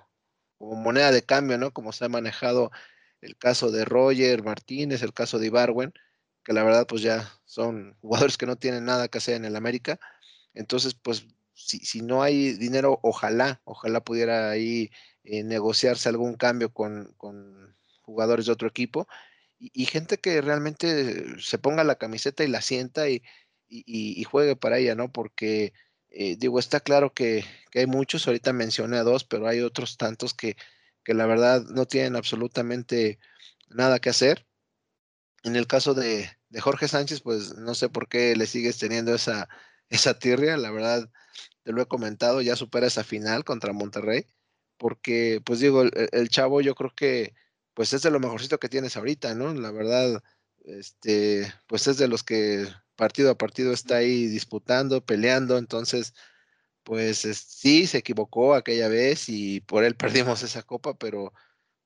como 0.58 0.76
moneda 0.76 1.12
de 1.12 1.24
cambio, 1.24 1.58
¿no? 1.58 1.72
Como 1.72 1.92
se 1.92 2.06
ha 2.06 2.10
manejado 2.10 2.72
el 3.22 3.38
caso 3.38 3.72
de 3.72 3.86
Roger 3.86 4.44
Martínez, 4.44 5.02
el 5.04 5.14
caso 5.14 5.40
de 5.40 5.48
Ibarwen, 5.48 5.94
que 6.50 6.54
la 6.54 6.64
verdad 6.64 6.88
pues 6.88 7.04
ya 7.04 7.32
son 7.46 7.96
jugadores 8.02 8.36
que 8.36 8.48
no 8.48 8.56
tienen 8.56 8.84
nada 8.84 9.08
que 9.08 9.20
hacer 9.20 9.36
en 9.36 9.46
el 9.46 9.56
América. 9.56 10.00
Entonces, 10.56 10.96
pues 10.96 11.28
si, 11.54 12.02
no 12.02 12.24
hay 12.24 12.54
dinero, 12.54 13.00
ojalá, 13.04 13.62
ojalá 13.66 14.04
pudiera 14.04 14.50
ahí 14.50 14.90
eh, 15.24 15.44
negociarse 15.44 16.10
algún 16.10 16.34
cambio 16.34 16.74
con, 16.74 17.16
jugadores 18.02 18.48
de 18.48 18.52
otro 18.52 18.68
equipo 18.68 19.08
y, 19.60 19.86
gente 19.86 20.18
que 20.18 20.42
realmente 20.42 21.40
se 21.40 21.60
ponga 21.60 21.84
la 21.84 22.00
camiseta 22.00 22.44
y 22.44 22.48
la 22.48 22.62
sienta 22.62 23.08
y, 23.10 23.22
y, 23.68 24.24
juegue 24.24 24.56
para 24.56 24.80
ella, 24.80 24.96
¿no? 24.96 25.12
Porque, 25.12 25.74
eh, 26.10 26.36
digo, 26.36 26.58
está 26.58 26.80
claro 26.80 27.14
que, 27.14 27.46
hay 27.76 27.86
muchos, 27.86 28.26
ahorita 28.26 28.54
mencioné 28.54 28.98
a 28.98 29.04
dos, 29.04 29.24
pero 29.24 29.48
hay 29.48 29.60
otros 29.62 29.98
tantos 29.98 30.34
que, 30.34 30.58
que 31.04 31.14
la 31.14 31.28
verdad 31.28 31.62
no 31.66 31.86
tienen 31.86 32.16
absolutamente 32.16 33.20
nada 33.70 34.00
que 34.00 34.10
hacer. 34.10 34.49
En 35.44 35.56
el 35.56 35.68
caso 35.68 35.94
de, 35.94 36.30
Jorge 36.60 36.88
Sánchez, 36.88 37.22
pues 37.22 37.56
no 37.56 37.76
sé 37.76 37.90
por 37.90 38.08
qué 38.08 38.36
le 38.36 38.46
sigues 38.46 38.78
teniendo 38.78 39.14
esa, 39.16 39.50
esa 39.90 40.18
tirria, 40.20 40.58
la 40.58 40.72
verdad, 40.72 41.10
te 41.64 41.72
lo 41.72 41.82
he 41.82 41.88
comentado, 41.88 42.42
ya 42.42 42.56
supera 42.56 42.88
esa 42.88 43.04
final 43.04 43.44
contra 43.44 43.74
Monterrey, 43.74 44.26
porque, 44.78 45.42
pues 45.46 45.60
digo, 45.60 45.84
el 45.84 46.30
chavo 46.30 46.62
yo 46.62 46.76
creo 46.76 46.94
que 46.96 47.34
pues 47.80 47.94
es 47.94 48.02
de 48.02 48.12
lo 48.12 48.20
mejorcito 48.20 48.60
que 48.60 48.68
tienes 48.68 48.98
ahorita, 48.98 49.36
¿no? 49.36 49.54
La 49.54 49.72
verdad, 49.72 50.22
este, 50.66 51.54
pues 51.66 51.88
es 51.88 51.98
de 51.98 52.10
los 52.10 52.24
que 52.24 52.68
partido 52.98 53.32
a 53.32 53.38
partido 53.38 53.72
está 53.72 53.96
ahí 53.98 54.28
disputando, 54.28 55.06
peleando, 55.06 55.58
entonces, 55.58 56.14
pues 56.84 57.20
sí, 57.20 57.88
se 57.88 58.00
equivocó 58.00 58.54
aquella 58.54 58.90
vez 58.90 59.30
y 59.30 59.62
por 59.62 59.86
él 59.86 59.96
perdimos 60.36 60.44
esa 60.44 60.64
copa, 60.64 60.98
pero 60.98 61.34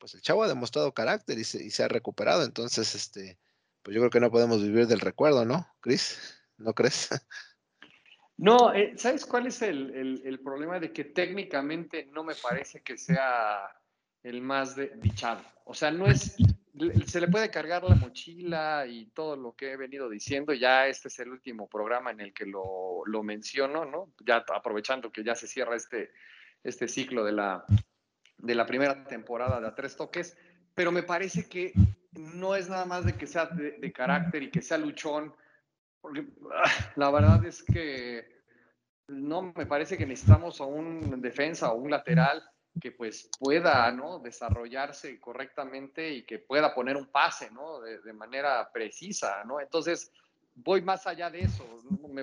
pues 0.04 0.16
el 0.16 0.22
chavo 0.22 0.44
ha 0.44 0.50
demostrado 0.50 0.94
carácter 0.94 1.40
y 1.40 1.46
se, 1.46 1.82
ha 1.82 1.88
recuperado, 1.88 2.44
entonces, 2.44 2.94
este, 2.94 3.40
pues 3.82 3.96
yo 3.96 4.02
creo 4.02 4.10
que 4.10 4.20
no 4.20 4.32
podemos 4.32 4.62
vivir 4.62 4.86
del 4.86 5.00
recuerdo, 5.00 5.46
¿no, 5.46 5.66
Cris? 5.80 6.20
¿No 6.58 6.74
crees? 6.74 7.10
No, 8.36 8.74
eh, 8.74 8.96
¿sabes 8.98 9.26
cuál 9.26 9.48
es 9.48 9.62
el, 9.62 10.42
problema? 10.44 10.80
De 10.80 10.92
que 10.92 11.06
técnicamente 11.06 12.10
no 12.12 12.24
me 12.24 12.34
parece 12.36 12.82
que 12.82 12.98
sea 12.98 13.62
el 14.24 14.42
más 14.42 14.76
dichado. 14.76 15.42
O 15.66 15.74
sea, 15.74 15.92
no 15.92 16.08
es, 16.08 16.36
se 17.06 17.22
le 17.22 17.28
puede 17.28 17.52
cargar 17.52 17.84
la 17.84 17.96
mochila 17.96 18.86
y 18.88 19.06
todo 19.12 19.38
lo 19.38 19.56
que 19.56 19.72
he 19.72 19.78
venido 19.78 20.10
diciendo. 20.10 20.52
Ya 20.54 20.88
este 20.88 21.10
es 21.10 21.20
el 21.20 21.30
último 21.30 21.70
programa 21.70 22.12
en 22.12 22.22
el 22.22 22.34
que 22.34 22.46
lo, 22.46 23.24
menciono, 23.24 23.86
¿no? 23.86 24.12
Ya 24.26 24.44
aprovechando 24.54 25.12
que 25.12 25.24
ya 25.24 25.36
se 25.36 25.48
cierra 25.48 25.76
este, 25.76 26.12
este 26.64 26.88
ciclo 26.88 27.24
de 27.24 27.34
la, 27.34 27.66
de 28.44 28.56
la 28.56 28.66
primera 28.66 29.06
temporada 29.06 29.60
de 29.60 29.68
A 29.68 29.76
Tres 29.76 29.96
Toques, 29.96 30.38
pero 30.76 30.92
me 30.92 31.04
parece 31.04 31.48
que 31.48 31.74
no 32.12 32.56
es 32.56 32.70
nada 32.70 32.86
más 32.86 33.06
de 33.06 33.14
que 33.14 33.26
sea 33.26 33.46
de, 33.46 33.78
de 33.80 33.92
carácter 33.92 34.44
y 34.44 34.52
que 34.52 34.62
sea 34.62 34.78
luchón, 34.78 35.34
porque 36.02 36.28
ah, 36.54 36.92
la 36.98 37.10
verdad 37.10 37.44
es 37.46 37.64
que 37.64 38.44
no 39.08 39.54
me 39.56 39.66
parece 39.66 39.98
que 39.98 40.06
necesitamos 40.06 40.60
a 40.60 40.66
un 40.66 41.22
defensa 41.22 41.72
o 41.72 41.78
un 41.78 41.92
lateral 41.92 42.44
que 42.82 42.92
pues 42.92 43.30
pueda 43.40 43.92
¿no? 43.92 44.20
desarrollarse 44.20 45.20
correctamente 45.20 46.10
y 46.12 46.26
que 46.26 46.40
pueda 46.40 46.74
poner 46.74 46.98
un 46.98 47.08
pase 47.08 47.52
¿no? 47.52 47.80
de, 47.82 48.14
manera 48.14 48.70
precisa. 48.72 49.44
¿no? 49.46 49.60
Entonces, 49.60 50.12
voy 50.56 50.82
más 50.82 51.08
allá 51.08 51.30
de 51.30 51.42
eso. 51.42 51.66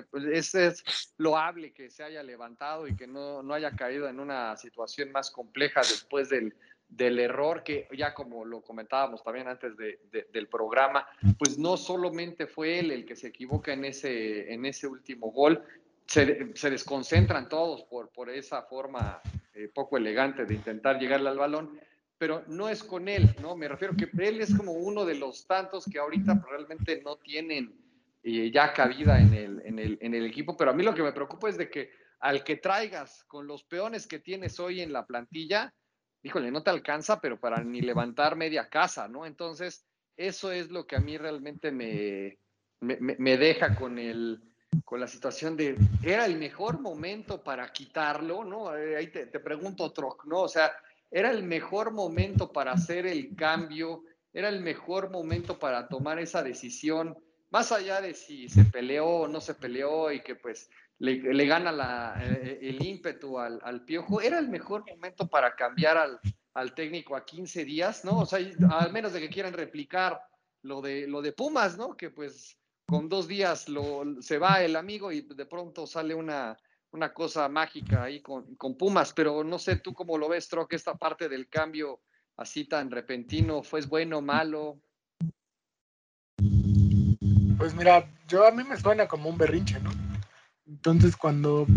Pues, 0.09 0.55
es 0.55 1.13
loable 1.17 1.73
que 1.73 1.89
se 1.89 2.03
haya 2.03 2.23
levantado 2.23 2.87
y 2.87 2.95
que 2.95 3.07
no, 3.07 3.43
no, 3.43 3.53
haya 3.53 3.71
caído 3.71 4.07
en 4.07 4.19
una 4.19 4.55
situación 4.57 5.11
más 5.11 5.31
compleja 5.31 5.81
después 5.81 6.29
del, 6.29 6.53
del 6.87 7.19
error 7.19 7.63
que 7.63 7.87
ya 7.97 8.13
como 8.13 8.45
lo 8.45 8.61
comentábamos 8.61 9.23
también 9.23 9.47
antes 9.47 9.75
de, 9.77 9.99
del 10.31 10.47
programa, 10.47 11.07
pues 11.37 11.57
no 11.57 11.77
solamente 11.77 12.47
fue 12.47 12.79
él 12.79 12.91
el 12.91 13.05
que 13.05 13.15
se 13.15 13.27
equivoca 13.27 13.73
en 13.73 13.85
ese, 13.85 14.53
en 14.53 14.65
ese 14.65 14.87
último 14.87 15.31
gol, 15.31 15.63
se, 16.05 16.51
se 16.55 16.69
desconcentran 16.69 17.47
todos 17.47 17.83
por, 17.83 18.09
por 18.09 18.29
esa 18.29 18.63
forma 18.63 19.21
eh, 19.53 19.69
poco 19.73 19.97
elegante 19.97 20.45
de 20.45 20.53
intentar 20.53 20.99
llegarle 20.99 21.29
al 21.29 21.37
balón, 21.37 21.79
pero 22.17 22.43
no 22.47 22.69
es 22.69 22.83
con 22.83 23.07
él, 23.07 23.35
¿no? 23.41 23.55
Me 23.55 23.67
refiero 23.67 23.95
que 23.95 24.09
él 24.23 24.41
es 24.41 24.55
como 24.55 24.73
uno 24.73 25.05
de 25.05 25.15
los 25.15 25.47
tantos 25.47 25.85
que 25.85 25.97
ahorita 25.97 26.43
realmente 26.47 27.01
no 27.03 27.15
tienen 27.15 27.80
eh, 28.23 28.51
ya 28.51 28.73
cabida 28.73 29.19
en 29.19 29.33
el, 29.33 29.61
en, 29.65 29.79
el, 29.79 29.97
en 30.01 30.13
el 30.13 30.25
equipo, 30.25 30.55
pero 30.55 30.71
a 30.71 30.73
mí 30.73 30.83
lo 30.83 30.93
que 30.93 31.03
me 31.03 31.13
preocupa 31.13 31.49
es 31.49 31.57
de 31.57 31.69
que 31.69 31.91
al 32.19 32.43
que 32.43 32.57
traigas 32.57 33.23
con 33.25 33.47
los 33.47 33.63
peones 33.63 34.07
que 34.07 34.19
tienes 34.19 34.59
hoy 34.59 34.81
en 34.81 34.93
la 34.93 35.05
plantilla, 35.05 35.73
híjole, 36.23 36.51
no 36.51 36.61
te 36.61 36.69
alcanza, 36.69 37.19
pero 37.19 37.39
para 37.39 37.63
ni 37.63 37.81
levantar 37.81 38.35
media 38.35 38.69
casa, 38.69 39.07
¿no? 39.07 39.25
Entonces, 39.25 39.85
eso 40.15 40.51
es 40.51 40.69
lo 40.69 40.85
que 40.85 40.95
a 40.95 40.99
mí 40.99 41.17
realmente 41.17 41.71
me, 41.71 42.37
me, 42.79 42.97
me 42.99 43.37
deja 43.37 43.75
con 43.75 43.97
el, 43.97 44.39
con 44.85 44.99
la 44.99 45.07
situación 45.07 45.57
de, 45.57 45.77
era 46.03 46.25
el 46.25 46.37
mejor 46.37 46.79
momento 46.79 47.43
para 47.43 47.71
quitarlo, 47.71 48.43
¿no? 48.43 48.75
Eh, 48.75 48.95
ahí 48.95 49.07
te, 49.07 49.27
pregunto 49.39 49.83
otro, 49.83 50.17
¿no? 50.25 50.41
O 50.41 50.47
sea, 50.47 50.71
era 51.09 51.29
el 51.29 51.43
mejor 51.43 51.91
momento 51.91 52.51
para 52.51 52.71
hacer 52.71 53.05
el 53.05 53.35
cambio, 53.35 54.03
era 54.33 54.47
el 54.47 54.61
mejor 54.61 55.09
momento 55.09 55.59
para 55.59 55.87
tomar 55.87 56.19
esa 56.19 56.41
decisión, 56.41 57.17
más 57.51 57.71
allá 57.71 58.01
de 58.01 58.13
si 58.13 58.49
se 58.49 58.65
peleó 58.65 59.05
o 59.05 59.27
no 59.27 59.41
se 59.41 59.53
peleó 59.53 60.11
y 60.11 60.21
que 60.21 60.35
pues 60.35 60.69
le, 60.99 61.45
gana 61.45 61.71
la, 61.71 62.15
eh, 62.23 62.59
el 62.61 62.83
ímpetu 62.83 63.37
al, 63.37 63.83
piojo, 63.85 64.21
era 64.21 64.39
el 64.39 64.49
mejor 64.49 64.85
momento 64.87 65.27
para 65.27 65.55
cambiar 65.55 65.97
al, 66.53 66.73
técnico 66.73 67.15
a 67.15 67.25
15 67.25 67.65
días, 67.65 68.05
¿no? 68.05 68.19
O 68.19 68.25
sea, 68.25 68.39
al 68.69 68.91
menos 68.91 69.13
de 69.13 69.19
que 69.19 69.29
quieran 69.29 69.53
replicar 69.53 70.21
lo 70.63 70.81
de, 70.81 71.07
lo 71.07 71.21
de 71.21 71.33
Pumas, 71.33 71.77
¿no? 71.77 71.97
Que 71.97 72.09
pues 72.09 72.57
con 72.85 73.09
dos 73.09 73.27
días 73.27 73.65
se 74.19 74.37
va 74.37 74.61
el 74.61 74.75
amigo 74.75 75.11
y 75.11 75.21
de 75.21 75.45
pronto 75.45 75.87
sale 75.87 76.13
una, 76.13 76.57
una 76.91 77.13
cosa 77.13 77.49
mágica 77.49 78.03
ahí 78.03 78.21
con, 78.21 78.55
con, 78.55 78.77
Pumas, 78.77 79.13
pero 79.13 79.43
no 79.43 79.59
sé 79.59 79.77
tú 79.77 79.93
cómo 79.93 80.17
lo 80.17 80.29
ves, 80.29 80.49
que 80.69 80.75
esta 80.75 80.95
parte 80.95 81.27
del 81.27 81.49
cambio 81.49 82.01
así 82.37 82.65
tan 82.65 82.91
repentino, 82.91 83.63
¿fue 83.63 83.81
bueno, 83.81 84.21
malo? 84.21 84.81
Pues 87.61 87.75
mira, 87.75 88.09
yo 88.27 88.47
a 88.47 88.49
mí 88.49 88.63
me 88.63 88.75
suena 88.75 89.07
como 89.07 89.29
un 89.29 89.37
berrinche, 89.37 89.79
¿no? 89.81 89.91
Entonces 90.65 91.15
cuando 91.15 91.67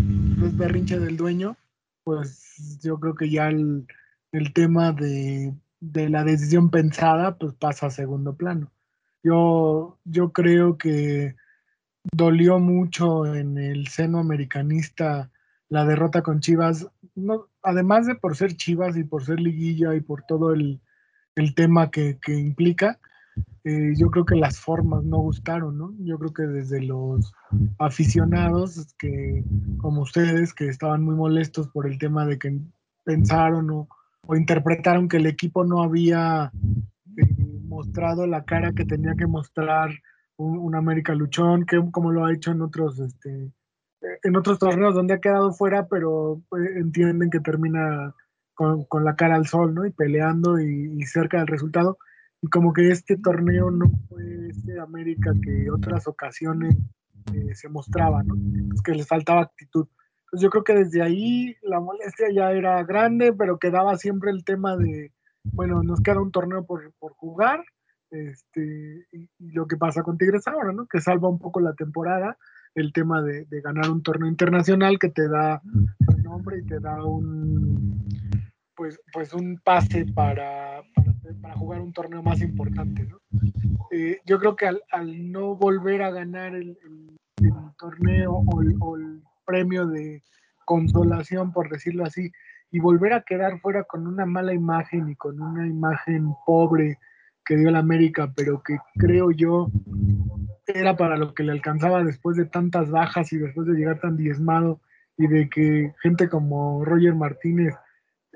es 0.43 0.57
berrinche 0.57 0.97
del 0.97 1.15
dueño, 1.15 1.57
pues 2.03 2.79
yo 2.81 2.99
creo 2.99 3.13
que 3.13 3.29
ya 3.29 3.49
el, 3.49 3.85
tema 4.55 4.93
de, 4.93 5.53
la 5.79 6.23
decisión 6.23 6.71
pensada, 6.71 7.37
pues 7.37 7.53
pasa 7.53 7.85
a 7.85 7.91
segundo 7.91 8.35
plano. 8.35 8.71
Yo, 9.21 9.99
yo 10.05 10.33
creo 10.33 10.79
que 10.79 11.35
dolió 12.11 12.57
mucho 12.57 13.35
en 13.35 13.59
el 13.59 13.87
seno 13.87 14.17
americanista 14.17 15.29
la 15.69 15.85
derrota 15.85 16.23
con 16.23 16.39
Chivas, 16.39 16.87
además 17.61 18.07
de 18.07 18.15
por 18.15 18.35
ser 18.35 18.57
Chivas 18.57 18.97
y 18.97 19.03
por 19.03 19.23
ser 19.23 19.39
liguilla 19.39 19.93
y 19.93 20.01
por 20.01 20.23
todo 20.23 20.51
el, 20.51 20.81
tema 21.55 21.91
que, 21.91 22.17
implica, 22.25 22.99
eh, 23.63 23.93
yo 23.97 24.09
creo 24.11 24.25
que 24.25 24.35
las 24.35 24.59
formas 24.59 25.03
no 25.03 25.17
gustaron, 25.17 25.77
¿no? 25.77 25.93
Yo 25.99 26.17
creo 26.19 26.33
que 26.33 26.43
desde 26.43 26.81
los 26.81 27.33
aficionados, 27.79 28.93
que 28.99 29.43
como 29.77 30.01
ustedes, 30.01 30.53
que 30.53 30.67
estaban 30.67 31.03
muy 31.03 31.15
molestos 31.15 31.67
por 31.69 31.87
el 31.87 31.97
tema 31.97 32.25
de 32.25 32.37
que 32.37 32.59
pensaron 33.03 33.69
o, 33.71 33.87
o 34.27 34.35
interpretaron 34.35 35.07
que 35.07 35.17
el 35.17 35.25
equipo 35.25 35.63
no 35.63 35.81
había 35.81 36.51
mostrado 37.67 38.27
la 38.27 38.45
cara 38.45 38.73
que 38.73 38.85
tenía 38.85 39.15
que 39.15 39.27
mostrar 39.27 39.91
un, 40.37 40.75
América 40.75 41.13
luchón, 41.13 41.65
que 41.65 41.81
como 41.91 42.11
lo 42.11 42.25
ha 42.25 42.33
hecho 42.33 42.51
en 42.51 42.61
otros, 42.61 42.99
este, 42.99 43.51
en 44.23 44.35
otros 44.35 44.59
torneos 44.59 44.93
donde 44.93 45.13
ha 45.13 45.21
quedado 45.21 45.53
fuera, 45.53 45.87
pero 45.87 46.41
pues, 46.49 46.69
entienden 46.75 47.29
que 47.29 47.39
termina 47.39 48.13
con, 48.53 48.85
la 49.03 49.15
cara 49.15 49.35
al 49.35 49.47
sol, 49.47 49.73
¿no? 49.73 49.85
Y 49.85 49.91
peleando 49.91 50.59
y, 50.59 51.01
cerca 51.03 51.37
del 51.37 51.47
resultado. 51.47 51.97
Y 52.45 52.47
como 52.47 52.73
que 52.73 52.91
este 52.91 53.17
torneo 53.17 53.71
no 53.71 53.89
fue 54.07 54.49
este 54.49 54.79
América 54.79 55.33
que 55.41 55.71
otras 55.71 56.07
ocasiones 56.07 56.77
eh, 57.33 57.55
se 57.55 57.69
mostraba, 57.69 58.21
¿no? 58.21 58.35
Es 58.71 58.83
que 58.83 58.93
les 58.93 59.07
faltaba 59.07 59.41
actitud. 59.41 59.87
Entonces 60.25 60.43
yo 60.43 60.51
creo 60.51 60.63
que 60.63 60.75
desde 60.75 61.01
ahí 61.01 61.55
la 61.63 61.79
molestia 61.79 62.27
ya 62.31 62.51
era 62.51 62.83
grande, 62.83 63.33
pero 63.33 63.57
quedaba 63.57 63.97
siempre 63.97 64.29
el 64.29 64.45
tema 64.45 64.77
de, 64.77 65.11
bueno, 65.43 65.81
nos 65.81 66.01
queda 66.01 66.21
un 66.21 66.31
torneo 66.31 66.63
por, 66.67 66.93
jugar, 67.15 67.63
este, 68.11 69.07
y, 69.11 69.27
lo 69.39 69.65
que 69.65 69.77
pasa 69.77 70.03
con 70.03 70.19
Tigres 70.19 70.47
ahora, 70.47 70.71
¿no? 70.71 70.85
Que 70.85 71.01
salva 71.01 71.27
un 71.27 71.39
poco 71.39 71.61
la 71.61 71.73
temporada, 71.73 72.37
el 72.75 72.93
tema 72.93 73.23
de, 73.23 73.47
ganar 73.49 73.89
un 73.89 74.03
torneo 74.03 74.29
internacional 74.29 74.99
que 74.99 75.09
te 75.09 75.27
da 75.27 75.63
un 75.63 76.23
nombre 76.23 76.59
y 76.59 76.65
te 76.67 76.79
da 76.79 77.03
un, 77.03 78.05
pues, 78.75 78.99
pues 79.11 79.33
un 79.33 79.59
pase 79.63 80.05
para, 80.05 80.83
para, 81.41 81.55
jugar 81.55 81.81
un 81.81 81.93
torneo 81.93 82.21
más 82.21 82.41
importante, 82.41 83.03
¿no? 83.03 83.19
Eh, 83.91 84.19
yo 84.25 84.39
creo 84.39 84.55
que 84.55 84.67
al, 84.67 85.31
no 85.31 85.55
volver 85.55 86.01
a 86.01 86.11
ganar 86.11 86.55
el, 86.55 86.77
torneo 87.77 88.43
o 88.47 88.95
el 88.97 89.21
premio 89.45 89.85
de 89.85 90.23
consolación, 90.65 91.51
por 91.51 91.69
decirlo 91.69 92.05
así, 92.05 92.31
y 92.71 92.79
volver 92.79 93.13
a 93.13 93.21
quedar 93.21 93.59
fuera 93.59 93.83
con 93.83 94.07
una 94.07 94.25
mala 94.25 94.53
imagen 94.53 95.09
y 95.09 95.15
con 95.15 95.39
una 95.39 95.67
imagen 95.67 96.33
pobre 96.45 96.97
que 97.45 97.55
dio 97.55 97.69
la 97.71 97.79
América, 97.79 98.33
pero 98.35 98.61
que 98.63 98.77
creo 98.97 99.31
yo 99.31 99.69
era 100.65 100.97
para 100.97 101.15
lo 101.15 101.33
que 101.33 101.43
le 101.43 101.51
alcanzaba 101.51 102.03
después 102.03 102.35
de 102.37 102.45
tantas 102.45 102.89
bajas 102.89 103.31
y 103.31 103.37
después 103.37 103.67
de 103.67 103.75
llegar 103.75 103.99
tan 103.99 104.17
diezmado 104.17 104.81
y 105.15 105.27
de 105.27 105.47
que 105.47 105.93
gente 106.01 106.27
como 106.27 106.83
Roger 106.83 107.13
Martínez 107.15 107.75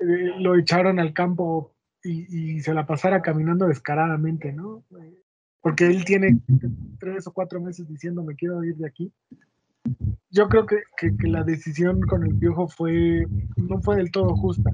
eh, 0.00 0.32
lo 0.38 0.56
echaron 0.56 0.98
al 0.98 1.12
campo 1.12 1.74
y, 2.02 2.60
se 2.60 2.72
la 2.72 2.86
pasara 2.86 3.20
caminando 3.20 3.66
descaradamente, 3.66 4.52
¿no? 4.52 4.82
Porque 5.60 5.86
él 5.86 6.04
tiene 6.06 6.40
tres 6.98 7.26
o 7.26 7.32
cuatro 7.32 7.60
meses 7.60 7.86
diciendo 7.86 8.22
me 8.22 8.34
quiero 8.34 8.64
ir 8.64 8.76
de 8.76 8.88
aquí. 8.88 9.12
Yo 10.30 10.48
creo 10.48 10.64
que, 10.64 10.78
la 11.28 11.42
decisión 11.42 12.00
con 12.02 12.24
el 12.24 12.38
Piojo 12.38 12.68
fue, 12.68 13.26
no 13.56 13.82
fue 13.82 13.96
del 13.96 14.10
todo 14.10 14.34
justa. 14.36 14.70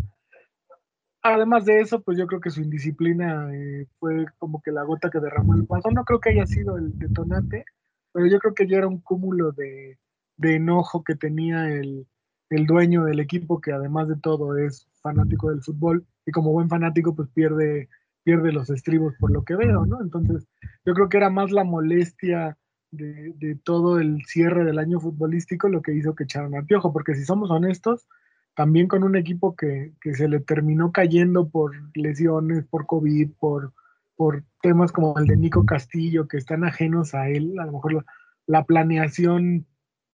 Además 1.22 1.64
de 1.64 1.80
eso, 1.80 2.02
pues 2.02 2.16
yo 2.16 2.28
creo 2.28 2.40
que 2.40 2.50
su 2.50 2.60
indisciplina 2.60 3.52
eh, 3.52 3.86
fue 3.98 4.26
como 4.38 4.62
que 4.62 4.70
la 4.70 4.84
gota 4.84 5.10
que 5.10 5.18
derramó 5.18 5.54
el 5.54 5.62
vaso. 5.62 5.90
No 5.90 6.04
creo 6.04 6.20
que 6.20 6.30
haya 6.30 6.46
sido 6.46 6.76
el 6.76 6.96
detonante, 6.96 7.64
pero 8.12 8.26
yo 8.28 8.38
creo 8.38 8.54
que 8.54 8.68
ya 8.68 8.78
era 8.78 8.86
un 8.86 9.00
cúmulo 9.00 9.50
de, 9.50 9.98
de 10.36 10.54
enojo 10.54 11.02
que 11.02 11.16
tenía 11.16 11.68
el, 11.68 12.06
el 12.50 12.66
dueño 12.66 13.04
del 13.04 13.20
equipo, 13.20 13.60
que 13.60 13.72
además 13.72 14.08
de 14.08 14.16
todo 14.16 14.56
es 14.56 14.86
fanático 15.02 15.50
del 15.50 15.62
fútbol 15.62 16.06
y 16.24 16.32
como 16.32 16.52
buen 16.52 16.68
fanático 16.68 17.14
pues 17.14 17.28
pierde, 17.30 17.88
pierde 18.22 18.52
los 18.52 18.70
estribos 18.70 19.14
por 19.18 19.30
lo 19.30 19.44
que 19.44 19.56
veo, 19.56 19.86
¿no? 19.86 20.00
Entonces 20.00 20.46
yo 20.84 20.94
creo 20.94 21.08
que 21.08 21.16
era 21.16 21.30
más 21.30 21.50
la 21.50 21.64
molestia 21.64 22.56
de, 22.92 23.58
todo 23.64 23.98
el 23.98 24.24
cierre 24.26 24.64
del 24.64 24.78
año 24.78 25.00
futbolístico 25.00 25.68
lo 25.68 25.82
que 25.82 25.94
hizo 25.94 26.14
que 26.14 26.24
echaran 26.24 26.54
al 26.54 26.66
piojo, 26.66 26.92
porque 26.92 27.14
si 27.14 27.24
somos 27.24 27.50
honestos, 27.50 28.06
también 28.54 28.88
con 28.88 29.04
un 29.04 29.16
equipo 29.16 29.54
que, 29.54 29.92
que 30.00 30.14
se 30.14 30.28
le 30.28 30.40
terminó 30.40 30.92
cayendo 30.92 31.48
por 31.48 31.72
lesiones, 31.94 32.64
por 32.64 32.86
COVID, 32.86 33.32
por, 33.38 33.72
por 34.16 34.44
temas 34.62 34.92
como 34.92 35.18
el 35.18 35.26
de 35.26 35.36
Nico 35.36 35.66
Castillo, 35.66 36.26
que 36.26 36.38
están 36.38 36.64
ajenos 36.64 37.14
a 37.14 37.28
él, 37.28 37.58
a 37.58 37.66
lo 37.66 37.72
mejor 37.72 37.94
la, 37.94 38.04
la 38.46 38.64
planeación 38.64 39.66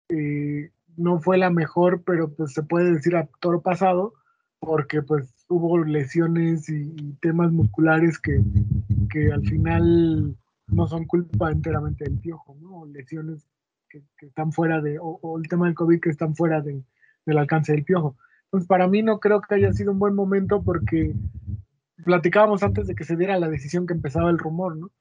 eh, 0.10 0.72
no 0.98 1.20
fue 1.20 1.38
la 1.38 1.50
mejor, 1.50 2.04
pero 2.04 2.34
pues 2.34 2.54
se 2.54 2.64
puede 2.64 2.92
decir 2.92 3.16
a 3.16 3.30
toro 3.40 3.62
pasado, 3.62 4.14
porque 4.60 5.02
pues 5.02 5.34
hubo 5.48 5.78
lesiones 5.84 6.68
y, 6.70 7.14
temas 7.22 7.52
musculares 7.52 8.20
que, 8.20 8.42
que, 9.10 9.32
al 9.32 9.44
final 9.44 10.36
no 10.68 10.88
son 10.88 11.06
culpa 11.06 11.52
enteramente 11.52 12.04
del 12.04 12.20
piojo, 12.20 12.58
¿no? 12.60 12.86
lesiones 12.86 13.48
que, 13.90 14.04
están 14.22 14.52
fuera 14.52 14.82
de, 14.82 14.98
o, 15.00 15.38
el 15.38 15.48
tema 15.48 15.68
del 15.68 15.76
COVID 15.76 16.02
que 16.02 16.10
están 16.10 16.36
fuera 16.36 16.62
de, 16.62 16.84
del 17.26 17.38
alcance 17.38 17.72
del 17.72 17.86
piojo. 17.86 18.18
Entonces, 18.46 18.68
para 18.68 18.88
mí 18.88 19.04
no 19.04 19.20
creo 19.20 19.42
que 19.42 19.56
haya 19.56 19.72
sido 19.74 19.92
un 19.92 20.00
buen 20.00 20.16
momento 20.16 20.62
porque 20.64 21.14
platicábamos 22.04 22.64
antes 22.64 22.88
de 22.88 22.96
que 22.96 23.04
se 23.04 23.16
diera 23.16 23.40
la 23.40 23.50
decisión 23.50 23.86
que 23.86 23.94
empezaba 23.94 24.30
el 24.30 24.40
rumor, 24.40 24.78
¿no? 24.78 24.92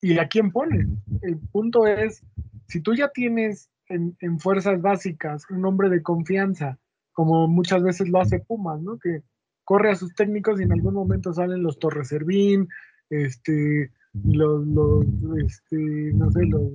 ¿Y 0.00 0.18
a 0.18 0.28
quién 0.28 0.50
pone? 0.52 0.86
El 1.22 1.38
punto 1.38 1.86
es, 1.86 2.22
si 2.68 2.80
tú 2.80 2.94
ya 2.94 3.08
tienes 3.08 3.70
en, 3.88 4.38
fuerzas 4.38 4.80
básicas, 4.80 5.44
un 5.50 5.64
hombre 5.64 5.88
de 5.88 6.02
confianza, 6.02 6.78
como 7.12 7.48
muchas 7.48 7.82
veces 7.82 8.08
lo 8.08 8.20
hace 8.20 8.40
Pumas, 8.40 8.80
¿no? 8.82 8.98
Que 8.98 9.22
corre 9.64 9.90
a 9.90 9.96
sus 9.96 10.14
técnicos 10.14 10.60
y 10.60 10.64
en 10.64 10.72
algún 10.72 10.94
momento 10.94 11.32
salen 11.32 11.62
los 11.62 11.78
Torres 11.78 12.08
Servín, 12.08 12.68
este, 13.10 13.90
los, 14.12 14.66
los 14.66 15.04
este, 15.44 16.12
no 16.14 16.30
sé, 16.30 16.44
los, 16.46 16.70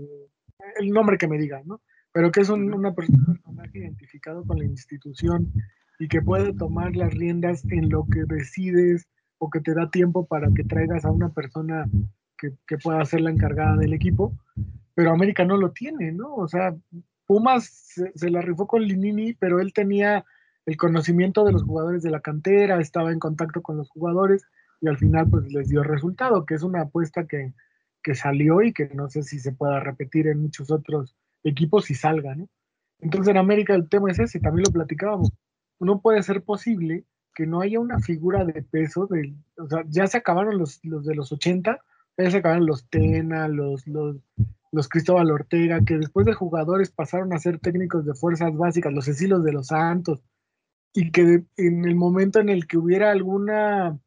el 0.80 0.89
nombre 0.89 1.18
que 1.18 1.28
me 1.28 1.38
digan, 1.38 1.64
¿no? 1.66 1.82
Pero 2.14 2.32
que 2.32 2.41
es 2.41 2.49
una 2.49 2.93
persona, 2.93 3.24
un 3.28 3.36
personaje 3.36 3.80
identificado 3.80 4.43
con 4.43 4.59
la 4.59 4.66
institución 4.66 5.51
y 5.99 6.07
que 6.07 6.22
puede 6.22 6.53
tomar 6.53 6.95
las 6.95 7.14
riendas 7.14 7.64
en 7.70 7.89
lo 7.89 8.05
que 8.12 8.24
decides 8.28 9.07
o 9.38 9.49
que 9.49 9.62
te 9.62 9.74
da 9.74 9.89
tiempo 9.89 10.26
para 10.26 10.49
que 10.53 10.64
traigas 10.64 11.05
a 11.05 11.12
una 11.12 11.30
persona 11.30 11.86
que, 12.38 12.51
que 12.68 12.78
pueda 12.78 13.05
ser 13.05 13.22
la 13.22 13.32
encargada 13.32 13.78
del 13.78 13.93
equipo 13.93 14.36
pero 15.01 15.13
América 15.13 15.43
no 15.43 15.57
lo 15.57 15.71
tiene, 15.71 16.11
¿no? 16.11 16.35
O 16.35 16.47
sea, 16.47 16.75
Pumas 17.25 17.65
se, 18.13 18.29
la 18.29 18.39
rifó 18.39 18.67
con 18.67 18.83
Linini, 18.83 19.33
pero 19.33 19.59
él 19.59 19.73
tenía 19.73 20.23
el 20.67 20.77
conocimiento 20.77 21.43
de 21.43 21.51
los 21.51 21.63
jugadores 21.63 22.03
de 22.03 22.11
la 22.11 22.19
cantera, 22.19 22.79
estaba 22.79 23.11
en 23.11 23.17
contacto 23.17 23.63
con 23.63 23.77
los 23.77 23.89
jugadores 23.89 24.43
y 24.79 24.87
al 24.87 24.99
final 24.99 25.27
pues 25.27 25.51
les 25.51 25.69
dio 25.69 25.81
resultado, 25.81 26.45
que 26.45 26.53
es 26.53 26.61
una 26.61 26.81
apuesta 26.81 27.25
que, 27.25 27.51
que 28.03 28.13
salió 28.13 28.61
y 28.61 28.73
que 28.73 28.89
no 28.93 29.09
sé 29.09 29.23
si 29.23 29.39
se 29.39 29.53
pueda 29.53 29.79
repetir 29.79 30.27
en 30.27 30.43
muchos 30.43 30.69
otros 30.69 31.15
equipos 31.43 31.89
y 31.89 31.95
salga, 31.95 32.35
¿no? 32.35 32.47
Entonces 32.99 33.31
en 33.31 33.37
América 33.37 33.73
el 33.73 33.89
tema 33.89 34.11
es 34.11 34.19
ese, 34.19 34.39
también 34.39 34.65
lo 34.67 34.71
platicábamos. 34.71 35.31
No 35.79 35.99
puede 35.99 36.21
ser 36.21 36.43
posible 36.43 37.05
que 37.33 37.47
no 37.47 37.61
haya 37.61 37.79
una 37.79 38.01
figura 38.01 38.45
de 38.45 38.61
peso, 38.61 39.07
de, 39.07 39.33
o 39.57 39.67
sea, 39.67 39.83
ya 39.87 40.05
se 40.05 40.19
acabaron 40.19 40.59
los, 40.59 40.79
los 40.83 41.07
de 41.07 41.15
los 41.15 41.31
80, 41.31 41.79
ya 42.19 42.29
se 42.29 42.37
acabaron 42.37 42.67
los 42.67 42.87
Tena, 42.87 43.47
los, 43.47 43.87
los 43.87 44.17
los 44.72 44.88
Cristóbal 44.88 45.32
Ortega, 45.32 45.84
que 45.86 45.97
después 45.97 46.26
de 46.26 46.34
jugadores 46.34 46.91
pasaron 46.91 47.34
a 47.34 47.39
ser 47.39 47.59
técnicos 47.59 48.05
de 48.05 48.13
fuerzas 48.13 48.55
básicas, 48.55 48.93
los 48.93 49.05
Cecilos 49.05 49.43
de 49.43 49.53
los 49.53 49.67
Santos, 49.67 50.22
y 50.93 51.11
que 51.11 51.43
en 51.57 51.86
el 51.86 51.95
momento 51.95 52.39
en 52.39 52.49
el 52.49 52.67
que 52.67 52.78
hubiera 52.78 53.11
alguna 53.11 53.99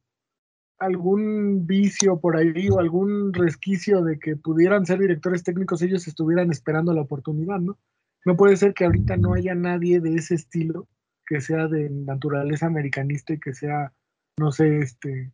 algún 0.77 1.65
vicio 1.65 2.19
por 2.19 2.35
ahí 2.35 2.69
o 2.69 2.79
algún 2.79 3.33
resquicio 3.33 4.03
de 4.03 4.19
que 4.19 4.35
pudieran 4.35 4.85
ser 4.85 4.99
directores 4.99 5.43
técnicos, 5.43 5.81
ellos 5.81 6.07
estuvieran 6.07 6.51
esperando 6.51 6.93
la 6.93 7.01
oportunidad, 7.01 7.59
¿no? 7.59 7.77
No 8.25 8.35
puede 8.35 8.57
ser 8.57 8.73
que 8.73 8.85
ahorita 8.85 9.17
no 9.17 9.33
haya 9.33 9.55
nadie 9.55 10.01
de 10.01 10.15
ese 10.15 10.35
estilo 10.35 10.87
que 11.25 11.41
sea 11.41 11.67
de 11.67 11.89
naturaleza 11.89 12.65
americanista 12.67 13.33
y 13.33 13.39
que 13.39 13.53
sea, 13.53 13.93
no 14.37 14.51
sé, 14.51 14.79
este, 14.79 15.31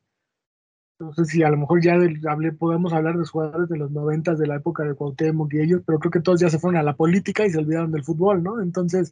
no 1.02 1.14
sé 1.14 1.26
si 1.26 1.42
a 1.42 1.50
lo 1.50 1.58
mejor 1.58 1.82
ya 1.82 1.96
hablé, 2.30 2.52
podemos 2.52 2.94
hablar 2.94 3.18
de 3.18 3.26
jugadores 3.26 3.68
de 3.68 3.78
los 3.78 3.90
noventas 3.90 4.38
de 4.38 4.46
la 4.46 4.58
época 4.58 4.84
de 4.84 4.94
Cuauhtémoc 4.94 5.52
y 5.54 5.60
ellos, 5.60 5.82
pero 5.84 5.98
creo 5.98 6.12
que 6.12 6.20
todos 6.22 6.40
ya 6.40 6.50
se 6.50 6.60
fueron 6.60 6.80
a 6.80 6.84
la 6.84 6.96
política 6.96 7.44
y 7.44 7.50
se 7.50 7.58
olvidaron 7.58 7.92
del 7.92 8.04
fútbol, 8.04 8.44
¿no? 8.44 8.62
Entonces, 8.62 9.12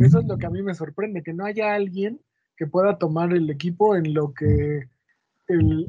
eso 0.00 0.18
es 0.18 0.26
lo 0.26 0.36
que 0.36 0.46
a 0.46 0.50
mí 0.50 0.62
me 0.62 0.74
sorprende, 0.74 1.22
que 1.22 1.32
no 1.32 1.44
haya 1.44 1.74
alguien 1.74 2.20
que 2.56 2.66
pueda 2.66 2.98
tomar 2.98 3.32
el 3.32 3.48
equipo 3.50 3.94
en 3.94 4.14
lo 4.14 4.34
que 4.34 4.88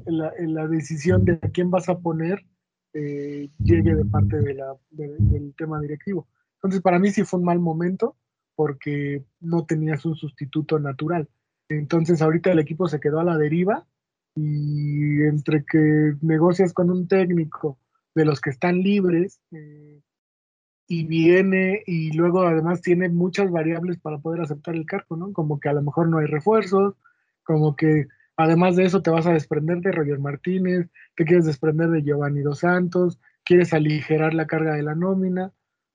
la, 0.05 0.67
decisión 0.67 1.25
de 1.25 1.39
quién 1.39 1.71
vas 1.71 1.89
a 1.89 1.97
poner 1.97 2.45
eh, 2.93 3.49
llegue 3.57 3.95
de 3.95 4.05
parte 4.05 4.39
de 4.39 4.53
la, 4.53 4.75
del 4.91 5.55
tema 5.57 5.81
directivo. 5.81 6.27
Entonces, 6.57 6.81
para 6.81 6.99
mí 6.99 7.09
sí 7.09 7.23
fue 7.23 7.39
un 7.39 7.45
mal 7.45 7.59
momento 7.59 8.15
porque 8.55 9.25
no 9.39 9.65
tenías 9.65 10.05
un 10.05 10.15
sustituto 10.15 10.77
natural. 10.77 11.27
Entonces, 11.69 12.21
ahorita 12.21 12.51
el 12.51 12.59
equipo 12.59 12.88
se 12.88 12.99
quedó 12.99 13.19
a 13.19 13.23
la 13.23 13.38
deriva 13.38 13.88
y 14.36 15.23
entre 15.23 15.63
que 15.65 16.15
negocias 16.21 16.73
con 16.73 16.89
un 16.89 17.07
técnico 17.07 17.77
de 18.15 18.25
los 18.25 18.41
que 18.41 18.49
están 18.49 18.79
libres 18.81 19.39
eh, 19.51 20.01
y 20.88 21.05
viene 21.05 21.84
y 21.86 22.11
luego 22.13 22.41
además 22.43 22.81
tiene 22.81 23.09
muchas 23.09 23.51
variables 23.51 23.99
para 23.99 24.19
poder 24.19 24.41
aceptar 24.41 24.75
el 24.75 24.86
cargo, 24.86 25.15
¿no? 25.15 25.34
Como 25.34 25.59
que 25.59 25.69
a 25.69 25.73
lo 25.73 25.81
mejor 25.81 26.09
no 26.09 26.17
hay 26.17 26.25
refuerzos, 26.25 26.95
como 27.43 27.75
que 27.75 28.07
además 28.38 28.75
de 28.75 28.86
eso 28.86 29.01
te 29.01 29.09
vas 29.09 29.27
a 29.27 29.34
desprender 29.34 29.79
de 29.79 29.91
Roger 29.91 30.19
Martínez, 30.19 30.89
te 31.15 31.25
quieres 31.25 31.45
desprender 31.45 31.89
de 31.89 32.03
Giovanni 32.03 32.41
Dos 32.41 32.59
Santos, 32.59 33.19
quieres 33.43 33.73
aligerar 33.73 34.34
la 34.34 34.47
carga 34.47 34.73
de 34.73 34.84
la 34.84 34.95
nómina. 34.95 35.51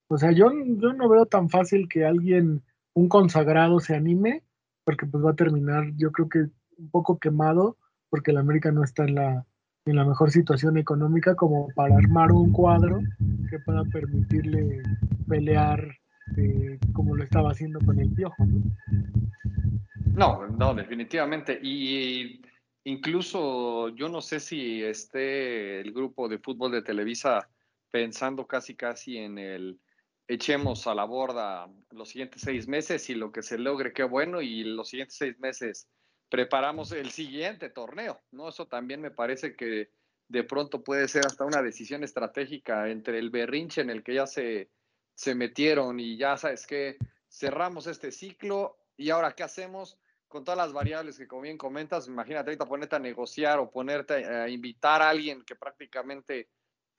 O 0.09 0.17
sea, 0.17 0.33
yo, 0.33 0.51
yo 0.53 0.93
no 0.95 1.09
veo 1.09 1.27
tan 1.27 1.51
fácil 1.51 1.89
que 1.89 2.05
alguien, 2.05 2.63
un 2.95 3.09
consagrado, 3.09 3.79
se 3.81 3.95
anime, 3.95 4.43
porque 4.85 5.07
pues 5.07 5.25
va 5.25 5.33
a 5.33 5.37
terminar, 5.37 5.93
yo 5.97 6.13
creo 6.13 6.29
que 6.29 6.39
un 6.79 6.91
poco 6.91 7.19
quemado 7.19 7.77
porque 8.11 8.31
el 8.31 8.39
América 8.39 8.71
no 8.73 8.85
está 8.85 9.05
en 9.05 9.15
la, 9.15 9.47
en 9.85 9.97
la 9.97 10.05
mejor 10.05 10.31
situación 10.31 10.77
económica 10.77 11.35
como 11.35 11.69
para 11.75 11.97
armar 11.97 12.33
un 12.33 12.53
cuadro 12.53 13.01
que 13.51 13.59
pueda 13.61 13.85
permitirle 13.85 14.83
pelear 15.29 15.97
eh, 16.37 16.79
como 16.93 17.17
lo 17.17 17.25
estaba 17.25 17.53
haciendo 17.53 17.79
con 17.81 17.99
el 17.99 18.13
Piojo. 18.13 18.45
¿no? 20.15 20.47
no, 20.49 20.75
definitivamente. 20.75 21.59
Y 21.63 22.43
incluso 22.85 23.89
yo 23.91 24.09
no 24.09 24.21
sé 24.21 24.41
si 24.41 24.83
esté 24.83 25.81
el 25.81 25.93
grupo 25.93 26.29
de 26.29 26.39
fútbol 26.39 26.73
de 26.73 26.83
Televisa 26.83 27.49
pensando 27.91 28.47
casi 28.47 28.75
casi 28.75 29.17
en 29.17 29.39
el 29.39 29.81
echemos 30.27 30.87
a 30.87 30.95
la 30.95 31.05
borda 31.05 31.71
los 31.91 32.11
siguientes 32.11 32.43
seis 32.43 32.69
meses 32.69 33.09
y 33.09 33.15
lo 33.15 33.33
que 33.33 33.43
se 33.43 33.59
logre, 33.59 33.95
qué 33.95 34.05
bueno, 34.05 34.43
y 34.43 34.63
los 34.63 34.91
siguientes 34.91 35.17
seis 35.17 35.39
meses 35.39 35.89
preparamos 36.29 36.93
el 36.93 37.11
siguiente 37.11 37.71
torneo, 37.71 38.21
¿no? 38.33 38.49
Eso 38.49 38.67
también 38.67 39.01
me 39.01 39.11
parece 39.11 39.57
que 39.57 39.91
de 40.29 40.45
pronto 40.45 40.85
puede 40.85 41.09
ser 41.09 41.27
hasta 41.27 41.45
una 41.45 41.63
decisión 41.63 42.05
estratégica 42.05 42.89
entre 42.91 43.19
el 43.19 43.31
berrinche 43.31 43.81
en 43.81 43.91
el 43.91 44.03
que 44.03 44.15
ya 44.15 44.27
se, 44.27 44.71
se 45.15 45.35
metieron 45.35 45.99
y 46.01 46.17
ya 46.17 46.37
sabes 46.37 46.67
que 46.67 46.99
cerramos 47.31 47.87
este 47.87 48.13
ciclo 48.13 48.79
y 48.97 49.11
ahora 49.11 49.35
qué 49.35 49.43
hacemos 49.43 49.99
con 50.27 50.45
todas 50.45 50.59
las 50.59 50.73
variables 50.75 51.17
que 51.17 51.27
como 51.27 51.43
bien 51.43 51.57
comentas, 51.57 52.07
imagínate 52.07 52.51
ahorita 52.51 52.67
ponerte 52.67 52.97
a 52.97 53.01
negociar 53.01 53.59
o 53.59 53.71
ponerte 53.71 54.27
a 54.27 54.49
invitar 54.49 55.01
a 55.01 55.09
alguien 55.09 55.43
que 55.45 55.57
prácticamente 55.57 56.51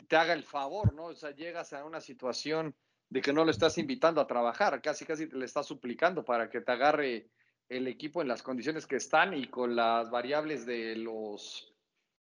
te 0.07 0.15
haga 0.15 0.33
el 0.33 0.43
favor, 0.43 0.93
¿no? 0.93 1.05
O 1.05 1.15
sea, 1.15 1.31
llegas 1.31 1.73
a 1.73 1.85
una 1.85 2.01
situación 2.01 2.73
de 3.09 3.21
que 3.21 3.33
no 3.33 3.45
lo 3.45 3.51
estás 3.51 3.77
invitando 3.77 4.21
a 4.21 4.27
trabajar, 4.27 4.81
casi 4.81 5.05
casi 5.05 5.27
te 5.27 5.37
le 5.37 5.45
estás 5.45 5.67
suplicando 5.67 6.25
para 6.25 6.49
que 6.49 6.61
te 6.61 6.71
agarre 6.71 7.29
el 7.69 7.87
equipo 7.87 8.21
en 8.21 8.27
las 8.27 8.41
condiciones 8.43 8.87
que 8.87 8.95
están 8.95 9.33
y 9.33 9.47
con 9.47 9.75
las 9.75 10.09
variables 10.09 10.65
de 10.65 10.95
los 10.95 11.71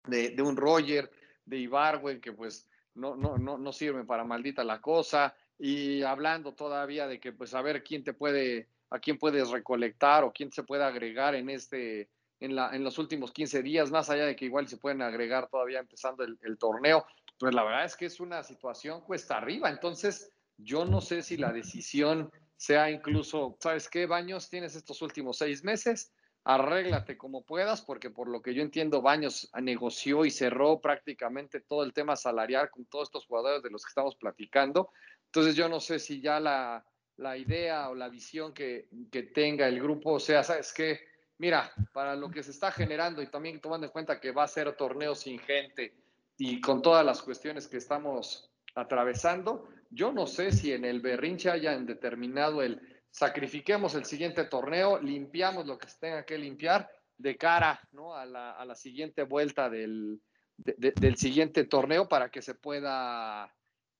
de, 0.06 0.34
un 0.42 0.56
Roger, 0.56 1.10
de 1.44 1.58
Ibarwen, 1.58 2.20
que 2.20 2.32
pues 2.32 2.68
no, 2.94 3.16
no, 3.16 3.38
no, 3.38 3.58
no 3.58 3.72
sirven 3.72 4.06
para 4.06 4.24
maldita 4.24 4.62
la 4.64 4.80
cosa, 4.80 5.34
y 5.58 6.02
hablando 6.02 6.54
todavía 6.54 7.06
de 7.06 7.20
que 7.20 7.32
pues 7.32 7.54
a 7.54 7.62
ver 7.62 7.82
quién 7.82 8.04
te 8.04 8.12
puede, 8.12 8.68
a 8.90 8.98
quién 8.98 9.18
puedes 9.18 9.50
recolectar 9.50 10.24
o 10.24 10.32
quién 10.32 10.50
se 10.52 10.62
puede 10.62 10.84
agregar 10.84 11.34
en 11.34 11.50
este, 11.50 12.08
en, 12.40 12.54
la, 12.54 12.74
en 12.74 12.84
los 12.84 12.98
últimos 12.98 13.32
15 13.32 13.62
días, 13.62 13.90
más 13.90 14.10
allá 14.10 14.24
de 14.24 14.36
que 14.36 14.46
igual 14.46 14.68
se 14.68 14.78
pueden 14.78 15.02
agregar 15.02 15.48
todavía 15.48 15.80
empezando 15.80 16.24
el, 16.24 16.38
el 16.42 16.58
torneo, 16.58 17.04
pues 17.38 17.54
la 17.54 17.64
verdad 17.64 17.84
es 17.84 17.96
que 17.96 18.06
es 18.06 18.20
una 18.20 18.42
situación 18.42 19.00
cuesta 19.02 19.36
arriba. 19.36 19.70
Entonces, 19.70 20.30
yo 20.58 20.84
no 20.84 21.00
sé 21.00 21.22
si 21.22 21.36
la 21.36 21.52
decisión 21.52 22.30
sea 22.60 22.90
incluso, 22.90 23.56
¿sabes 23.58 23.88
qué, 23.88 24.04
Baños? 24.04 24.50
Tienes 24.50 24.76
estos 24.76 25.00
últimos 25.00 25.38
seis 25.38 25.64
meses, 25.64 26.12
arréglate 26.44 27.16
como 27.16 27.42
puedas, 27.42 27.80
porque 27.80 28.10
por 28.10 28.28
lo 28.28 28.42
que 28.42 28.52
yo 28.52 28.60
entiendo, 28.60 29.00
Baños 29.00 29.50
negoció 29.62 30.26
y 30.26 30.30
cerró 30.30 30.78
prácticamente 30.78 31.62
todo 31.62 31.84
el 31.84 31.94
tema 31.94 32.16
salarial 32.16 32.68
con 32.68 32.84
todos 32.84 33.08
estos 33.08 33.24
jugadores 33.24 33.62
de 33.62 33.70
los 33.70 33.82
que 33.82 33.88
estamos 33.88 34.14
platicando. 34.14 34.90
Entonces 35.24 35.56
yo 35.56 35.70
no 35.70 35.80
sé 35.80 35.98
si 35.98 36.20
ya 36.20 36.38
la, 36.38 36.84
la 37.16 37.38
idea 37.38 37.88
o 37.88 37.94
la 37.94 38.10
visión 38.10 38.52
que, 38.52 38.90
que, 39.10 39.22
tenga 39.22 39.66
el 39.66 39.80
grupo 39.80 40.20
sea, 40.20 40.44
¿sabes 40.44 40.74
qué? 40.74 41.00
Mira, 41.38 41.72
para 41.94 42.14
lo 42.14 42.30
que 42.30 42.42
se 42.42 42.50
está 42.50 42.70
generando 42.70 43.22
y 43.22 43.28
también 43.28 43.58
tomando 43.62 43.86
en 43.86 43.92
cuenta 43.92 44.20
que 44.20 44.32
va 44.32 44.42
a 44.42 44.48
ser 44.48 44.76
torneo 44.76 45.14
sin 45.14 45.38
gente 45.38 45.94
y 46.36 46.60
con 46.60 46.82
todas 46.82 47.06
las 47.06 47.22
cuestiones 47.22 47.68
que 47.68 47.78
estamos 47.78 48.50
atravesando, 48.74 49.66
yo 49.90 50.12
no 50.12 50.26
sé 50.26 50.52
si 50.52 50.72
en 50.72 50.84
el 50.84 51.00
berrinche 51.00 51.50
hayan 51.50 51.84
determinado 51.84 52.62
el 52.62 52.80
sacrifiquemos 53.10 53.94
el 53.96 54.04
siguiente 54.04 54.44
torneo, 54.44 55.00
limpiamos 55.00 55.66
lo 55.66 55.76
que 55.76 55.88
se 55.88 55.98
tenga 55.98 56.24
que 56.24 56.38
limpiar 56.38 56.88
de 57.18 57.36
cara 57.36 57.80
¿no? 57.92 58.14
a, 58.14 58.24
la, 58.24 58.52
a, 58.52 58.64
la, 58.64 58.74
siguiente 58.74 59.24
vuelta 59.24 59.68
del, 59.68 60.22
de, 60.56 60.74
de, 60.78 60.92
del, 60.92 61.16
siguiente 61.16 61.64
torneo 61.64 62.08
para 62.08 62.30
que 62.30 62.40
se 62.40 62.54
pueda 62.54 63.52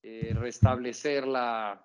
eh, 0.02 0.32
restablecer 0.34 1.26
la, 1.26 1.84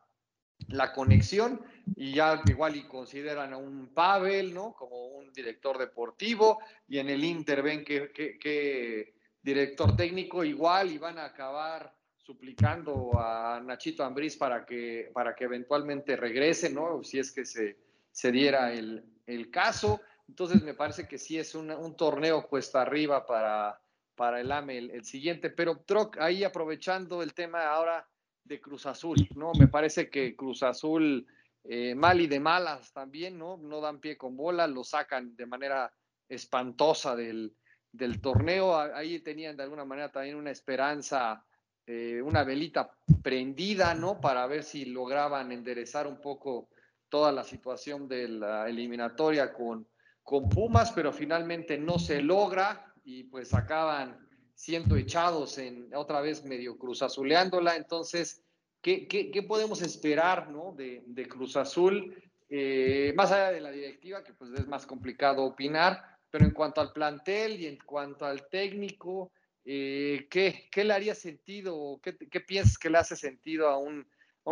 la, 0.68 0.93
conexión 0.93 1.62
y 1.95 2.14
ya 2.14 2.41
igual 2.45 2.76
y 2.76 2.88
consideran 2.88 3.53
a 3.53 3.58
un 3.58 3.93
Pavel 3.93 4.53
¿no? 4.53 4.74
como 4.74 5.08
un 5.08 5.34
director 5.34 5.78
deportivo 5.78 6.60
y 6.88 6.99
en 6.99 7.10
el 7.10 7.24
Inter 7.24 7.64
ven 7.64 7.84
que, 7.84 8.12
que, 8.12 8.38
que 8.38 9.16
director 9.41 9.95
técnico 9.95 10.43
igual 10.43 10.91
y 10.91 10.99
van 10.99 11.18
a 11.18 11.26
acabar 11.26 11.95
suplicando 12.26 13.11
a 13.19 13.61
Nachito 13.63 14.03
Ambriz 14.03 14.36
para 14.36 14.65
que, 14.65 15.11
para 15.13 15.36
que 15.36 15.43
eventualmente 15.43 16.15
regrese, 16.15 16.71
¿no? 16.71 17.03
Si 17.03 17.19
es 17.19 17.32
que 17.32 17.45
se, 17.45 17.78
se 18.11 18.32
diera 18.32 18.73
el, 18.73 19.05
el, 19.28 19.51
caso. 19.51 20.01
Entonces 20.28 20.63
me 20.63 20.73
parece 20.73 21.07
que 21.07 21.19
sí 21.19 21.38
es 21.38 21.53
un 21.53 21.95
torneo 21.95 22.47
cuesta 22.47 22.82
arriba 22.82 23.28
para, 23.28 23.80
para 24.15 24.41
el 24.41 24.51
AME 24.51 24.78
el, 24.80 24.91
el, 24.91 25.05
siguiente. 25.05 25.51
Pero 25.51 25.82
Troc, 25.82 26.17
ahí 26.17 26.43
aprovechando 26.43 27.21
el 27.21 27.36
tema 27.36 27.67
ahora 27.67 28.07
de 28.43 28.59
Cruz 28.59 28.88
Azul, 28.88 29.30
¿no? 29.36 29.51
Me 29.59 29.67
parece 29.67 30.09
que 30.09 30.36
Cruz 30.36 30.63
Azul, 30.63 31.28
eh, 31.63 31.93
mal 31.93 32.19
y 32.21 32.26
de 32.26 32.39
malas 32.39 32.91
también, 32.91 33.38
¿no? 33.38 33.57
No 33.57 33.82
dan 33.82 33.99
pie 33.99 34.17
con 34.17 34.36
bola, 34.36 34.65
lo 34.65 34.84
sacan 34.84 35.36
de 35.36 35.45
manera 35.45 35.93
espantosa 36.28 37.15
del, 37.15 37.55
del 37.91 38.19
torneo. 38.19 38.76
Ahí 38.76 39.19
tenían 39.19 39.55
de 39.55 39.61
alguna 39.61 39.86
manera 39.86 40.11
también 40.11 40.38
una 40.38 40.49
esperanza 40.49 41.45
eh, 41.88 42.21
una 42.21 42.43
velita 42.43 42.89
prendida, 43.21 43.93
¿no? 43.93 44.19
Para 44.19 44.47
ver 44.47 44.63
si 44.63 44.86
lograban 44.86 45.51
enderezar 45.51 46.07
un 46.07 46.19
poco 46.19 46.69
toda 47.09 47.31
la 47.31 47.43
situación 47.43 48.07
de 48.07 48.27
la 48.27 48.67
eliminatoria 48.67 49.53
con, 49.53 49.88
con 50.23 50.49
Pumas, 50.49 50.91
pero 50.91 51.13
finalmente 51.13 51.77
no 51.77 51.99
se 51.99 52.21
logra 52.21 52.93
y 53.03 53.25
pues 53.25 53.53
acaban 53.53 54.27
siendo 54.55 54.95
echados 54.95 55.57
en 55.57 55.93
otra 55.93 56.21
vez 56.21 56.43
medio 56.43 56.77
Cruz 56.77 57.03
Azuleándola. 57.03 57.75
Entonces, 57.75 58.43
¿qué, 58.81 59.07
qué, 59.07 59.43
podemos 59.43 59.81
esperar, 59.81 60.49
¿no? 60.49 60.73
De, 60.75 61.03
de 61.05 61.27
Cruz 61.27 61.55
Azul, 61.55 62.15
eh, 62.49 63.13
más 63.15 63.31
allá 63.31 63.51
de 63.51 63.61
la 63.61 63.71
directiva, 63.71 64.23
que 64.23 64.33
pues 64.33 64.51
es 64.51 64.67
más 64.67 64.86
complicado 64.86 65.43
opinar, 65.43 66.03
pero 66.31 66.45
en 66.45 66.51
cuanto 66.51 66.81
al 66.81 66.91
plantel 66.93 67.59
y 67.61 67.67
en 67.67 67.77
cuanto 67.77 68.25
al 68.25 68.47
técnico, 68.49 69.31
eh, 69.66 70.28
¿qué, 70.30 70.68
¿qué, 70.72 70.84
le 70.84 70.93
haría 70.93 71.16
sentido? 71.16 71.99
¿Qué, 72.01 72.16
¿Qué, 72.16 72.39
piensas 72.39 72.78
que 72.78 72.89
le 72.89 72.99
hace 72.99 73.16
sentido 73.16 73.68
a 73.68 73.78
un, 73.78 74.05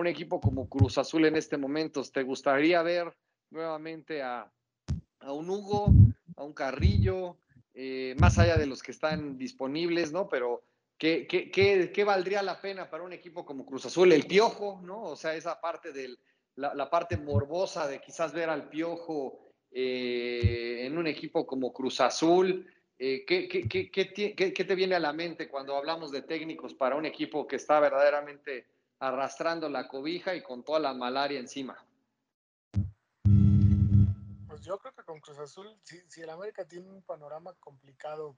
equipo 0.08 0.42
como 0.42 0.68
Cruz 0.68 0.98
Azul 0.98 1.26
en 1.26 1.36
este 1.36 1.56
momento? 1.56 2.02
¿Te 2.04 2.24
gustaría 2.24 2.82
ver 2.82 3.16
nuevamente 3.52 4.24
a, 4.24 4.52
un 5.22 5.50
Hugo, 5.50 5.92
a 6.36 6.44
un 6.44 6.54
Carrillo, 6.54 7.38
eh, 7.74 8.16
más 8.20 8.40
allá 8.40 8.58
de 8.58 8.66
los 8.66 8.82
que 8.82 8.92
están 8.92 9.38
disponibles, 9.38 10.12
¿no? 10.12 10.28
Pero 10.28 10.64
¿qué, 10.98 12.04
valdría 12.06 12.42
la 12.42 12.60
pena 12.60 12.90
para 12.90 13.04
un 13.04 13.14
equipo 13.14 13.46
como 13.46 13.66
Cruz 13.66 13.86
Azul? 13.86 14.12
El 14.12 14.26
piojo, 14.26 14.82
¿no? 14.84 15.04
O 15.04 15.16
sea, 15.16 15.36
esa 15.36 15.62
parte 15.62 15.94
del, 15.94 16.20
la, 16.56 16.74
la 16.74 16.90
parte 16.90 17.18
morbosa 17.18 17.88
de 17.88 18.02
quizás 18.02 18.34
ver 18.34 18.50
al 18.50 18.68
piojo 18.68 19.44
eh, 19.76 20.86
en 20.86 20.98
un 21.00 21.08
equipo 21.08 21.48
como 21.48 21.74
Cruz 21.74 22.00
Azul. 22.00 22.68
Eh, 23.00 23.26
¿qué, 23.26 23.48
qué, 23.48 23.68
qué, 23.68 24.36
¿qué, 24.36 24.64
te 24.64 24.76
viene 24.76 24.96
a 24.96 25.00
la 25.00 25.14
mente 25.14 25.50
cuando 25.50 25.76
hablamos 25.76 26.12
de 26.12 26.22
técnicos 26.22 26.74
para 26.74 26.96
un 26.96 27.06
equipo 27.06 27.48
que 27.48 27.56
está 27.56 27.80
verdaderamente 27.80 28.68
arrastrando 29.00 29.68
la 29.68 29.88
cobija 29.88 30.36
y 30.36 30.44
con 30.44 30.64
toda 30.64 30.80
la 30.80 30.94
malaria 30.94 31.40
encima? 31.40 31.76
Pues 34.48 34.62
yo 34.62 34.78
creo 34.78 34.94
que 34.94 35.04
con 35.04 35.20
Cruz 35.20 35.40
Azul, 35.40 35.68
si, 35.84 36.02
si 36.08 36.22
el 36.22 36.30
América 36.30 36.66
tiene 36.66 36.90
un 36.90 37.02
panorama 37.02 37.54
complicado 37.60 38.38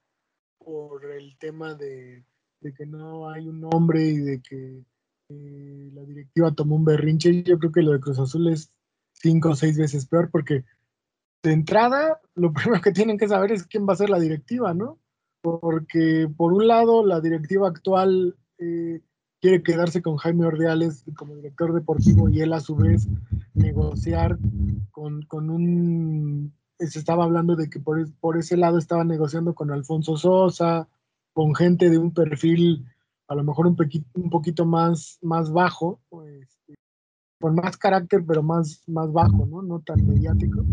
por 0.57 1.05
el 1.11 1.37
tema 1.37 1.75
de, 1.75 2.23
de 2.61 2.73
que 2.73 2.85
no 2.85 3.29
hay 3.29 3.47
un 3.47 3.59
nombre 3.59 4.01
y 4.01 4.17
de 4.17 4.41
que 4.41 4.83
eh, 5.29 5.89
la 5.93 6.01
directiva 6.03 6.51
tomó 6.53 6.75
un 6.75 6.85
berrinche, 6.85 7.43
yo 7.43 7.59
creo 7.59 7.71
que 7.71 7.81
lo 7.81 7.91
de 7.91 7.99
Cruz 7.99 8.19
Azul 8.19 8.47
es 8.47 8.71
cinco 9.13 9.49
o 9.49 9.55
seis 9.55 9.77
veces 9.77 10.05
peor 10.07 10.29
porque 10.31 10.63
de 11.49 11.53
entrada, 11.53 12.19
lo 12.35 12.51
primero 12.53 12.81
que 12.81 12.91
tienen 12.91 13.17
que 13.17 13.27
saber 13.27 13.51
es 13.51 13.65
quién 13.65 13.87
va 13.87 13.93
a 13.93 13.97
ser 13.97 14.09
la 14.09 14.19
directiva, 14.19 14.73
¿no? 14.73 14.99
Porque 15.41 16.27
por 16.35 16.53
un 16.53 16.67
lado, 16.67 17.05
la 17.05 17.21
directiva 17.21 17.67
actual 17.67 18.35
eh, 18.57 19.01
quiere 19.39 19.61
quedarse 19.61 20.01
con 20.01 20.17
Jaime 20.17 20.45
Ordeales 20.45 21.03
como 21.15 21.35
director 21.35 21.73
deportivo 21.73 22.29
y 22.29 22.41
él 22.41 22.51
a 22.53 22.59
su 22.59 22.75
vez 22.75 23.07
negociar 23.53 24.37
con, 24.91 25.21
con 25.23 25.49
un... 25.49 26.53
Se 26.79 26.99
estaba 26.99 27.23
hablando 27.23 27.55
de 27.55 27.69
que 27.69 27.79
por, 27.79 28.11
por 28.19 28.37
ese 28.37 28.57
lado 28.57 28.77
estaba 28.77 29.03
negociando 29.03 29.53
con 29.53 29.71
Alfonso 29.71 30.17
Sosa, 30.17 30.89
con 31.31 31.55
gente 31.55 31.89
de 31.89 31.97
un 31.97 32.13
perfil 32.13 32.85
a 33.27 33.35
lo 33.35 33.43
mejor 33.43 33.67
un, 33.67 33.75
poquito, 33.75 34.07
un 34.13 34.29
poquito 34.29 34.65
más, 34.65 35.19
más 35.21 35.51
bajo, 35.51 35.99
pues, 36.09 36.47
con 37.39 37.55
más 37.55 37.77
carácter, 37.77 38.23
pero 38.25 38.43
más, 38.43 38.83
más 38.87 39.11
bajo, 39.11 39.45
¿no? 39.45 39.61
No 39.61 39.79
tan 39.79 40.05
mediático. 40.05 40.63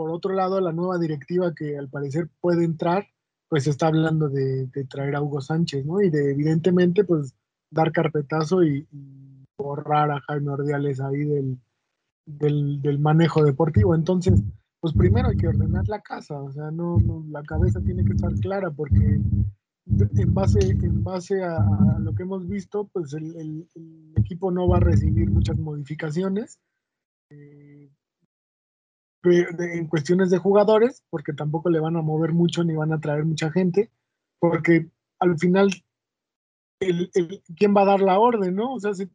Por 0.00 0.12
otro 0.12 0.32
lado, 0.32 0.62
la 0.62 0.72
nueva 0.72 0.98
directiva 0.98 1.52
que 1.54 1.76
al 1.76 1.90
parecer 1.90 2.30
puede 2.40 2.64
entrar, 2.64 3.06
pues 3.50 3.66
está 3.66 3.88
hablando 3.88 4.30
de, 4.30 4.64
de 4.68 4.84
traer 4.86 5.14
a 5.14 5.20
Hugo 5.20 5.42
Sánchez, 5.42 5.84
¿no? 5.84 6.00
Y 6.00 6.08
de 6.08 6.30
evidentemente, 6.30 7.04
pues, 7.04 7.34
dar 7.70 7.92
carpetazo 7.92 8.62
y, 8.62 8.88
y 8.90 9.44
borrar 9.58 10.10
a 10.10 10.20
Jaime 10.20 10.52
Ordiales 10.52 11.02
ahí 11.02 11.18
del, 11.26 11.58
del, 12.24 12.80
del, 12.80 12.98
manejo 12.98 13.44
deportivo. 13.44 13.94
Entonces, 13.94 14.42
pues 14.80 14.94
primero 14.94 15.28
hay 15.28 15.36
que 15.36 15.48
ordenar 15.48 15.86
la 15.86 16.00
casa, 16.00 16.40
o 16.40 16.50
sea, 16.50 16.70
no, 16.70 16.96
no 16.96 17.22
la 17.28 17.42
cabeza 17.42 17.78
tiene 17.82 18.02
que 18.02 18.14
estar 18.14 18.32
clara 18.36 18.70
porque 18.70 18.96
en 18.96 20.32
base, 20.32 20.60
en 20.60 21.04
base 21.04 21.42
a, 21.42 21.58
a, 21.58 21.98
lo 21.98 22.14
que 22.14 22.22
hemos 22.22 22.48
visto, 22.48 22.88
pues 22.90 23.12
el, 23.12 23.36
el, 23.36 23.68
el, 23.74 24.14
equipo 24.16 24.50
no 24.50 24.66
va 24.66 24.78
a 24.78 24.80
recibir 24.80 25.28
muchas 25.28 25.58
modificaciones 25.58 26.58
eh, 27.30 27.79
en 29.24 29.86
cuestiones 29.86 30.30
de 30.30 30.38
jugadores, 30.38 31.04
porque 31.10 31.32
tampoco 31.32 31.70
le 31.70 31.80
van 31.80 31.96
a 31.96 32.02
mover 32.02 32.32
mucho 32.32 32.64
ni 32.64 32.74
van 32.74 32.92
a 32.92 33.00
traer 33.00 33.24
mucha 33.24 33.50
gente, 33.50 33.90
porque 34.38 34.90
al 35.18 35.38
final, 35.38 35.70
el, 36.80 37.10
¿quién 37.56 37.76
va 37.76 37.82
a 37.82 37.86
dar 37.86 38.00
la 38.00 38.18
orden, 38.18 38.54
no? 38.54 38.74
O 38.74 38.80
sea, 38.80 38.94
si 38.94 39.10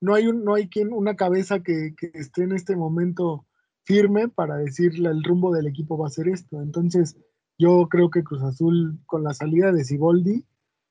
no 0.00 0.14
hay, 0.14 0.28
un, 0.28 0.44
no 0.44 0.54
hay 0.54 0.68
quien, 0.68 0.92
una 0.92 1.16
cabeza 1.16 1.60
que, 1.60 1.94
esté 2.14 2.44
en 2.44 2.52
este 2.52 2.76
momento 2.76 3.46
firme 3.84 4.28
para 4.28 4.56
decirle 4.56 5.08
el 5.08 5.24
rumbo 5.24 5.52
del 5.52 5.66
equipo 5.66 5.98
va 5.98 6.06
a 6.06 6.10
ser 6.10 6.28
esto. 6.28 6.62
Entonces, 6.62 7.16
yo 7.58 7.88
creo 7.88 8.10
que 8.10 8.22
Cruz 8.22 8.42
Azul 8.42 9.00
con 9.06 9.24
la 9.24 9.34
salida 9.34 9.72
de 9.72 9.84
Siboldi 9.84 10.44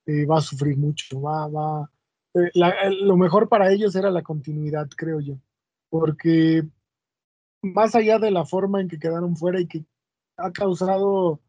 eh, 0.05 0.25
va 0.25 0.39
a 0.39 0.41
sufrir 0.41 0.77
mucho, 0.77 1.21
va, 1.21 1.47
va, 1.47 1.89
eh, 2.33 2.51
la, 2.53 2.89
lo 2.89 3.15
mejor 3.17 3.49
para 3.49 3.71
ellos 3.71 3.95
era 3.95 4.11
la 4.11 4.23
continuidad, 4.23 4.89
creo 4.95 5.19
yo, 5.19 5.37
porque 5.89 6.67
más 7.61 7.95
allá 7.95 8.19
de 8.19 8.31
la 8.31 8.45
forma 8.45 8.81
en 8.81 8.87
que 8.87 8.99
quedaron 8.99 9.35
fuera 9.35 9.59
y 9.59 9.67
que 9.67 9.85
ha 10.37 10.51
causado 10.51 11.41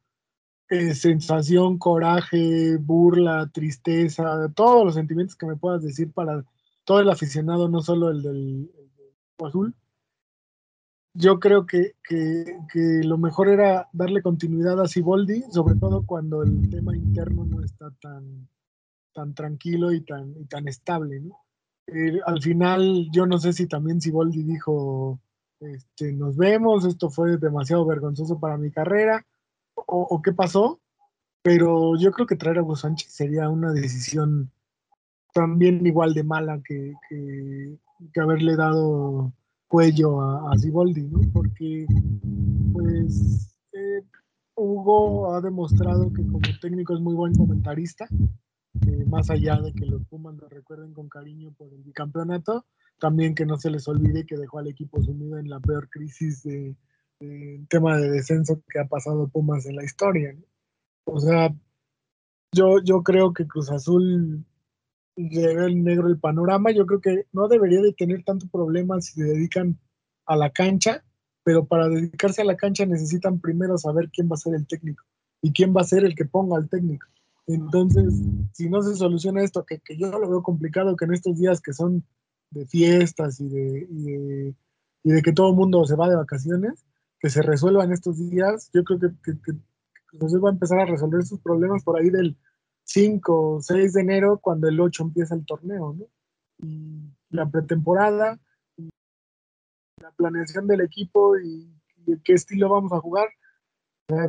eh, 0.70 0.94
sensación, 0.94 1.78
coraje, 1.78 2.76
burla, 2.76 3.50
tristeza, 3.52 4.50
todos 4.54 4.84
los 4.84 4.94
sentimientos 4.94 5.36
que 5.36 5.46
me 5.46 5.56
puedas 5.56 5.82
decir 5.82 6.12
para 6.12 6.44
todo 6.84 7.00
el 7.00 7.10
aficionado, 7.10 7.68
no 7.68 7.80
solo 7.82 8.10
el 8.10 8.22
del, 8.22 8.70
el 8.78 8.96
del 8.96 9.46
azul, 9.46 9.74
yo 11.14 11.40
creo 11.40 11.66
que, 11.66 11.96
que, 12.06 12.44
que, 12.72 13.00
lo 13.02 13.18
mejor 13.18 13.48
era 13.48 13.88
darle 13.92 14.22
continuidad 14.22 14.80
a 14.80 14.86
Siboldi, 14.86 15.42
sobre 15.50 15.74
todo 15.74 16.06
cuando 16.06 16.42
el 16.42 16.70
tema 16.70 16.96
interno 16.96 17.44
no 17.44 17.64
está 17.64 17.90
tan, 18.00 18.48
tan 19.12 19.34
tranquilo 19.34 19.92
y 19.92 20.02
tan, 20.02 20.34
y 20.38 20.44
tan 20.44 20.68
estable. 20.68 21.20
¿no? 21.20 21.40
Eh, 21.88 22.20
al 22.24 22.40
final, 22.40 23.08
yo 23.10 23.26
no 23.26 23.38
sé 23.38 23.52
si 23.52 23.66
también 23.66 24.00
Siboldi 24.00 24.44
dijo, 24.44 25.18
este, 25.60 26.12
nos 26.12 26.36
vemos, 26.36 26.84
esto 26.84 27.10
fue 27.10 27.36
demasiado 27.36 27.84
vergonzoso 27.86 28.38
para 28.38 28.56
mi 28.56 28.70
carrera, 28.70 29.26
o, 29.86 30.20
qué 30.22 30.32
pasó, 30.32 30.80
pero 31.42 31.96
yo 31.96 32.10
creo 32.12 32.26
que 32.26 32.36
traer 32.36 32.58
a 32.58 32.62
Hugo 32.62 32.76
Sánchez 32.76 33.12
sería 33.12 33.48
una 33.48 33.72
decisión 33.72 34.50
también 35.32 35.86
igual 35.86 36.14
de 36.14 36.24
mala 36.24 36.60
que, 36.64 36.94
que, 37.08 38.20
haberle 38.20 38.56
dado 38.56 39.32
cuello 39.68 40.20
a, 40.20 40.58
Ziboldi. 40.58 41.08
Porque, 41.32 41.86
pues, 42.72 43.56
eh, 43.72 44.02
Hugo 44.56 45.32
ha 45.32 45.40
demostrado 45.40 46.12
que 46.12 46.26
como 46.26 46.40
técnico 46.60 46.94
es 46.94 47.00
muy 47.00 47.14
buen 47.14 47.34
comentarista, 47.34 48.08
que 48.80 49.04
más 49.06 49.30
allá 49.30 49.60
de 49.60 49.72
que 49.72 49.86
los 49.86 50.04
Pumas 50.06 50.34
lo 50.36 50.48
recuerden 50.48 50.92
con 50.92 51.08
cariño 51.08 51.52
por 51.56 51.72
el 51.72 51.82
bicampeonato, 51.82 52.64
también 52.98 53.34
que 53.34 53.46
no 53.46 53.56
se 53.58 53.70
les 53.70 53.86
olvide 53.88 54.26
que 54.26 54.36
dejó 54.36 54.58
al 54.58 54.68
equipo 54.68 55.02
sumido 55.02 55.38
en 55.38 55.48
la 55.48 55.60
peor 55.60 55.88
crisis 55.88 56.42
de, 56.42 56.76
tema 57.68 57.96
de 57.96 58.10
descenso 58.10 58.62
que 58.68 58.78
ha 58.78 58.86
pasado 58.86 59.28
Pumas 59.28 59.66
en 59.66 59.76
la 59.76 59.84
historia. 59.84 60.36
O 61.04 61.20
sea, 61.20 61.54
yo, 62.52 62.82
yo 62.82 63.02
creo 63.02 63.32
que 63.32 63.46
Cruz 63.46 63.70
Azul 63.70 64.44
le 65.16 65.54
ve 65.54 65.64
el 65.66 65.82
negro 65.82 66.08
el 66.08 66.18
panorama. 66.18 66.70
Yo 66.70 66.86
creo 66.86 67.00
que 67.00 67.26
no 67.32 67.48
debería 67.48 67.80
de 67.82 67.92
tener 67.92 68.24
tanto 68.24 68.46
problema 68.48 69.00
si 69.00 69.14
se 69.14 69.24
dedican 69.24 69.78
a 70.26 70.36
la 70.36 70.50
cancha, 70.50 71.04
pero 71.42 71.66
para 71.66 71.88
dedicarse 71.88 72.42
a 72.42 72.44
la 72.44 72.56
cancha 72.56 72.86
necesitan 72.86 73.40
primero 73.40 73.78
saber 73.78 74.10
quién 74.10 74.28
va 74.28 74.34
a 74.34 74.38
ser 74.38 74.54
el 74.54 74.66
técnico 74.66 75.04
y 75.40 75.52
quién 75.52 75.74
va 75.74 75.80
a 75.80 75.84
ser 75.84 76.04
el 76.04 76.14
que 76.14 76.24
ponga 76.24 76.56
al 76.56 76.68
técnico. 76.68 77.06
Entonces, 77.46 78.12
si 78.52 78.68
no 78.68 78.82
se 78.82 78.94
soluciona 78.94 79.42
esto, 79.42 79.64
que, 79.64 79.78
que 79.78 79.96
yo 79.96 80.10
lo 80.10 80.28
veo 80.28 80.42
complicado, 80.42 80.96
que 80.96 81.06
en 81.06 81.14
estos 81.14 81.38
días 81.38 81.62
que 81.62 81.72
son 81.72 82.04
de 82.50 82.66
fiestas 82.66 83.40
y 83.40 83.48
de, 83.48 83.86
y 85.02 85.10
de, 85.10 85.22
que 85.22 85.32
todo 85.32 85.50
el 85.50 85.56
mundo 85.56 85.84
se 85.84 85.96
va 85.96 86.08
de 86.08 86.16
vacaciones, 86.16 86.84
que 87.20 87.30
se 87.30 87.42
resuelvan 87.42 87.92
estos 87.92 88.18
días, 88.18 88.70
yo 88.72 88.84
creo 88.84 88.98
que, 89.00 89.08
que, 89.22 89.38
que, 89.40 90.38
va 90.38 90.48
a 90.48 90.52
empezar 90.52 90.80
a 90.80 90.86
resolver 90.86 91.24
sus 91.24 91.40
problemas 91.40 91.82
por 91.82 91.98
ahí 91.98 92.10
del 92.10 92.36
5 92.84 93.56
o 93.56 93.62
6 93.62 93.92
de 93.92 94.00
enero, 94.00 94.38
cuando 94.38 94.68
el 94.68 94.80
8 94.80 95.02
empieza 95.02 95.34
el 95.34 95.44
torneo, 95.44 95.94
¿no? 95.94 96.06
Y 96.58 97.10
la 97.30 97.48
pretemporada, 97.48 98.38
la 100.00 100.10
planeación 100.12 100.66
del 100.66 100.80
equipo 100.80 101.38
y, 101.38 101.74
qué 102.24 102.32
estilo 102.32 102.70
vamos 102.70 102.90
a 102.92 103.00
jugar. 103.00 103.28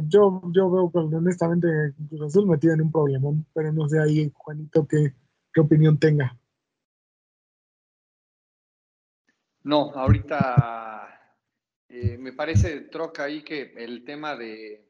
yo, 0.09 0.41
yo 0.51 0.69
veo 0.69 0.91
honestamente 0.93 1.67
Cruz 2.09 2.23
Azul 2.23 2.45
metido 2.45 2.73
en 2.73 2.81
un 2.81 2.91
problemón, 2.91 3.45
pero 3.53 3.71
no 3.71 3.87
sé 3.87 3.99
ahí, 3.99 4.29
Juanito, 4.35 4.85
qué, 4.85 5.13
qué 5.53 5.61
opinión 5.61 5.97
tenga. 5.97 6.37
No, 9.63 9.91
ahorita 9.93 11.09
eh, 11.89 12.17
me 12.17 12.33
parece, 12.33 12.81
troca 12.81 13.23
ahí 13.25 13.41
que 13.41 13.73
el 13.75 14.03
tema 14.03 14.35
de, 14.35 14.85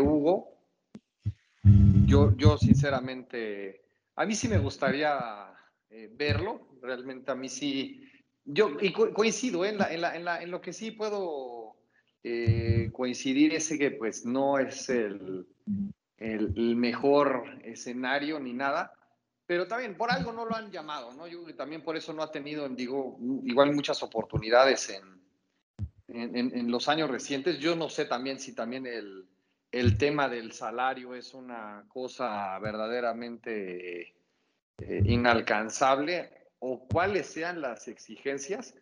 Hugo, 0.00 0.58
yo, 2.06 2.36
yo 2.36 2.56
sinceramente, 2.58 3.82
a 4.16 4.26
mí 4.26 4.34
sí 4.34 4.48
me 4.48 4.58
gustaría 4.58 5.52
eh, 5.90 6.10
verlo, 6.12 6.68
realmente 6.82 7.32
a 7.32 7.34
mí 7.34 7.48
sí, 7.48 8.02
yo 8.44 8.76
y 8.80 8.92
coincido 8.92 9.64
en, 9.64 9.78
en, 9.80 10.50
lo 10.50 10.60
que 10.60 10.72
sí 10.72 10.90
puedo 10.90 11.76
eh, 12.22 12.90
coincidir 12.92 13.54
es 13.54 13.70
que 13.78 13.90
pues 13.92 14.26
no 14.26 14.58
es 14.58 14.90
el, 14.90 15.46
el 16.18 16.76
mejor 16.76 17.58
escenario 17.64 18.38
ni 18.38 18.52
nada, 18.52 18.92
pero 19.46 19.66
también 19.66 19.96
por 19.96 20.10
algo 20.10 20.32
no 20.32 20.44
lo 20.46 20.54
han 20.54 20.70
llamado, 20.70 21.12
¿no? 21.12 21.26
Yo 21.26 21.42
también 21.54 21.82
por 21.82 21.96
eso 21.96 22.12
no 22.12 22.22
ha 22.22 22.30
tenido, 22.30 22.68
digo, 22.68 23.18
igual 23.44 23.74
muchas 23.74 24.02
oportunidades 24.02 24.90
en, 24.90 25.14
en, 26.08 26.70
los 26.70 26.88
años 26.88 27.10
recientes. 27.10 27.58
Yo 27.58 27.76
no 27.76 27.88
sé 27.90 28.06
también 28.06 28.38
si 28.38 28.54
también 28.54 28.86
el, 28.86 29.26
el 29.70 29.98
tema 29.98 30.28
del 30.28 30.52
salario 30.52 31.14
es 31.14 31.34
una 31.34 31.84
cosa 31.88 32.58
verdaderamente 32.58 34.14
eh, 34.78 35.02
inalcanzable 35.04 36.30
o 36.60 36.86
cuáles 36.88 37.26
sean 37.26 37.60
las 37.60 37.88
exigencias, 37.88 38.74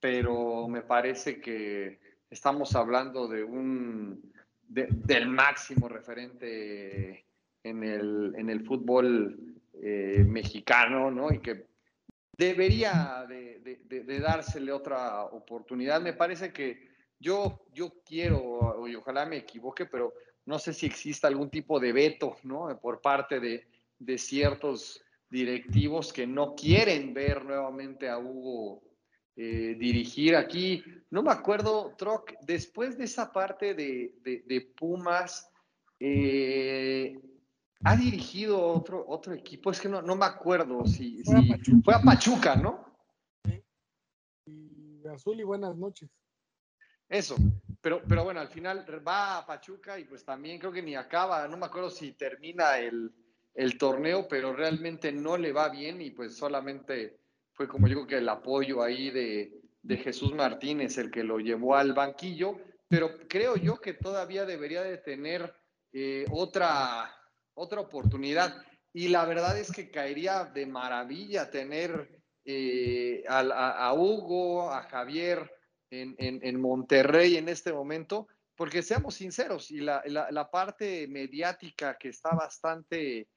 pero 0.00 0.66
me 0.66 0.82
parece 0.82 1.40
que 1.40 2.00
estamos 2.30 2.74
hablando 2.74 3.28
de 3.28 3.44
un 3.44 4.32
del 4.68 5.28
máximo 5.28 5.88
referente 5.88 7.24
en 7.62 7.84
el, 7.84 8.34
en 8.36 8.50
el 8.50 8.66
fútbol 8.66 9.57
eh, 9.80 10.24
mexicano, 10.26 11.10
¿no? 11.10 11.32
Y 11.32 11.38
que 11.40 11.66
debería 12.36 13.24
de, 13.28 14.20
dársele 14.20 14.72
otra 14.72 15.24
oportunidad. 15.24 16.00
Me 16.00 16.14
parece 16.14 16.52
que 16.52 16.88
yo, 17.18 17.66
yo 17.72 18.02
quiero, 18.04 18.88
y 18.88 18.94
ojalá 18.94 19.26
me 19.26 19.38
equivoque, 19.38 19.86
pero 19.86 20.14
no 20.46 20.58
sé 20.58 20.72
si 20.72 20.86
existe 20.86 21.26
algún 21.26 21.50
tipo 21.50 21.78
de 21.78 21.92
veto, 21.92 22.36
¿no? 22.44 22.76
Por 22.80 23.00
parte 23.00 23.38
de, 23.40 24.18
ciertos 24.18 25.04
directivos 25.28 26.12
que 26.12 26.26
no 26.26 26.54
quieren 26.54 27.12
ver 27.12 27.44
nuevamente 27.44 28.08
a 28.08 28.18
Hugo 28.18 28.82
eh, 29.36 29.76
dirigir 29.78 30.34
aquí. 30.34 30.82
No 31.10 31.22
me 31.22 31.32
acuerdo, 31.32 31.94
Troc, 31.98 32.32
después 32.42 32.96
de 32.96 33.04
esa 33.04 33.32
parte 33.32 33.74
de, 33.74 34.72
Pumas, 34.76 35.50
eh, 36.00 37.20
ha 37.84 37.96
dirigido 37.96 38.60
otro, 38.60 39.04
otro 39.08 39.34
equipo, 39.34 39.70
es 39.70 39.80
que 39.80 39.88
no, 39.88 40.02
no 40.02 40.16
me 40.16 40.26
acuerdo 40.26 40.84
si, 40.86 41.22
fue, 41.84 41.94
a 41.94 42.02
Pachuca, 42.02 42.56
¿no? 42.56 42.84
Sí. 43.44 43.62
Y 44.46 45.06
azul 45.06 45.40
y 45.40 45.44
buenas 45.44 45.76
noches. 45.76 46.10
Eso, 47.08 47.36
pero, 47.80 48.02
pero 48.06 48.24
bueno, 48.24 48.40
al 48.40 48.48
final 48.48 48.84
va 49.06 49.38
a 49.38 49.46
Pachuca 49.46 49.98
y 49.98 50.04
pues 50.04 50.24
también 50.24 50.58
creo 50.58 50.72
que 50.72 50.82
ni 50.82 50.94
acaba, 50.94 51.46
no 51.48 51.56
me 51.56 51.66
acuerdo 51.66 51.88
si 51.88 52.12
termina 52.12 52.78
el, 52.78 53.10
el 53.54 53.78
torneo, 53.78 54.28
pero 54.28 54.52
realmente 54.52 55.10
no 55.10 55.36
le 55.36 55.52
va 55.52 55.68
bien 55.68 56.02
y 56.02 56.10
pues 56.10 56.36
solamente 56.36 57.20
fue 57.54 57.66
como 57.66 57.88
digo 57.88 58.06
que 58.06 58.18
el 58.18 58.28
apoyo 58.28 58.82
ahí 58.82 59.10
de, 59.10 59.62
de 59.82 59.96
Jesús 59.96 60.34
Martínez 60.34 60.98
el 60.98 61.10
que 61.10 61.24
lo 61.24 61.38
llevó 61.38 61.76
al 61.76 61.92
banquillo, 61.92 62.58
pero 62.88 63.26
creo 63.28 63.56
yo 63.56 63.80
que 63.80 63.94
todavía 63.94 64.44
debería 64.44 64.82
de 64.82 64.98
tener 64.98 65.54
eh, 65.92 66.26
otra 66.30 67.10
otra 67.58 67.80
oportunidad. 67.80 68.54
Y 68.92 69.08
la 69.08 69.24
verdad 69.26 69.58
es 69.58 69.70
que 69.70 69.90
caería 69.90 70.44
de 70.44 70.66
maravilla 70.66 71.50
tener 71.50 72.08
eh, 72.44 73.24
a, 73.28 73.92
Hugo, 73.92 74.70
a 74.70 74.82
Javier 74.84 75.50
en, 75.90 76.60
Monterrey 76.60 77.36
en 77.36 77.48
este 77.48 77.72
momento, 77.72 78.28
porque 78.56 78.82
seamos 78.82 79.14
sinceros, 79.14 79.70
y 79.70 79.78
la, 79.80 80.48
parte 80.50 81.06
mediática 81.08 81.96
que 81.98 82.08
está 82.08 82.30
bastante 82.34 83.28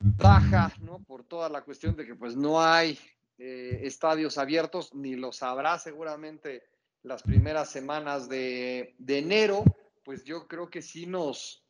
baja, 0.00 0.72
¿no? 0.80 1.00
Por 1.04 1.24
toda 1.24 1.48
la 1.48 1.62
cuestión 1.62 1.94
de 1.94 2.06
que 2.06 2.14
pues 2.14 2.34
no 2.34 2.60
hay 2.60 2.98
eh, 3.38 3.80
estadios 3.82 4.38
abiertos, 4.38 4.94
ni 4.94 5.14
los 5.14 5.42
habrá 5.42 5.78
seguramente 5.78 6.62
las 7.02 7.22
primeras 7.22 7.68
semanas 7.70 8.28
de, 8.28 8.94
de 8.98 9.18
enero, 9.18 9.64
pues 10.04 10.24
yo 10.24 10.48
creo 10.48 10.70
que 10.70 10.82
sí 10.82 11.06
nos, 11.06 11.61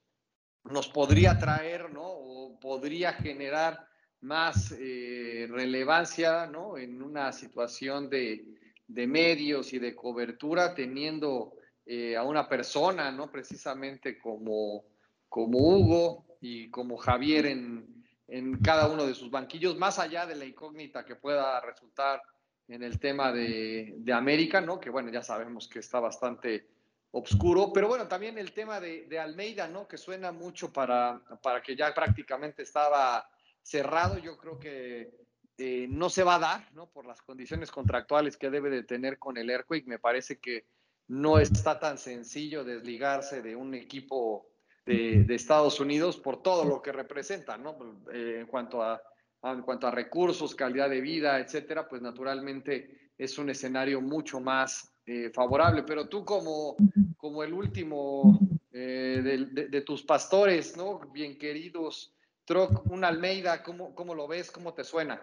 nos 0.64 0.88
podría 0.88 1.38
traer, 1.38 1.92
¿no? 1.92 2.04
O 2.04 2.58
podría 2.60 3.12
generar 3.12 3.86
más 4.20 4.72
eh, 4.78 5.46
relevancia, 5.50 6.46
¿no? 6.46 6.78
En 6.78 7.02
una 7.02 7.32
situación 7.32 8.08
de, 8.08 8.44
medios 8.88 9.72
y 9.72 9.78
de 9.78 9.94
cobertura, 9.94 10.74
teniendo 10.74 11.54
eh, 11.84 12.16
a 12.16 12.22
una 12.22 12.48
persona, 12.48 13.10
¿no? 13.10 13.30
Precisamente 13.30 14.18
como, 14.18 14.84
como 15.28 15.58
Hugo 15.58 16.26
y 16.40 16.70
como 16.70 16.96
Javier 16.96 17.46
en, 17.46 18.04
en 18.28 18.58
cada 18.58 18.88
uno 18.88 19.06
de 19.06 19.14
sus 19.14 19.30
banquillos, 19.30 19.76
más 19.76 19.98
allá 19.98 20.26
de 20.26 20.36
la 20.36 20.44
incógnita 20.44 21.04
que 21.04 21.16
pueda 21.16 21.60
resultar 21.60 22.22
en 22.68 22.82
el 22.82 23.00
tema 23.00 23.32
de, 23.32 23.94
de 23.98 24.12
América, 24.12 24.60
¿no? 24.60 24.78
Que 24.78 24.90
bueno, 24.90 25.10
ya 25.10 25.22
sabemos 25.22 25.68
que 25.68 25.80
está 25.80 25.98
bastante 25.98 26.68
obscuro, 27.12 27.72
pero 27.72 27.88
bueno, 27.88 28.08
también 28.08 28.38
el 28.38 28.52
tema 28.52 28.80
de, 28.80 29.18
Almeida, 29.18 29.68
¿no? 29.68 29.86
Que 29.86 29.98
suena 29.98 30.32
mucho 30.32 30.72
para, 30.72 31.20
para, 31.42 31.62
que 31.62 31.76
ya 31.76 31.94
prácticamente 31.94 32.62
estaba 32.62 33.28
cerrado, 33.62 34.18
yo 34.18 34.36
creo 34.36 34.58
que 34.58 35.10
eh, 35.58 35.86
no 35.88 36.08
se 36.08 36.24
va 36.24 36.36
a 36.36 36.40
dar, 36.40 36.72
¿no? 36.72 36.90
Por 36.90 37.06
las 37.06 37.20
condiciones 37.20 37.70
contractuales 37.70 38.36
que 38.36 38.50
debe 38.50 38.70
de 38.70 38.82
tener 38.82 39.18
con 39.18 39.36
el 39.36 39.50
Airquake, 39.50 39.86
me 39.86 39.98
parece 39.98 40.40
que 40.40 40.66
no 41.08 41.38
está 41.38 41.78
tan 41.78 41.98
sencillo 41.98 42.64
desligarse 42.64 43.42
de 43.42 43.56
un 43.56 43.74
equipo 43.74 44.46
de, 44.86 45.26
Estados 45.28 45.80
Unidos 45.80 46.16
por 46.16 46.42
todo 46.42 46.64
lo 46.64 46.80
que 46.80 46.92
representa, 46.92 47.58
¿no? 47.58 47.76
Eh, 48.12 48.38
en, 48.40 48.46
cuanto 48.46 48.82
a, 48.82 49.02
en 49.42 49.62
cuanto 49.62 49.86
a 49.86 49.90
recursos, 49.90 50.54
calidad 50.54 50.88
de 50.88 51.02
vida, 51.02 51.38
etcétera, 51.38 51.86
pues 51.88 52.00
naturalmente 52.00 53.12
es 53.18 53.36
un 53.38 53.50
escenario 53.50 54.00
mucho 54.00 54.40
más 54.40 54.91
eh, 55.06 55.30
favorable. 55.30 55.82
Pero 55.82 56.08
tú 56.08 56.24
como, 56.24 56.76
como 57.16 57.42
el 57.42 57.52
último 57.52 58.38
eh, 58.72 59.46
de, 59.70 59.80
tus 59.82 60.02
pastores, 60.02 60.76
¿no? 60.76 61.00
Bien 61.12 61.38
queridos, 61.38 62.14
Troc, 62.44 62.90
un 62.90 63.04
Almeida, 63.04 63.62
¿cómo, 63.62 63.94
¿cómo, 63.94 64.14
lo 64.14 64.26
ves? 64.26 64.50
¿Cómo 64.50 64.72
te 64.74 64.84
suena? 64.84 65.22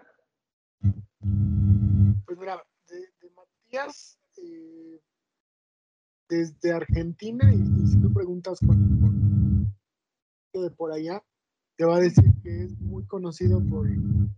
Pues 0.80 2.38
mira, 2.38 2.62
de, 2.88 3.30
Matías, 3.34 4.18
eh, 4.36 5.00
desde 6.28 6.72
Argentina, 6.72 7.52
y, 7.52 7.86
si 7.88 8.00
tú 8.00 8.12
preguntas 8.12 8.60
con, 8.60 9.74
de 10.52 10.70
por 10.70 10.92
allá, 10.92 11.22
te 11.76 11.84
va 11.84 11.96
a 11.96 12.00
decir 12.00 12.24
que 12.42 12.64
es 12.64 12.78
muy 12.78 13.04
conocido 13.06 13.60
por 13.64 13.88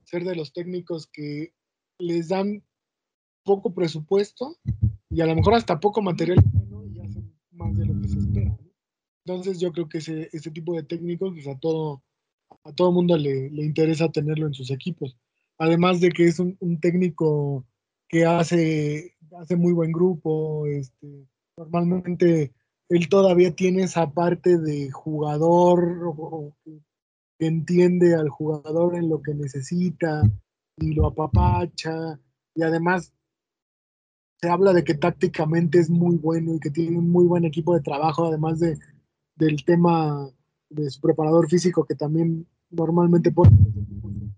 ser 0.04 0.24
de 0.24 0.36
los 0.36 0.52
técnicos 0.52 1.06
que 1.06 1.52
les 1.98 2.28
dan 2.28 2.62
poco 3.44 3.74
presupuesto 3.74 4.56
y 5.10 5.20
a 5.20 5.26
lo 5.26 5.34
mejor 5.34 5.54
hasta 5.54 5.80
poco 5.80 6.02
material 6.02 6.38
y 6.94 7.00
hacen 7.00 7.32
más 7.52 7.76
de 7.76 7.86
lo 7.86 8.00
que 8.00 8.08
se 8.08 8.18
espera. 8.18 8.56
Entonces 9.24 9.60
yo 9.60 9.72
creo 9.72 9.88
que 9.88 9.98
ese, 9.98 10.28
ese 10.32 10.50
tipo 10.50 10.74
de 10.74 10.82
técnicos 10.82 11.32
pues 11.32 11.46
a 11.46 11.58
todo 11.58 12.02
a 12.64 12.72
todo 12.72 12.92
mundo 12.92 13.16
le, 13.16 13.50
le, 13.50 13.64
interesa 13.64 14.10
tenerlo 14.10 14.46
en 14.46 14.54
sus 14.54 14.70
equipos. 14.70 15.16
Además 15.58 16.00
de 16.00 16.10
que 16.10 16.24
es 16.24 16.38
un, 16.38 16.56
técnico 16.80 17.64
que 18.08 18.26
hace, 18.26 19.16
hace 19.38 19.56
muy 19.56 19.72
buen 19.72 19.92
grupo, 19.92 20.66
este, 20.66 21.26
normalmente 21.56 22.52
él 22.88 23.08
todavía 23.08 23.54
tiene 23.54 23.84
esa 23.84 24.10
parte 24.10 24.58
de 24.58 24.90
jugador 24.90 26.52
que 27.38 27.46
entiende 27.46 28.14
al 28.14 28.28
jugador 28.28 28.96
en 28.96 29.08
lo 29.08 29.22
que 29.22 29.34
necesita 29.34 30.22
y 30.76 30.94
lo 30.94 31.06
apapacha 31.06 32.20
y 32.54 32.62
además 32.62 33.12
se 34.42 34.50
habla 34.50 34.72
de 34.72 34.82
que 34.82 34.94
tácticamente 34.94 35.78
es 35.78 35.88
muy 35.88 36.16
bueno 36.16 36.54
y 36.54 36.58
que 36.58 36.70
tiene 36.70 36.98
un 36.98 37.08
muy 37.08 37.26
buen 37.26 37.44
equipo 37.44 37.74
de 37.74 37.80
trabajo, 37.80 38.26
además 38.26 38.58
de, 38.58 38.76
del 39.36 39.64
tema 39.64 40.28
de 40.68 40.90
su 40.90 41.00
preparador 41.00 41.48
físico 41.48 41.84
que 41.84 41.94
también 41.94 42.44
normalmente 42.70 43.30
pone. 43.30 43.56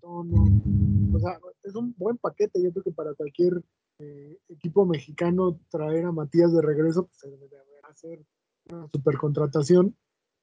O 0.02 1.18
sea, 1.18 1.40
es 1.62 1.74
un 1.74 1.94
buen 1.96 2.18
paquete, 2.18 2.62
yo 2.62 2.70
creo 2.72 2.84
que 2.84 2.92
para 2.92 3.14
cualquier 3.14 3.62
eh, 3.98 4.36
equipo 4.48 4.84
mexicano 4.84 5.58
traer 5.70 6.04
a 6.04 6.12
Matías 6.12 6.52
de 6.52 6.60
regreso, 6.60 7.06
pues 7.06 7.18
se 7.20 7.30
debe 7.30 7.48
hacer 7.90 8.22
una 8.70 8.86
supercontratación 8.88 9.96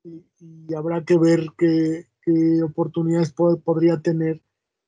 y, 0.04 0.26
y 0.40 0.74
habrá 0.74 1.06
que 1.06 1.20
ver 1.20 1.50
qué, 1.56 2.08
qué 2.24 2.64
oportunidades 2.64 3.32
podría 3.32 4.02
tener 4.02 4.42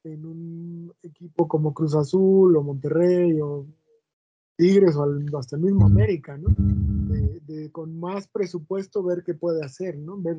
en 0.04 0.26
un 0.26 0.94
equipo 1.04 1.48
como 1.48 1.76
Cruz 1.76 1.94
Azul 1.94 2.58
o 2.58 2.64
Monterrey 2.64 3.40
o 3.40 3.68
Tigres 4.58 4.96
o 4.96 5.06
hasta 5.38 5.56
el 5.56 5.64
mismo 5.64 5.86
América, 5.86 6.38
¿no? 6.38 6.50
De, 6.58 7.72
con 7.72 8.00
más 8.00 8.28
presupuesto 8.28 9.04
ver 9.04 9.24
qué 9.24 9.34
puede 9.34 9.64
hacer, 9.64 9.98
¿no? 9.98 10.22
Ver 10.22 10.38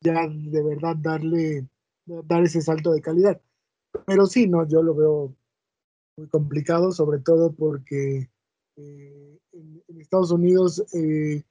ya 0.00 0.28
de 0.28 0.62
verdad 0.62 0.96
darle, 0.96 1.66
dar 2.06 2.44
ese 2.44 2.60
salto 2.60 2.92
de 2.92 3.00
calidad. 3.00 3.40
Pero 4.06 4.26
sí, 4.26 4.46
no, 4.48 4.66
yo 4.68 4.82
lo 4.82 4.94
veo 4.94 5.34
muy 6.16 6.28
complicado, 6.28 6.92
sobre 6.92 7.18
todo 7.20 7.52
porque 7.52 8.28
eh, 8.76 9.38
en, 9.52 10.00
Estados 10.00 10.30
Unidos 10.30 10.84
eh, 10.92 11.42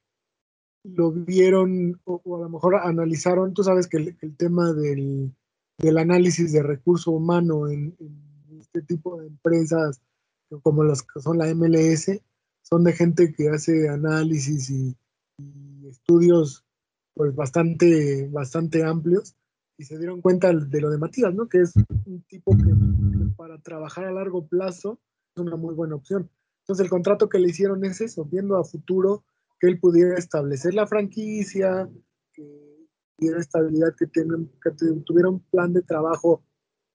lo 0.84 1.11
vieron 1.11 1.99
o, 2.03 2.22
a 2.36 2.41
lo 2.41 2.49
mejor 2.49 2.76
analizaron, 2.76 3.53
tú 3.53 3.64
sabes 3.64 3.88
que 3.88 3.97
el, 3.97 4.38
tema 4.38 4.74
del, 4.74 5.34
del, 5.80 5.97
análisis 5.97 6.51
de 6.51 6.61
recurso 6.61 7.11
humano 7.11 7.68
en, 7.68 7.95
este 8.59 8.82
tipo 8.82 9.20
de 9.20 9.28
empresas 9.28 10.01
como 10.62 10.84
las 10.84 11.01
que 11.01 11.20
son 11.20 11.38
la 11.38 11.54
MLS, 11.54 12.22
son 12.62 12.84
de 12.84 12.93
gente 12.93 13.34
que 13.34 13.49
hace 13.49 13.89
análisis 13.89 14.70
y, 14.70 14.95
y 15.38 15.88
estudios 15.88 16.66
pues 17.14 17.36
bastante, 17.36 18.28
bastante 18.32 18.84
amplios 18.84 19.36
y 19.78 19.86
se 19.86 19.97
dieron 19.97 20.22
cuenta 20.22 20.54
de 20.54 20.82
lo 20.82 20.89
de 20.89 20.97
Matías, 20.97 21.34
¿no? 21.34 21.47
Que 21.47 21.62
es 21.62 21.74
un 22.06 22.22
tipo 22.28 22.56
que, 22.56 22.74
para 23.36 23.60
trabajar 23.60 24.06
a 24.06 24.12
largo 24.12 24.47
plazo 24.47 24.99
es 25.36 25.41
una 25.41 25.56
muy 25.56 25.74
buena 25.74 25.95
opción. 25.95 26.30
Entonces 26.62 26.84
el 26.84 26.89
contrato 26.89 27.28
que 27.28 27.39
le 27.39 27.49
hicieron 27.49 27.84
es 27.86 28.01
eso, 28.01 28.26
viendo 28.26 28.58
a 28.58 28.64
futuro 28.64 29.24
que 29.60 29.68
él 29.68 29.80
pudiera 29.80 30.18
establecer 30.18 30.74
la 30.74 30.88
franquicia, 30.88 31.89
que 32.34 32.88
tuviera 33.18 33.39
estabilidad, 33.39 33.95
que, 33.97 34.08
que 34.08 34.72
tuviera 35.06 35.30
un 35.30 35.39
plan 35.39 35.74
de 35.74 35.82
trabajo. 35.82 36.43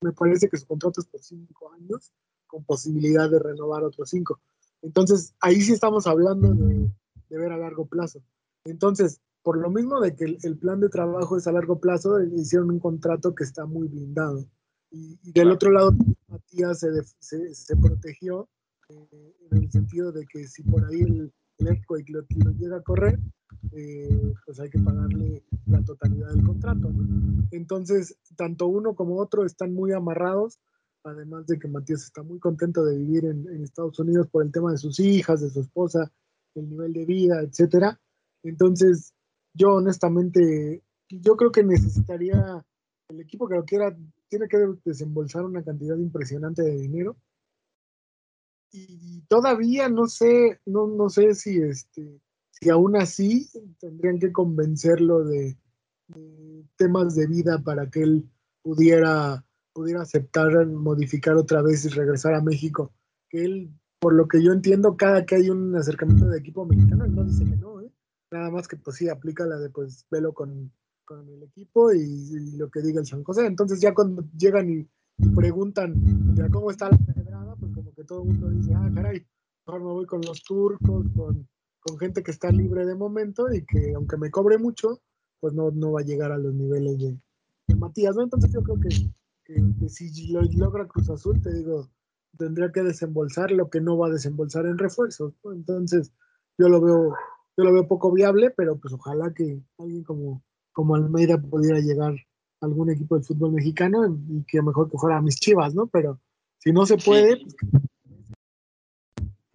Me 0.00 0.12
parece 0.12 0.48
que 0.48 0.56
su 0.56 0.66
contrato 0.66 1.00
es 1.00 1.06
por 1.06 1.20
cinco 1.20 1.72
años, 1.72 2.12
con 2.48 2.64
posibilidad 2.64 3.30
de 3.30 3.38
renovar 3.38 3.84
otros 3.84 4.10
cinco. 4.10 4.40
Entonces 4.82 5.34
ahí 5.40 5.60
sí 5.60 5.72
estamos 5.72 6.06
hablando 6.06 6.52
de, 6.54 6.90
de 7.28 7.38
ver 7.38 7.52
a 7.52 7.56
largo 7.56 7.86
plazo. 7.86 8.20
Entonces, 8.64 9.20
por 9.42 9.58
lo 9.58 9.70
mismo 9.70 10.00
de 10.00 10.14
que 10.14 10.36
el, 10.42 10.58
plan 10.58 10.80
de 10.80 10.88
trabajo 10.88 11.36
es 11.36 11.46
a 11.46 11.52
largo 11.52 11.78
plazo, 11.78 12.22
hicieron 12.22 12.70
un 12.70 12.80
contrato 12.80 13.34
que 13.34 13.44
está 13.44 13.66
muy 13.66 13.88
blindado. 13.88 14.46
Y, 14.90 15.18
del 15.32 15.50
otro 15.50 15.70
lado, 15.70 15.94
Matías 16.28 16.80
se, 16.80 17.54
se, 17.54 17.76
protegió 17.76 18.48
eh, 18.88 19.34
en 19.50 19.62
el 19.62 19.70
sentido 19.70 20.12
de 20.12 20.26
que 20.26 20.46
si 20.46 20.62
por 20.62 20.84
ahí 20.84 21.00
el, 21.00 21.32
el 21.58 21.82
lo, 22.08 22.50
llega 22.52 22.76
a 22.76 22.82
correr, 22.82 23.18
eh, 23.72 24.34
pues 24.44 24.60
hay 24.60 24.70
que 24.70 24.78
pagarle 24.78 25.42
la 25.66 25.82
totalidad 25.82 26.28
del 26.28 26.44
contrato. 26.44 26.90
Entonces, 27.50 28.18
tanto 28.36 28.66
uno 28.66 28.94
como 28.94 29.16
otro 29.16 29.44
están 29.44 29.72
muy 29.72 29.92
amarrados, 29.92 30.58
además 31.04 31.46
de 31.46 31.58
que 31.58 31.68
Matías 31.68 32.02
está 32.02 32.22
muy 32.22 32.38
contento 32.38 32.84
de 32.84 32.96
vivir 32.96 33.24
en, 33.24 33.62
Estados 33.62 33.98
Unidos 33.98 34.28
por 34.30 34.44
el 34.44 34.52
tema 34.52 34.72
de 34.72 34.78
sus 34.78 35.00
hijas, 35.00 35.40
de 35.40 35.50
su 35.50 35.60
esposa, 35.60 36.10
el 36.54 36.68
nivel 36.68 36.92
de 36.92 37.04
vida, 37.04 37.40
etcétera. 37.40 38.00
Entonces, 38.42 39.14
yo 39.54 39.74
honestamente, 39.74 40.82
yo 41.08 41.36
creo 41.36 41.52
que 41.52 41.64
necesitaría, 41.64 42.64
el 43.08 43.20
equipo 43.20 43.48
que 43.48 43.54
lo 43.54 43.64
quiera, 43.64 43.96
tiene 44.28 44.48
que 44.48 44.58
desembolsar 44.84 45.44
una 45.44 45.62
cantidad 45.62 45.96
impresionante 45.96 46.62
de 46.62 46.76
dinero. 46.76 47.16
Y 48.70 49.22
todavía 49.28 49.88
no 49.88 50.06
sé, 50.06 50.60
no, 50.66 50.86
no 50.86 51.08
sé 51.08 51.34
si 51.34 51.58
este, 51.62 52.20
si 52.60 52.70
aún 52.70 52.96
así 52.96 53.48
tendrían 53.78 54.18
que 54.18 54.32
convencerlo 54.32 55.24
de, 55.24 55.56
temas 56.76 57.14
de 57.14 57.26
vida 57.26 57.62
para 57.62 57.90
que 57.90 58.02
él 58.02 58.28
pudiera, 58.62 59.44
pudiera 59.78 60.02
aceptar 60.02 60.66
modificar 60.66 61.36
otra 61.36 61.62
vez 61.62 61.84
y 61.84 61.88
regresar 61.90 62.34
a 62.34 62.42
México. 62.42 62.92
Que 63.30 63.44
él, 63.44 63.70
por 64.00 64.12
lo 64.12 64.26
que 64.26 64.42
yo 64.42 64.50
entiendo, 64.50 64.96
cada 64.96 65.24
que 65.24 65.36
hay 65.36 65.50
un 65.50 65.76
acercamiento 65.76 66.26
de 66.26 66.36
equipo 66.36 66.66
mexicano, 66.66 67.04
él 67.04 67.14
no 67.14 67.22
dice 67.22 67.44
que 67.44 67.56
no, 67.56 67.80
¿eh? 67.80 67.92
Nada 68.32 68.50
más 68.50 68.66
que 68.66 68.76
pues 68.76 68.96
sí, 68.96 69.08
aplica 69.08 69.46
la 69.46 69.56
de 69.60 69.70
pues 69.70 70.04
velo 70.10 70.34
con, 70.34 70.72
con 71.04 71.28
el 71.28 71.44
equipo 71.44 71.92
y, 71.92 72.56
lo 72.56 72.68
que 72.70 72.82
diga 72.82 72.98
el 72.98 73.06
San 73.06 73.22
José. 73.22 73.46
Entonces 73.46 73.78
ya 73.78 73.94
cuando 73.94 74.24
llegan 74.36 74.68
y, 74.68 74.88
preguntan 75.36 75.94
ya 76.34 76.48
cómo 76.48 76.72
está 76.72 76.90
la 76.90 76.98
pedrada, 76.98 77.54
pues 77.54 77.72
como 77.72 77.94
que 77.94 78.02
todo 78.02 78.22
el 78.22 78.30
mundo 78.30 78.50
dice, 78.50 78.74
ah, 78.74 78.90
caray, 78.92 79.24
mejor 79.64 79.80
me 79.80 79.92
voy 79.92 80.06
con 80.06 80.22
los 80.22 80.42
turcos, 80.42 81.06
con, 81.14 81.48
con 81.78 81.98
gente 81.98 82.24
que 82.24 82.32
está 82.32 82.50
libre 82.50 82.84
de 82.84 82.96
momento 82.96 83.46
y 83.52 83.64
que 83.64 83.94
aunque 83.94 84.16
me 84.16 84.32
cobre 84.32 84.58
mucho, 84.58 85.00
pues 85.38 85.54
no, 85.54 85.70
no 85.70 85.92
va 85.92 86.00
a 86.00 86.04
llegar 86.04 86.32
a 86.32 86.38
los 86.38 86.52
niveles 86.52 86.98
de, 86.98 87.16
Matías, 87.76 88.16
¿no? 88.16 88.24
Entonces 88.24 88.50
yo 88.52 88.62
creo 88.62 88.80
que, 88.80 88.88
que, 89.48 89.88
si 89.88 90.28
lo 90.28 90.42
logra 90.42 90.86
Cruz 90.86 91.08
Azul, 91.10 91.40
te 91.40 91.52
digo, 91.52 91.88
tendría 92.36 92.70
que 92.70 92.82
desembolsar 92.82 93.50
lo 93.50 93.70
que 93.70 93.80
no 93.80 93.96
va 93.96 94.08
a 94.08 94.12
desembolsar 94.12 94.66
en 94.66 94.78
refuerzos, 94.78 95.34
Entonces 95.44 96.12
yo 96.58 96.68
lo 96.68 96.80
veo 96.80 97.14
yo 97.56 97.64
lo 97.64 97.72
veo 97.72 97.88
poco 97.88 98.12
viable, 98.12 98.50
pero 98.50 98.78
pues 98.78 98.94
ojalá 98.94 99.34
que 99.34 99.60
alguien 99.78 100.04
como, 100.04 100.44
como 100.70 100.94
Almeida 100.94 101.38
pudiera 101.38 101.80
llegar 101.80 102.14
a 102.60 102.66
algún 102.66 102.88
equipo 102.90 103.18
de 103.18 103.24
fútbol 103.24 103.50
mexicano 103.50 104.06
y 104.28 104.44
que 104.44 104.62
mejor 104.62 104.88
que 104.88 104.96
fuera 104.96 105.16
a 105.16 105.22
mis 105.22 105.40
chivas, 105.40 105.74
¿no? 105.74 105.88
Pero 105.88 106.20
si 106.58 106.70
no 106.70 106.86
se 106.86 106.98
puede, 106.98 107.36
pues, 107.36 107.56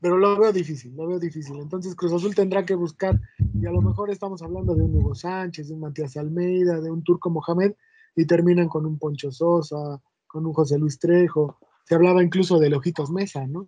pero 0.01 0.17
lo 0.17 0.37
veo 0.37 0.51
difícil, 0.51 0.93
lo 0.97 1.07
veo 1.07 1.17
difícil. 1.17 1.55
Entonces 1.59 1.95
Cruz 1.95 2.11
Azul 2.11 2.35
tendrá 2.35 2.65
que 2.65 2.75
buscar, 2.75 3.17
y 3.53 3.65
a 3.65 3.71
lo 3.71 3.81
mejor 3.81 4.11
estamos 4.11 4.41
hablando 4.41 4.75
de 4.75 4.83
un 4.83 4.95
Hugo 4.95 5.15
Sánchez, 5.15 5.69
de 5.69 5.73
un 5.73 5.79
Matías 5.79 6.17
Almeida, 6.17 6.81
de 6.81 6.91
un 6.91 7.03
Turco 7.03 7.29
Mohamed, 7.29 7.71
y 8.16 8.26
terminan 8.26 8.68
con 8.68 8.86
un 8.86 8.97
Poncho 8.97 9.32
Sosa, 9.32 10.01
con 10.28 10.45
un 10.45 10.53
José 10.53 10.78
Luis 10.78 10.99
Trejo. 10.99 11.57
Se 11.86 11.95
hablaba 11.95 12.24
incluso 12.24 12.59
de 12.59 12.70
Lojitos 12.70 13.11
Mesa, 13.11 13.45
¿no? 13.47 13.68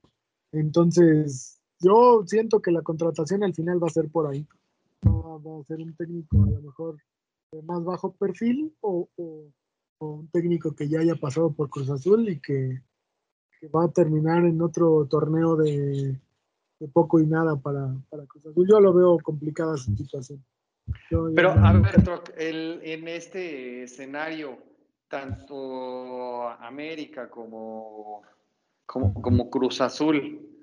Entonces, 0.52 1.60
yo 1.80 2.24
siento 2.26 2.62
que 2.62 2.72
la 2.72 2.82
contratación 2.82 3.44
al 3.44 3.54
final 3.54 3.82
va 3.82 3.88
a 3.88 3.92
ser 3.92 4.10
por 4.10 4.28
ahí. 4.28 4.48
Va, 5.06 5.60
a 5.60 5.64
ser 5.66 5.80
un 5.80 5.96
técnico 5.96 6.44
a 6.44 6.50
lo 6.50 6.62
mejor 6.62 6.98
de 7.52 7.62
más 7.62 7.84
bajo 7.84 8.14
perfil 8.14 8.74
o, 8.82 9.08
un 10.00 10.28
técnico 10.30 10.76
que 10.76 10.88
ya 10.88 11.00
haya 11.00 11.16
pasado 11.16 11.52
por 11.52 11.70
Cruz 11.70 11.90
Azul 11.90 12.28
y 12.30 12.40
que, 12.40 12.82
va 13.74 13.86
a 13.86 13.92
terminar 13.92 14.46
en 14.46 14.62
otro 14.62 15.08
torneo 15.08 15.56
de, 15.56 16.20
poco 16.94 17.20
y 17.20 17.26
nada 17.26 17.56
para, 17.56 17.96
Cruz 18.28 18.46
Azul. 18.46 18.68
Yo 18.68 18.80
lo 18.80 18.94
veo 18.94 19.18
complicada 19.20 19.78
su 19.78 19.96
situación. 19.96 20.44
Pero 21.36 21.52
a 21.52 21.74
ver, 21.74 22.24
en 22.38 23.08
este 23.08 23.84
escenario, 23.84 24.58
tanto 25.08 26.48
América 26.50 27.30
como, 27.30 28.22
como, 28.86 29.14
como 29.22 29.50
Cruz 29.50 29.82
Azul, 29.82 30.56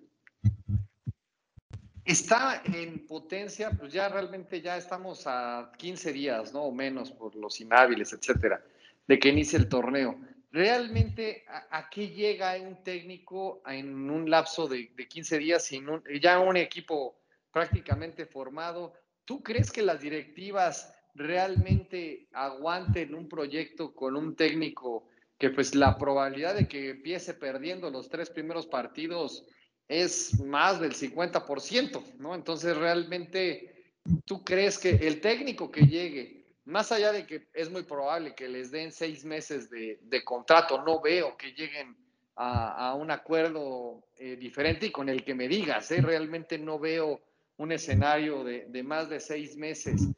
Está 2.05 2.63
en 2.65 3.07
potencia, 3.07 3.71
pues 3.71 3.93
ya 3.93 4.09
realmente 4.09 4.61
ya 4.61 4.77
estamos 4.77 5.23
a 5.27 5.71
15 5.79 6.13
días, 6.13 6.53
¿no? 6.53 6.63
O 6.63 6.73
menos 6.73 7.13
por 7.13 7.37
los 7.37 7.61
inhábiles, 7.61 8.13
etcétera, 8.13 8.61
de 9.07 9.19
que 9.21 9.29
inicie 9.29 9.57
el 9.57 9.69
torneo. 9.69 10.19
¿Realmente 10.51 11.45
a, 11.71 11.89
qué 11.89 12.09
llega 12.09 12.57
un 12.61 12.83
técnico 12.83 13.63
en 13.67 14.11
un 14.11 14.29
lapso 14.29 14.67
de, 14.67 14.93
15 14.95 15.39
días 15.39 15.65
sin 15.65 15.87
ya 16.21 16.41
un 16.41 16.57
equipo 16.57 17.17
prácticamente 17.53 18.27
formado. 18.27 18.95
¿Tú 19.33 19.43
crees 19.43 19.73
que 19.73 19.81
las 19.81 20.03
directivas 20.03 20.93
realmente 21.15 22.29
aguanten 22.35 23.15
un 23.15 23.31
proyecto 23.31 23.95
con 23.95 24.15
un 24.15 24.37
técnico 24.37 25.09
que 25.39 25.49
pues 25.49 25.75
la 25.75 25.97
probabilidad 25.97 26.55
de 26.55 26.69
que 26.69 26.91
empiece 26.91 27.33
perdiendo 27.33 27.91
los 27.91 28.11
tres 28.11 28.29
primeros 28.29 28.67
partidos 28.67 29.47
es 29.89 30.39
más 30.41 30.83
del 30.83 30.93
50%, 30.93 32.17
¿no? 32.19 32.35
Entonces 32.35 32.77
realmente 32.77 33.95
tú 34.27 34.45
crees 34.45 34.79
que 34.79 34.91
el 34.91 35.23
técnico 35.23 35.71
que 35.71 35.87
llegue, 35.87 36.45
más 36.67 36.93
allá 36.93 37.11
de 37.11 37.27
que 37.27 37.49
es 37.55 37.71
muy 37.71 37.85
probable 37.85 38.35
que 38.35 38.51
les 38.51 38.71
den 38.71 38.93
seis 38.93 39.25
meses 39.25 39.71
de, 39.71 40.25
contrato, 40.27 40.85
no 40.85 41.01
veo 41.01 41.39
que 41.39 41.55
lleguen 41.55 41.97
a, 42.37 42.95
un 42.97 43.11
acuerdo 43.11 44.05
eh, 44.19 44.37
diferente 44.37 44.89
y 44.89 44.93
con 44.93 45.09
el 45.09 45.25
que 45.25 45.35
me 45.35 45.49
digas, 45.49 45.91
¿eh? 45.91 46.03
realmente 46.03 46.59
no 46.59 46.79
veo 46.79 47.23
un 47.57 47.73
escenario 47.73 48.45
de, 48.45 48.83
más 48.83 49.09
de 49.09 49.21
seis 49.21 49.57
meses. 49.57 50.09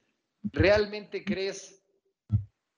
¿Realmente 0.42 1.24
crees 1.24 1.82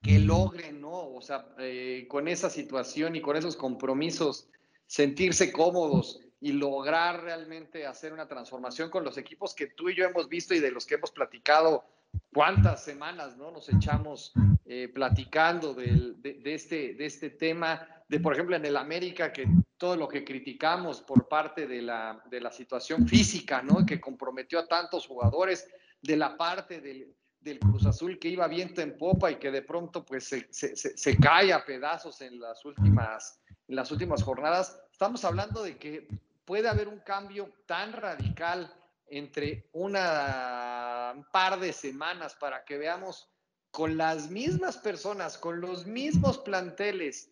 que 0.02 0.18
logren, 0.18 0.80
¿no? 0.80 1.14
O 1.14 1.20
sea, 1.20 1.48
eh, 1.59 2.07
con 2.09 2.28
esa 2.28 2.48
situación 2.48 3.16
y 3.16 3.20
con 3.20 3.36
esos 3.36 3.57
compromisos, 3.57 4.48
sentirse 4.86 5.52
cómodos 5.52 6.20
y 6.40 6.52
lograr 6.52 7.22
realmente 7.22 7.86
hacer 7.86 8.12
una 8.12 8.28
transformación 8.28 8.90
con 8.90 9.04
los 9.04 9.18
equipos 9.18 9.54
que 9.54 9.68
tú 9.68 9.88
y 9.88 9.96
yo 9.96 10.04
hemos 10.04 10.28
visto 10.28 10.54
y 10.54 10.61
de 10.61 10.70
los 10.70 10.86
que 10.86 10.94
hemos 10.94 11.11
platicado 11.11 11.84
cuántas 12.32 12.84
semanas, 12.84 13.36
¿no? 13.36 13.50
Nos 13.50 13.68
echamos 13.68 14.32
eh, 14.64 14.88
platicando 14.92 15.74
de, 15.74 16.14
este, 16.44 16.94
de 16.94 17.07
este 17.07 17.30
tema, 17.30 17.86
de 18.09 18.20
por 18.20 18.34
ejemplo 18.34 18.57
en 18.57 18.64
el 18.64 18.76
América, 18.76 19.32
que 19.32 19.46
todo 19.79 19.97
lo 19.97 20.09
que 20.09 20.24
criticamos 20.24 21.03
por 21.03 21.29
parte 21.29 21.66
de 21.66 21.83
la, 21.83 22.22
de 22.31 22.41
la 22.41 22.51
situación 22.51 23.07
física, 23.07 23.62
¿no? 23.62 23.85
Que 23.85 24.01
comprometió 24.01 24.59
a 24.59 24.66
tantos 24.66 25.07
jugadores, 25.07 25.68
de 26.03 26.16
la 26.16 26.37
parte 26.37 26.81
del, 26.81 27.14
del 27.41 27.59
Cruz 27.59 27.87
Azul 27.87 28.18
que 28.18 28.29
iba 28.29 28.47
viento 28.49 28.81
en 28.81 28.97
popa 28.97 29.31
y 29.31 29.37
que 29.37 29.51
de 29.51 29.62
pronto 29.62 30.05
pues 30.05 30.29
se, 30.29 30.49
se, 30.51 30.77
se, 30.77 31.16
cae 31.16 31.53
a 31.53 31.64
pedazos 31.64 32.20
en 32.20 32.41
las 32.41 32.64
últimas, 32.64 33.41
en 33.68 33.77
las 33.77 33.91
últimas 33.91 34.22
jornadas. 34.22 34.81
Estamos 34.93 35.24
hablando 35.24 35.62
de 35.62 35.77
que 35.79 36.09
puede 36.45 36.68
haber 36.68 36.89
un 36.89 37.01
cambio 37.01 37.53
tan 37.66 37.93
radical 37.93 38.72
entre 39.09 39.68
una, 39.72 41.12
un 41.14 41.24
par 41.31 41.61
de 41.61 41.72
semanas 41.72 42.35
para 42.35 42.64
que 42.64 42.79
veamos 42.79 43.29
con 43.70 43.97
las 43.97 44.31
mismas 44.31 44.79
personas, 44.79 45.39
con 45.39 45.61
los 45.61 45.87
mismos 45.87 46.39
planteles, 46.39 47.31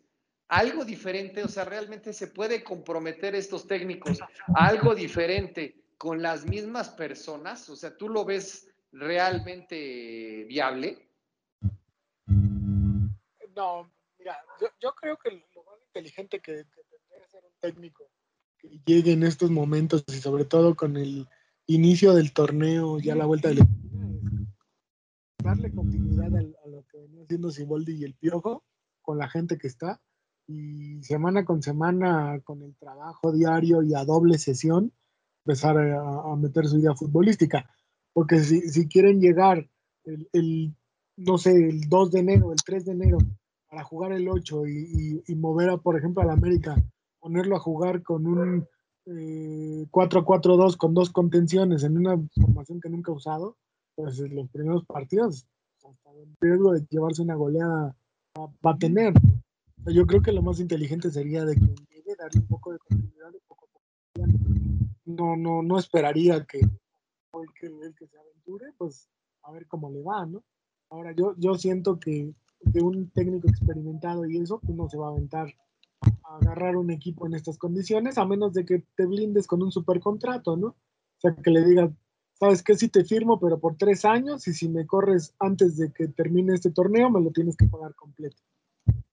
algo 0.49 0.85
diferente, 0.85 1.43
o 1.43 1.49
sea, 1.49 1.65
realmente 1.65 2.13
se 2.13 2.29
puede 2.29 2.63
comprometer 2.63 3.35
estos 3.35 3.67
técnicos 3.67 4.21
a 4.21 4.67
algo 4.67 4.95
diferente 4.95 5.85
con 5.99 6.23
las 6.23 6.47
mismas 6.47 6.91
personas, 6.91 7.69
o 7.71 7.77
sea, 7.77 7.97
tú 7.97 8.09
lo 8.09 8.25
ves 8.25 8.69
realmente 8.93 10.45
viable? 10.45 11.09
No, 13.57 13.91
mira, 14.19 14.37
yo, 14.81 14.93
creo 14.95 15.17
que 15.17 15.31
lo 15.31 15.65
más 15.65 15.79
inteligente 15.87 16.41
que, 16.41 16.65
tendría 16.65 17.21
que 17.23 17.29
ser 17.29 17.45
un 17.45 17.53
técnico 17.61 18.05
que 18.59 18.81
llegue 18.85 19.13
en 19.13 19.23
estos 19.23 19.51
momentos 19.51 20.05
y 20.09 20.13
sobre 20.15 20.45
todo 20.45 20.75
con 20.75 20.97
el 20.97 21.29
inicio 21.67 22.15
del 22.15 22.33
torneo, 22.33 22.99
ya 22.99 23.15
la 23.15 23.27
vuelta 23.27 23.49
del 23.49 23.61
darle 25.43 25.71
continuidad 25.73 26.35
a, 26.35 26.69
lo 26.69 26.85
que 26.87 26.99
venía 26.99 27.23
haciendo 27.23 27.51
Siboldi 27.51 27.97
y 27.97 28.05
el 28.05 28.15
Piojo 28.15 28.65
con 29.03 29.19
la 29.19 29.29
gente 29.29 29.59
que 29.59 29.67
está 29.67 30.01
y 30.47 31.03
semana 31.03 31.45
con 31.45 31.63
semana 31.63 32.41
con 32.45 32.63
el 32.63 32.75
trabajo 32.77 33.33
diario 33.33 33.83
y 33.83 33.95
a 33.95 34.05
doble 34.05 34.39
sesión 34.39 34.93
empezar 35.45 35.79
a 35.79 36.37
meter 36.37 36.67
su 36.67 36.79
idea 36.79 36.95
futbolística 36.95 37.67
porque 38.15 38.39
si, 38.41 38.89
quieren 38.89 39.21
llegar 39.21 39.69
el, 40.05 40.75
no 41.17 41.37
sé, 41.37 41.51
el 41.51 41.89
2 41.89 42.11
de 42.13 42.21
enero, 42.21 42.53
el 42.53 42.59
3 42.65 42.85
de 42.87 42.93
enero, 42.93 43.19
para 43.69 43.83
jugar 43.83 44.13
el 44.13 44.29
8 44.29 44.67
y, 44.67 45.35
mover, 45.35 45.71
a, 45.71 45.77
por 45.79 45.99
ejemplo, 45.99 46.23
al 46.23 46.31
América, 46.31 46.77
ponerlo 47.21 47.57
a 47.57 47.61
jugar 47.61 48.03
con 48.03 48.27
un 48.27 48.67
4-4-2 49.07 50.75
eh, 50.75 50.77
con 50.79 50.95
dos 50.95 51.11
contenciones 51.11 51.83
en 51.83 51.99
una 51.99 52.17
formación 52.41 52.81
que 52.81 52.89
nunca 52.89 53.11
ha 53.11 53.17
usado, 53.17 53.57
pues 53.97 54.19
los 54.19 54.49
primeros 54.49 54.85
partidos, 54.87 55.47
hasta 55.85 56.11
el 56.13 56.35
riesgo 56.41 56.73
de 56.73 56.87
llevarse 56.89 57.21
una 57.21 57.35
goleada 57.35 57.97
va, 58.39 58.71
a 58.71 58.79
tener. 58.79 59.13
Yo 59.87 60.07
creo 60.07 60.23
que 60.23 60.33
lo 60.33 60.43
más 60.43 60.61
inteligente 60.61 61.11
sería 61.11 61.45
de 61.45 61.55
que 61.57 61.75
llegue, 61.91 62.17
darle 62.19 62.41
un 62.41 62.47
poco 62.47 62.73
de 62.73 62.79
continuidad, 62.79 63.31
poco 63.47 63.69
No, 65.05 65.37
no, 65.37 65.63
no 65.63 65.79
esperaría 65.79 66.45
que 66.45 66.61
el 66.61 67.49
que, 67.61 67.69
que 67.99 68.07
se 68.07 68.19
aventure, 68.19 68.73
pues 68.79 69.09
a 69.43 69.53
ver 69.53 69.67
cómo 69.67 69.91
le 69.91 70.03
va, 70.03 70.25
¿no? 70.25 70.43
Ahora 70.91 71.13
yo, 71.13 71.35
yo 71.37 71.55
siento 71.57 71.99
que 71.99 72.33
de 72.61 72.83
un 72.83 73.11
técnico 73.11 73.49
experimentado 73.49 74.25
y 74.27 74.39
eso, 74.39 74.61
pues 74.61 74.77
no 74.77 74.89
se 74.89 74.97
va 74.97 75.09
a 75.09 75.11
aventar 75.11 75.53
a 76.01 76.37
agarrar 76.37 76.77
un 76.77 76.91
equipo 76.91 77.27
en 77.27 77.35
estas 77.35 77.59
condiciones, 77.59 78.17
a 78.17 78.25
menos 78.25 78.55
de 78.55 78.65
que 78.65 78.85
te 78.97 79.07
blindes 79.07 79.47
con 79.47 79.63
un 79.63 79.73
super 79.73 80.01
contrato, 80.01 80.57
¿no? 80.57 80.69
O 80.69 81.21
sea, 81.21 81.35
que 81.35 81.51
le 81.51 81.65
digas, 81.65 81.91
sabes 82.39 82.63
que 82.63 82.75
si 82.75 82.89
te 82.89 83.05
firmo, 83.05 83.39
pero 83.39 83.59
por 83.59 83.77
tres 83.77 84.05
años, 84.05 84.47
y 84.49 84.55
si 84.55 84.69
me 84.69 84.87
corres 84.87 85.35
antes 85.39 85.77
de 85.77 85.93
que 85.93 86.09
termine 86.09 86.55
este 86.55 86.71
torneo, 86.71 87.11
me 87.11 87.21
lo 87.21 87.31
tienes 87.31 87.57
que 87.57 87.67
pagar 87.67 87.95
completo. 87.95 88.43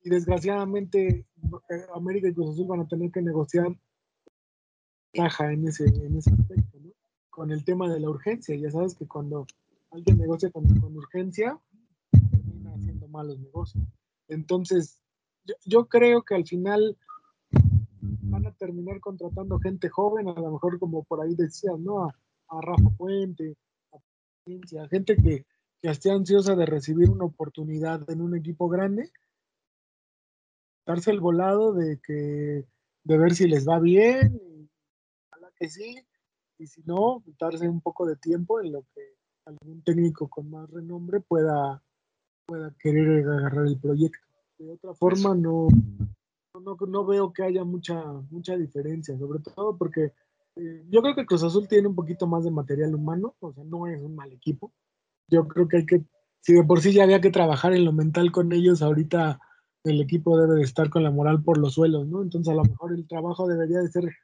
Y 0.03 0.09
desgraciadamente, 0.09 1.25
eh, 1.69 1.85
América 1.93 2.27
y 2.27 2.33
Cruz 2.33 2.51
Azul 2.51 2.67
van 2.67 2.81
a 2.81 2.87
tener 2.87 3.11
que 3.11 3.21
negociar 3.21 3.67
caja 5.13 5.51
en 5.51 5.67
ese, 5.67 5.85
en 5.85 6.17
ese 6.17 6.31
aspecto, 6.33 6.79
¿no? 6.79 6.91
con 7.29 7.51
el 7.51 7.63
tema 7.63 7.89
de 7.89 7.99
la 7.99 8.09
urgencia. 8.09 8.55
Ya 8.55 8.71
sabes 8.71 8.95
que 8.95 9.07
cuando 9.07 9.45
alguien 9.91 10.17
negocia 10.17 10.49
con, 10.51 10.65
urgencia, 10.95 11.59
termina 12.11 12.73
haciendo 12.73 13.07
malos 13.07 13.39
negocios. 13.39 13.83
Entonces, 14.27 15.01
yo, 15.65 15.87
creo 15.87 16.23
que 16.23 16.35
al 16.35 16.45
final 16.45 16.97
van 18.01 18.45
a 18.45 18.53
terminar 18.53 18.99
contratando 18.99 19.59
gente 19.59 19.89
joven, 19.89 20.29
a 20.29 20.33
lo 20.33 20.51
mejor 20.51 20.79
como 20.79 21.03
por 21.03 21.21
ahí 21.21 21.35
decías, 21.35 21.77
¿no? 21.79 22.05
A, 22.05 22.15
Rafa 22.61 22.89
Puente, 22.97 23.55
a 24.77 24.87
gente 24.89 25.15
que, 25.15 25.45
que 25.81 25.89
esté 25.89 26.11
ansiosa 26.11 26.53
de 26.53 26.65
recibir 26.65 27.09
una 27.09 27.23
oportunidad 27.23 28.09
en 28.09 28.21
un 28.21 28.35
equipo 28.35 28.67
grande, 28.67 29.09
darse 30.85 31.11
el 31.11 31.19
volado 31.19 31.73
de 31.73 31.99
que 31.99 32.65
de 33.03 33.17
ver 33.17 33.33
si 33.33 33.47
les 33.47 33.67
va 33.67 33.79
bien, 33.79 34.69
ojalá 35.31 35.51
que 35.57 35.69
sí, 35.69 35.95
y 36.59 36.67
si 36.67 36.81
no, 36.85 37.23
darse 37.39 37.67
un 37.67 37.81
poco 37.81 38.05
de 38.05 38.15
tiempo 38.15 38.61
en 38.61 38.71
lo 38.71 38.83
que 38.93 39.15
algún 39.45 39.81
técnico 39.83 40.27
con 40.27 40.49
más 40.49 40.69
renombre 40.69 41.19
pueda, 41.19 41.81
pueda 42.45 42.73
querer 42.79 43.27
agarrar 43.27 43.65
el 43.65 43.79
proyecto. 43.79 44.19
De 44.59 44.71
otra 44.71 44.93
forma, 44.93 45.33
no, 45.33 45.67
no, 46.59 46.77
no 46.87 47.05
veo 47.05 47.33
que 47.33 47.43
haya 47.43 47.63
mucha, 47.63 48.03
mucha 48.29 48.55
diferencia, 48.55 49.17
sobre 49.17 49.39
todo 49.39 49.75
porque 49.75 50.13
eh, 50.55 50.85
yo 50.89 51.01
creo 51.01 51.15
que 51.15 51.25
Cruz 51.25 51.43
Azul 51.43 51.67
tiene 51.67 51.87
un 51.87 51.95
poquito 51.95 52.27
más 52.27 52.43
de 52.43 52.51
material 52.51 52.93
humano, 52.93 53.35
o 53.39 53.51
sea, 53.53 53.63
no 53.63 53.87
es 53.87 54.01
un 54.01 54.15
mal 54.15 54.31
equipo. 54.31 54.71
Yo 55.27 55.47
creo 55.47 55.67
que 55.67 55.77
hay 55.77 55.85
que, 55.85 56.03
si 56.41 56.53
de 56.53 56.63
por 56.63 56.81
sí 56.81 56.93
ya 56.93 57.03
había 57.03 57.21
que 57.21 57.31
trabajar 57.31 57.73
en 57.73 57.85
lo 57.85 57.93
mental 57.93 58.31
con 58.31 58.51
ellos, 58.51 58.81
ahorita 58.81 59.39
el 59.83 60.01
equipo 60.01 60.37
debe 60.37 60.55
de 60.55 60.63
estar 60.63 60.89
con 60.89 61.03
la 61.03 61.11
moral 61.11 61.43
por 61.43 61.57
los 61.57 61.73
suelos, 61.73 62.07
¿no? 62.07 62.21
Entonces 62.21 62.51
a 62.51 62.55
lo 62.55 62.63
mejor 62.63 62.93
el 62.93 63.07
trabajo 63.07 63.47
debería 63.47 63.79
de 63.79 63.89
ser 63.89 64.15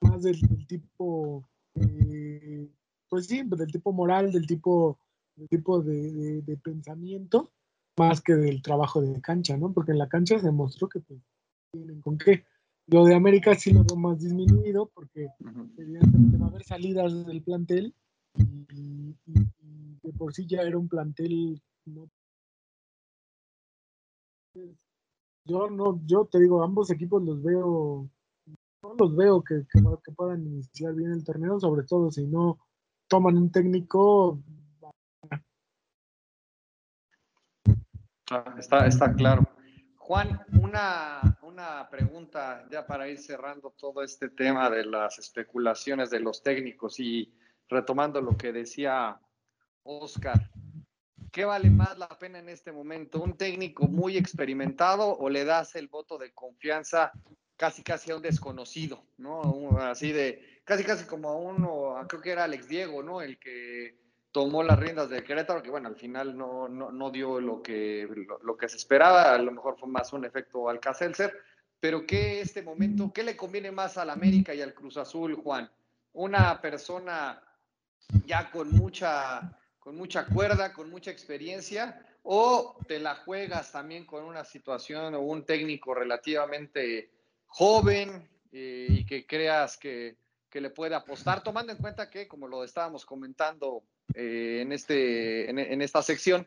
más 0.00 0.22
del, 0.22 0.66
tipo, 0.66 1.48
eh, 1.74 2.68
pues 3.08 3.26
sí, 3.26 3.42
del 3.44 3.72
tipo 3.72 3.92
moral, 3.92 4.32
del 4.32 4.46
tipo, 4.46 4.98
del 5.36 5.48
tipo 5.48 5.80
de, 5.82 6.58
pensamiento, 6.62 7.52
más 7.96 8.20
que 8.20 8.34
del 8.34 8.62
trabajo 8.62 9.00
de 9.00 9.20
cancha, 9.20 9.56
¿no? 9.56 9.72
Porque 9.72 9.92
en 9.92 9.98
la 9.98 10.08
cancha 10.08 10.38
se 10.38 10.46
demostró 10.46 10.88
que 10.88 11.00
pues, 11.00 11.20
tienen 11.72 12.00
con 12.00 12.18
qué. 12.18 12.44
Lo 12.88 13.04
de 13.04 13.14
América 13.14 13.54
sí 13.54 13.72
lo 13.72 13.84
veo 13.84 13.96
más 13.96 14.20
disminuido 14.20 14.90
porque 14.92 15.28
evidentemente 15.78 16.36
va 16.36 16.46
a 16.46 16.48
haber 16.48 16.64
salidas 16.64 17.26
del 17.26 17.42
plantel 17.42 17.94
y, 18.36 19.14
de 20.02 20.12
por 20.18 20.34
sí 20.34 20.46
ya 20.46 20.62
era 20.62 20.76
un 20.76 20.88
plantel 20.88 21.62
yo 25.44 25.70
no, 25.70 26.00
yo 26.06 26.24
te 26.26 26.38
digo, 26.38 26.62
ambos 26.62 26.90
equipos 26.90 27.22
los 27.22 27.42
veo 27.42 28.08
no 28.82 28.94
los 28.98 29.16
veo 29.16 29.42
que, 29.42 29.64
que, 29.72 30.12
puedan 30.12 30.44
iniciar 30.44 30.94
bien 30.94 31.12
el 31.12 31.24
torneo, 31.24 31.60
sobre 31.60 31.84
todo 31.84 32.10
si 32.10 32.26
no 32.26 32.58
toman 33.06 33.36
un 33.36 33.50
técnico. 33.50 34.42
Ah, 38.30 38.54
está, 38.58 38.86
está 38.86 39.12
claro. 39.14 39.46
Juan, 39.98 40.40
una, 40.60 41.38
una 41.42 41.88
pregunta 41.88 42.66
ya 42.70 42.86
para 42.86 43.08
ir 43.08 43.18
cerrando 43.18 43.70
todo 43.70 44.02
este 44.02 44.30
tema 44.30 44.68
de 44.68 44.84
las 44.84 45.18
especulaciones 45.18 46.10
de 46.10 46.20
los 46.20 46.42
técnicos 46.42 46.98
y 46.98 47.32
retomando 47.68 48.20
lo 48.20 48.36
que 48.36 48.52
decía 48.52 49.20
Oscar. 49.84 50.50
¿Qué 51.32 51.46
vale 51.46 51.70
más 51.70 51.98
la 51.98 52.08
pena 52.08 52.38
en 52.38 52.50
este 52.50 52.72
momento? 52.72 53.22
¿Un 53.22 53.38
técnico 53.38 53.88
muy 53.88 54.18
experimentado 54.18 55.16
o 55.16 55.30
le 55.30 55.46
das 55.46 55.74
el 55.74 55.88
voto 55.88 56.18
de 56.18 56.32
confianza 56.32 57.10
casi 57.56 57.82
casi 57.82 58.10
a 58.10 58.16
un 58.16 58.22
desconocido, 58.22 59.02
¿no? 59.16 59.78
Así 59.80 60.12
de, 60.12 60.60
casi 60.64 60.84
casi 60.84 61.06
como 61.06 61.30
a 61.30 61.36
uno, 61.36 62.06
creo 62.06 62.20
que 62.20 62.32
era 62.32 62.44
Alex 62.44 62.68
Diego, 62.68 63.02
¿no? 63.02 63.22
El 63.22 63.38
que 63.38 63.96
tomó 64.30 64.62
las 64.62 64.78
riendas 64.78 65.08
de 65.08 65.22
Querétaro, 65.24 65.62
que 65.62 65.70
bueno, 65.70 65.88
al 65.88 65.96
final 65.96 66.36
no, 66.36 66.68
no, 66.68 67.10
dio 67.10 67.40
lo 67.40 67.62
que, 67.62 68.08
lo, 68.42 68.56
que 68.56 68.68
se 68.68 68.76
esperaba, 68.76 69.32
a 69.32 69.38
lo 69.38 69.52
mejor 69.52 69.78
fue 69.78 69.88
más 69.88 70.12
un 70.12 70.24
efecto 70.24 70.68
Alcacelser, 70.68 71.32
pero 71.80 72.06
¿qué 72.06 72.40
este 72.40 72.62
momento, 72.62 73.12
qué 73.12 73.22
le 73.22 73.36
conviene 73.36 73.70
más 73.70 73.96
al 73.96 74.10
América 74.10 74.54
y 74.54 74.60
al 74.60 74.74
Cruz 74.74 74.96
Azul, 74.96 75.34
Juan? 75.36 75.70
Una 76.14 76.60
persona 76.60 77.42
ya 78.26 78.50
con 78.50 78.70
mucha, 78.72 79.58
con 79.82 79.96
mucha 79.96 80.26
cuerda, 80.26 80.72
con 80.72 80.90
mucha 80.90 81.10
experiencia, 81.10 82.06
o 82.22 82.76
te 82.86 83.00
la 83.00 83.16
juegas 83.16 83.72
también 83.72 84.06
con 84.06 84.22
una 84.22 84.44
situación 84.44 85.16
o 85.16 85.20
un 85.20 85.44
técnico 85.44 85.92
relativamente 85.92 87.10
joven 87.46 88.30
eh, 88.52 88.86
y 88.88 89.04
que 89.04 89.26
creas 89.26 89.76
que, 89.76 90.16
que 90.48 90.60
le 90.60 90.70
puede 90.70 90.94
apostar, 90.94 91.42
tomando 91.42 91.72
en 91.72 91.78
cuenta 91.78 92.08
que, 92.08 92.28
como 92.28 92.46
lo 92.46 92.62
estábamos 92.62 93.04
comentando 93.04 93.82
eh, 94.14 94.60
en, 94.62 94.70
este, 94.70 95.50
en, 95.50 95.82
esta 95.82 96.00
sección. 96.00 96.46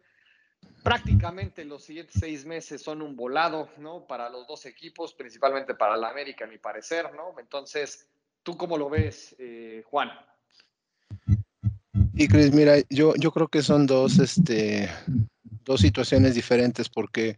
Prácticamente 0.81 1.65
los 1.65 1.83
siguientes 1.83 2.15
seis 2.17 2.45
meses 2.45 2.81
son 2.81 3.01
un 3.01 3.17
volado, 3.17 3.69
¿no? 3.79 4.07
Para 4.07 4.29
los 4.29 4.47
dos 4.47 4.65
equipos, 4.65 5.13
principalmente 5.13 5.75
para 5.75 5.97
la 5.97 6.07
América, 6.07 6.45
a 6.45 6.47
mi 6.47 6.57
parecer, 6.57 7.13
¿no? 7.13 7.36
Entonces, 7.38 8.07
¿tú 8.43 8.55
cómo 8.55 8.77
lo 8.77 8.89
ves, 8.89 9.36
eh, 9.39 9.83
Juan? 9.88 10.09
Y 12.16 12.28
Cris, 12.28 12.53
mira, 12.53 12.76
yo, 12.89 13.13
yo 13.16 13.32
creo 13.32 13.49
que 13.49 13.61
son 13.61 13.86
dos, 13.86 14.20
este, 14.20 14.89
dos 15.66 15.82
situaciones 15.82 16.34
diferentes 16.34 16.88
porque, 16.88 17.38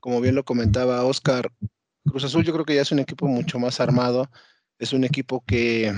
como 0.00 0.20
bien 0.20 0.34
lo 0.34 0.44
comentaba 0.44 1.04
Oscar, 1.04 1.52
Cruz 2.06 2.24
Azul 2.24 2.44
yo 2.44 2.52
creo 2.52 2.64
que 2.64 2.74
ya 2.74 2.82
es 2.82 2.92
un 2.92 2.98
equipo 2.98 3.26
mucho 3.26 3.58
más 3.58 3.78
armado, 3.80 4.30
es 4.78 4.92
un 4.92 5.04
equipo 5.04 5.44
que 5.44 5.92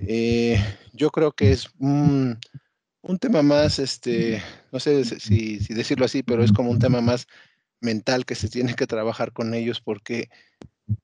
eh, 0.00 0.58
yo 0.92 1.10
creo 1.10 1.32
que 1.32 1.52
es 1.52 1.68
un, 1.78 2.38
un 3.02 3.18
tema 3.18 3.42
más, 3.42 3.78
este, 3.78 4.42
no 4.72 4.80
sé 4.80 5.04
si, 5.04 5.58
decirlo 5.74 6.04
así, 6.04 6.22
pero 6.22 6.42
es 6.42 6.52
como 6.52 6.70
un 6.70 6.78
tema 6.78 7.00
más 7.00 7.26
mental 7.80 8.24
que 8.24 8.34
se 8.34 8.48
tiene 8.48 8.74
que 8.74 8.86
trabajar 8.86 9.32
con 9.32 9.54
ellos 9.54 9.80
porque 9.80 10.28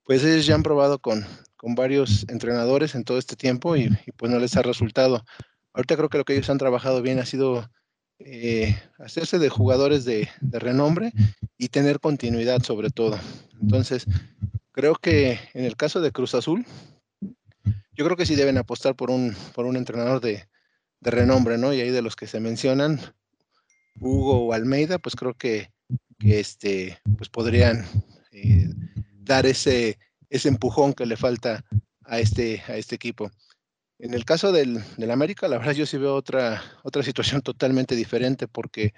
pues 0.05 0.25
ellos 0.25 0.47
ya 0.47 0.55
han 0.55 0.63
probado 0.63 0.99
con, 0.99 1.27
con 1.57 1.75
varios 1.75 2.25
entrenadores 2.29 2.95
en 2.95 3.05
todo 3.05 3.19
este 3.19 3.37
tiempo 3.37 3.77
y, 3.77 3.91
pues 4.17 4.31
no 4.31 4.39
les 4.39 4.57
ha 4.57 4.63
resultado. 4.63 5.25
Ahorita 5.75 5.97
creo 5.97 6.09
que 6.09 6.19
lo 6.19 6.25
que 6.25 6.35
ellos 6.35 6.51
han 6.51 6.59
trabajado 6.59 7.03
bien 7.03 7.19
ha 7.19 7.27
sido 7.27 7.69
eh, 8.19 8.79
hacerse 8.99 9.39
de 9.39 9.49
jugadores 9.49 10.05
de, 10.05 10.29
renombre 10.41 11.13
y 11.57 11.69
tener 11.69 11.99
continuidad 11.99 12.63
sobre 12.63 12.91
todo. 12.91 13.19
Entonces, 13.61 14.07
creo 14.73 14.95
que 14.95 15.39
en 15.55 15.65
el 15.65 15.77
caso 15.77 16.01
de 16.01 16.13
Cruz 16.13 16.35
Azul, 16.35 16.65
yo 17.95 18.05
creo 18.05 18.17
que 18.17 18.27
sí 18.27 18.35
deben 18.35 18.59
apostar 18.59 18.95
por 18.95 19.11
un, 19.11 19.35
por 19.55 19.67
un 19.67 19.77
entrenador 19.77 20.21
de, 20.21 20.47
de 21.01 21.11
renombre, 21.11 21.59
¿no? 21.59 21.73
Y 21.73 21.81
ahí 21.81 21.91
de 21.91 22.03
los 22.03 22.17
que 22.17 22.27
se 22.27 22.41
mencionan, 22.41 23.01
Hugo 24.01 24.47
o 24.47 24.53
Almeida, 24.53 24.99
pues 24.99 25.17
creo 25.17 25.35
que, 25.35 25.71
este, 26.21 26.99
pues 27.17 27.29
podrían 27.29 27.85
eh, 28.31 28.69
dar 29.21 29.47
ese, 29.47 29.99
ese 30.31 30.49
empujón 30.49 30.93
que 30.93 31.07
le 31.07 31.17
falta 31.17 31.65
a 32.05 32.21
este, 32.21 32.63
a 32.69 32.77
este 32.77 32.95
equipo. 32.95 33.31
En 34.03 34.15
el 34.15 34.25
caso 34.25 34.51
del, 34.51 34.83
América, 35.13 35.47
la 35.47 35.59
verdad 35.59 35.75
yo 35.75 35.87
sí 35.87 35.97
veo 35.97 36.17
otra, 36.17 36.61
otra 36.83 37.05
situación 37.05 37.41
totalmente 37.41 37.95
diferente 37.95 38.49
porque, 38.49 38.95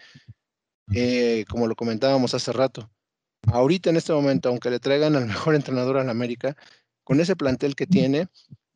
eh, 0.94 1.44
como 1.46 1.66
lo 1.66 1.76
comentábamos 1.76 2.32
hace 2.32 2.54
rato, 2.54 2.90
ahorita 3.52 3.90
en 3.90 3.98
este 3.98 4.14
momento, 4.14 4.48
aunque 4.48 4.70
le 4.70 4.80
traigan 4.80 5.14
al 5.14 5.26
mejor 5.26 5.56
entrenador 5.56 5.98
al 5.98 6.08
América, 6.08 6.56
con 7.04 7.20
ese 7.20 7.36
plantel 7.36 7.76
que 7.76 7.86
tiene, 7.86 8.28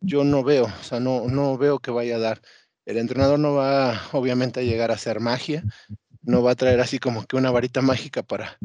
yo 0.03 0.23
no 0.23 0.45
veo, 0.45 0.67
o 0.67 0.83
sea, 0.83 1.01
no, 1.01 1.29
no 1.29 1.57
veo 1.57 1.79
que 1.79 1.91
vaya 1.91 2.17
a 2.17 2.21
dar. 2.21 2.43
El 2.85 2.99
entrenador 2.99 3.39
no 3.39 3.55
va 3.55 3.99
obviamente 4.13 4.61
a 4.61 4.65
llegar 4.65 4.91
a 4.91 4.97
hacer 4.97 5.21
magia, 5.21 5.65
no 6.21 6.43
va 6.43 6.51
a 6.51 6.57
traer 6.57 6.81
así 6.81 6.99
como 6.99 7.25
que 7.25 7.37
una 7.37 7.51
varita 7.51 7.81
mágica 7.81 8.23
para, 8.23 8.59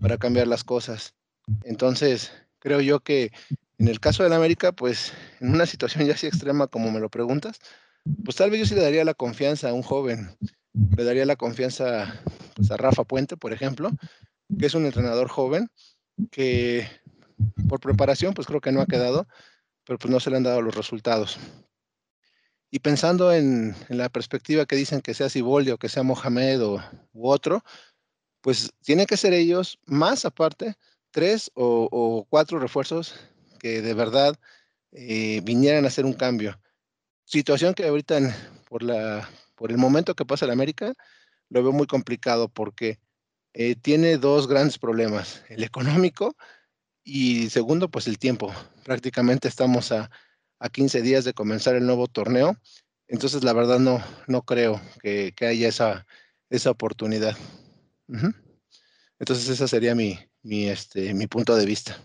para 0.00 0.18
cambiar 0.18 0.48
las 0.48 0.64
cosas. 0.64 1.14
Entonces, 1.62 2.32
creo 2.58 2.80
yo 2.80 2.98
que 2.98 3.30
en 3.78 3.88
el 3.88 4.00
caso 4.00 4.22
del 4.22 4.32
América, 4.32 4.72
pues 4.72 5.12
en 5.40 5.54
una 5.54 5.66
situación 5.66 6.06
ya 6.06 6.14
así 6.14 6.26
extrema 6.26 6.66
como 6.66 6.90
me 6.90 7.00
lo 7.00 7.08
preguntas, 7.08 7.58
pues 8.24 8.36
tal 8.36 8.50
vez 8.50 8.60
yo 8.60 8.66
sí 8.66 8.74
le 8.74 8.82
daría 8.82 9.04
la 9.04 9.14
confianza 9.14 9.70
a 9.70 9.72
un 9.72 9.82
joven, 9.82 10.36
le 10.96 11.04
daría 11.04 11.26
la 11.26 11.36
confianza 11.36 12.20
pues, 12.54 12.70
a 12.70 12.76
Rafa 12.76 13.04
Puente, 13.04 13.36
por 13.36 13.52
ejemplo, 13.52 13.90
que 14.58 14.66
es 14.66 14.74
un 14.74 14.86
entrenador 14.86 15.28
joven 15.28 15.68
que 16.30 16.88
por 17.68 17.80
preparación 17.80 18.34
pues 18.34 18.46
creo 18.46 18.60
que 18.60 18.72
no 18.72 18.80
ha 18.80 18.86
quedado, 18.86 19.28
pero 19.84 19.98
pues 19.98 20.10
no 20.10 20.20
se 20.20 20.30
le 20.30 20.36
han 20.36 20.42
dado 20.42 20.62
los 20.62 20.74
resultados. 20.74 21.38
Y 22.70 22.80
pensando 22.80 23.32
en, 23.32 23.74
la 23.88 24.08
perspectiva 24.10 24.66
que 24.66 24.76
dicen 24.76 25.00
que 25.00 25.14
sea 25.14 25.30
Siboldi 25.30 25.70
o 25.70 25.78
que 25.78 25.88
sea 25.88 26.02
Mohamed 26.02 26.62
o, 26.62 26.82
u 27.12 27.28
otro, 27.28 27.62
pues 28.42 28.70
tienen 28.82 29.06
que 29.06 29.16
ser 29.16 29.32
ellos, 29.32 29.78
más 29.86 30.24
aparte, 30.24 30.74
tres 31.10 31.50
o, 31.54 32.26
cuatro 32.28 32.58
refuerzos 32.58 33.14
que 33.58 33.82
de 33.82 33.94
verdad 33.94 34.36
eh, 34.92 35.40
vinieran 35.44 35.84
a 35.84 35.88
hacer 35.88 36.04
un 36.04 36.14
cambio. 36.14 36.60
Situación 37.24 37.74
que 37.74 37.86
ahorita, 37.86 38.18
por, 38.68 38.82
la, 38.82 39.28
por 39.54 39.70
el 39.70 39.78
momento 39.78 40.14
que 40.14 40.24
pasa 40.24 40.46
en 40.46 40.52
América, 40.52 40.94
lo 41.50 41.62
veo 41.62 41.72
muy 41.72 41.86
complicado 41.86 42.48
porque 42.48 42.98
eh, 43.54 43.74
tiene 43.76 44.18
dos 44.18 44.48
grandes 44.48 44.78
problemas, 44.78 45.44
el 45.48 45.64
económico 45.64 46.36
y 47.04 47.50
segundo, 47.50 47.90
pues 47.90 48.06
el 48.06 48.18
tiempo. 48.18 48.52
Prácticamente 48.84 49.48
estamos 49.48 49.92
a 49.92 50.10
a 50.58 50.68
15 50.68 51.02
días 51.02 51.24
de 51.24 51.34
comenzar 51.34 51.74
el 51.74 51.86
nuevo 51.86 52.06
torneo. 52.06 52.56
Entonces, 53.06 53.44
la 53.44 53.52
verdad, 53.52 53.78
no, 53.78 54.02
no 54.26 54.42
creo 54.42 54.80
que, 55.00 55.32
haya 55.40 55.68
esa, 55.68 56.06
esa 56.50 56.70
oportunidad. 56.70 57.36
Entonces, 59.18 59.48
ese 59.48 59.68
sería 59.68 59.94
mi, 59.94 60.18
mi, 60.42 60.68
este, 60.68 61.14
mi 61.14 61.26
punto 61.26 61.56
de 61.56 61.66
vista. 61.66 61.98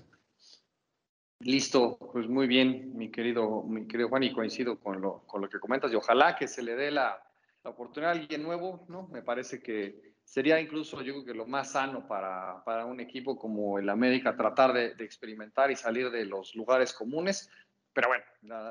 Listo, 1.39 1.97
pues 2.11 2.27
muy 2.27 2.47
bien, 2.47 2.97
mi 2.97 3.11
querido, 3.11 3.63
mi 3.63 3.87
querido 3.87 4.09
Juan, 4.09 4.23
y 4.23 4.31
coincido 4.31 4.79
con 4.79 5.01
lo, 5.01 5.23
con 5.27 5.41
lo 5.41 5.49
que 5.49 5.59
comentas, 5.59 5.91
y 5.91 5.95
ojalá 5.95 6.35
que 6.35 6.47
se 6.47 6.63
le 6.63 6.75
dé 6.75 6.91
la, 6.91 7.21
oportunidad 7.65 8.11
a 8.11 8.15
alguien 8.19 8.43
nuevo, 8.43 8.85
¿no? 8.89 9.07
Me 9.07 9.21
parece 9.21 9.61
que 9.61 10.15
sería 10.23 10.59
incluso, 10.59 11.01
yo 11.01 11.13
creo 11.13 11.25
que 11.25 11.33
lo 11.33 11.45
más 11.45 11.71
sano 11.71 12.07
para, 12.07 12.61
para 12.65 12.85
un 12.85 12.99
equipo 12.99 13.37
como 13.37 13.79
el 13.79 13.89
América, 13.89 14.35
tratar 14.35 14.73
de, 14.73 14.95
de, 14.95 15.05
experimentar 15.05 15.71
y 15.71 15.77
salir 15.77 16.11
de 16.11 16.25
los 16.25 16.55
lugares 16.55 16.91
comunes 16.91 17.49
pero 17.93 18.07
bueno, 18.07 18.23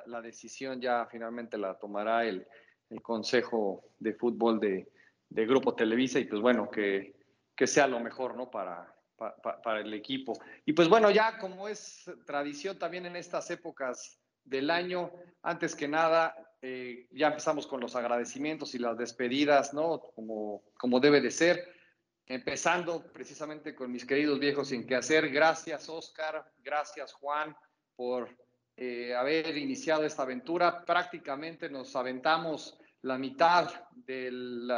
la, 0.07 0.21
decisión 0.21 0.81
ya 0.81 1.07
finalmente 1.07 1.57
la 1.57 1.79
tomará 1.79 2.25
el, 2.25 2.47
Consejo 3.01 3.85
de 3.99 4.13
Fútbol 4.13 4.61
de, 4.61 4.87
Grupo 5.31 5.75
Televisa 5.75 6.19
y 6.19 6.27
pues 6.27 6.43
bueno, 6.43 6.71
que, 6.71 7.15
sea 7.65 7.87
lo 7.87 8.01
mejor, 8.01 8.37
¿no? 8.37 8.51
Para, 8.51 8.95
para, 9.43 9.81
el 9.81 9.93
equipo. 9.95 10.39
Y 10.64 10.73
pues 10.73 10.89
bueno, 10.89 11.11
ya 11.11 11.39
como 11.39 11.68
es 11.68 12.11
tradición 12.27 12.79
también 12.79 13.07
en 13.07 13.16
estas 13.16 13.51
épocas 13.51 14.18
del 14.45 14.70
año, 14.70 15.11
antes 15.43 15.75
que 15.75 15.89
nada, 15.89 16.35
eh, 16.61 17.09
ya 17.12 17.29
empezamos 17.29 17.66
con 17.66 17.81
los 17.81 17.97
agradecimientos 17.97 18.75
y 18.75 18.79
las 18.79 18.97
despedidas, 18.99 19.73
¿no? 19.75 20.01
Como, 20.14 20.62
como 20.79 21.01
debe 21.01 21.20
de 21.20 21.31
ser. 21.31 21.75
Empezando 22.27 23.12
precisamente 23.12 23.75
con 23.75 23.91
mis 23.91 24.07
queridos 24.07 24.39
viejos 24.39 24.68
sin 24.68 24.87
que 24.87 24.95
hacer. 24.95 25.31
Gracias, 25.31 25.89
Oscar. 25.89 26.53
Gracias, 26.62 27.12
Juan, 27.12 27.55
por 27.97 28.31
eh, 28.77 29.14
haber 29.14 29.57
iniciado 29.57 30.05
esta 30.05 30.23
aventura. 30.23 30.85
Prácticamente 30.85 31.68
nos 31.68 31.95
aventamos 31.95 32.79
la 33.03 33.18
mitad 33.18 33.70
del, 33.93 34.73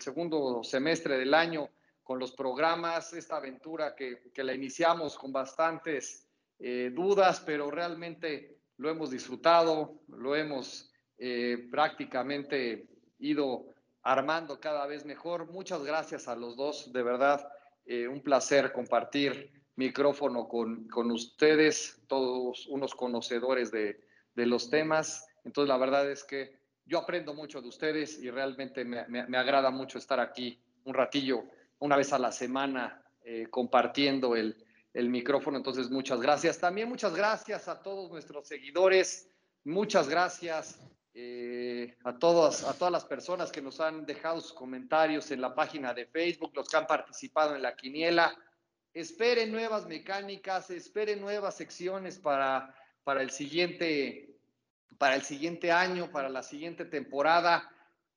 segundo 0.00 0.64
semestre 0.64 1.18
del 1.18 1.32
año 1.34 1.68
con 2.06 2.20
los 2.20 2.30
programas, 2.30 3.12
esta 3.14 3.38
aventura 3.38 3.96
que, 3.96 4.30
la 4.36 4.54
iniciamos 4.54 5.18
con 5.18 5.32
bastantes 5.32 6.28
eh, 6.60 6.92
dudas, 6.94 7.42
pero 7.44 7.68
realmente 7.68 8.60
lo 8.76 8.88
hemos 8.88 9.10
disfrutado, 9.10 10.00
lo 10.06 10.36
hemos 10.36 10.92
eh, 11.18 11.66
prácticamente 11.68 12.86
ido 13.18 13.74
armando 14.02 14.60
cada 14.60 14.86
vez 14.86 15.04
mejor. 15.04 15.50
Muchas 15.50 15.82
gracias 15.82 16.28
a 16.28 16.36
los 16.36 16.56
dos, 16.56 16.92
de 16.92 17.02
verdad, 17.02 17.48
un 18.10 18.20
placer 18.20 18.72
compartir 18.72 19.52
micrófono 19.76 20.48
con, 20.48 20.88
con 20.88 21.10
ustedes, 21.10 22.00
todos 22.06 22.66
unos 22.68 22.94
conocedores 22.94 23.70
de, 23.70 24.00
de, 24.34 24.46
los 24.46 24.70
temas. 24.70 25.26
Entonces, 25.44 25.68
la 25.68 25.76
verdad 25.76 26.08
es 26.08 26.24
que 26.24 26.58
yo 26.86 26.98
aprendo 26.98 27.34
mucho 27.34 27.60
de 27.60 27.68
ustedes 27.68 28.22
y 28.22 28.30
realmente 28.30 28.84
me, 28.84 29.06
me, 29.08 29.36
agrada 29.36 29.70
mucho 29.70 29.98
estar 29.98 30.20
aquí 30.20 30.62
un 30.84 30.94
ratillo, 30.94 31.44
una 31.78 31.96
vez 31.96 32.12
a 32.12 32.18
la 32.18 32.32
semana, 32.32 33.02
eh, 33.24 33.46
compartiendo 33.50 34.36
el, 34.36 34.56
el 34.92 35.10
micrófono. 35.10 35.58
Entonces, 35.58 35.90
muchas 35.90 36.20
gracias. 36.20 36.58
También 36.58 36.88
muchas 36.88 37.14
gracias 37.14 37.68
a 37.68 37.82
todos 37.82 38.10
nuestros 38.10 38.48
seguidores. 38.48 39.30
Muchas 39.64 40.08
gracias 40.08 40.80
eh, 41.18 41.96
a, 42.04 42.18
todas, 42.18 42.62
a 42.62 42.74
todas 42.74 42.92
las 42.92 43.06
personas 43.06 43.50
que 43.50 43.62
nos 43.62 43.80
han 43.80 44.04
dejado 44.04 44.38
sus 44.38 44.52
comentarios 44.52 45.30
en 45.30 45.40
la 45.40 45.54
página 45.54 45.94
de 45.94 46.04
Facebook, 46.04 46.52
los 46.54 46.68
que 46.68 46.76
han 46.76 46.86
participado 46.86 47.56
en 47.56 47.62
la 47.62 47.74
quiniela. 47.74 48.36
esperen 48.92 49.50
nuevas 49.50 49.86
mecánicas, 49.86 50.68
esperen 50.68 51.22
nuevas 51.22 51.56
secciones 51.56 52.18
para, 52.18 52.74
para, 53.02 53.22
el 53.22 53.30
siguiente, 53.30 54.36
para 54.98 55.14
el 55.14 55.22
siguiente 55.22 55.72
año, 55.72 56.10
para 56.10 56.28
la 56.28 56.42
siguiente 56.42 56.84
temporada. 56.84 57.66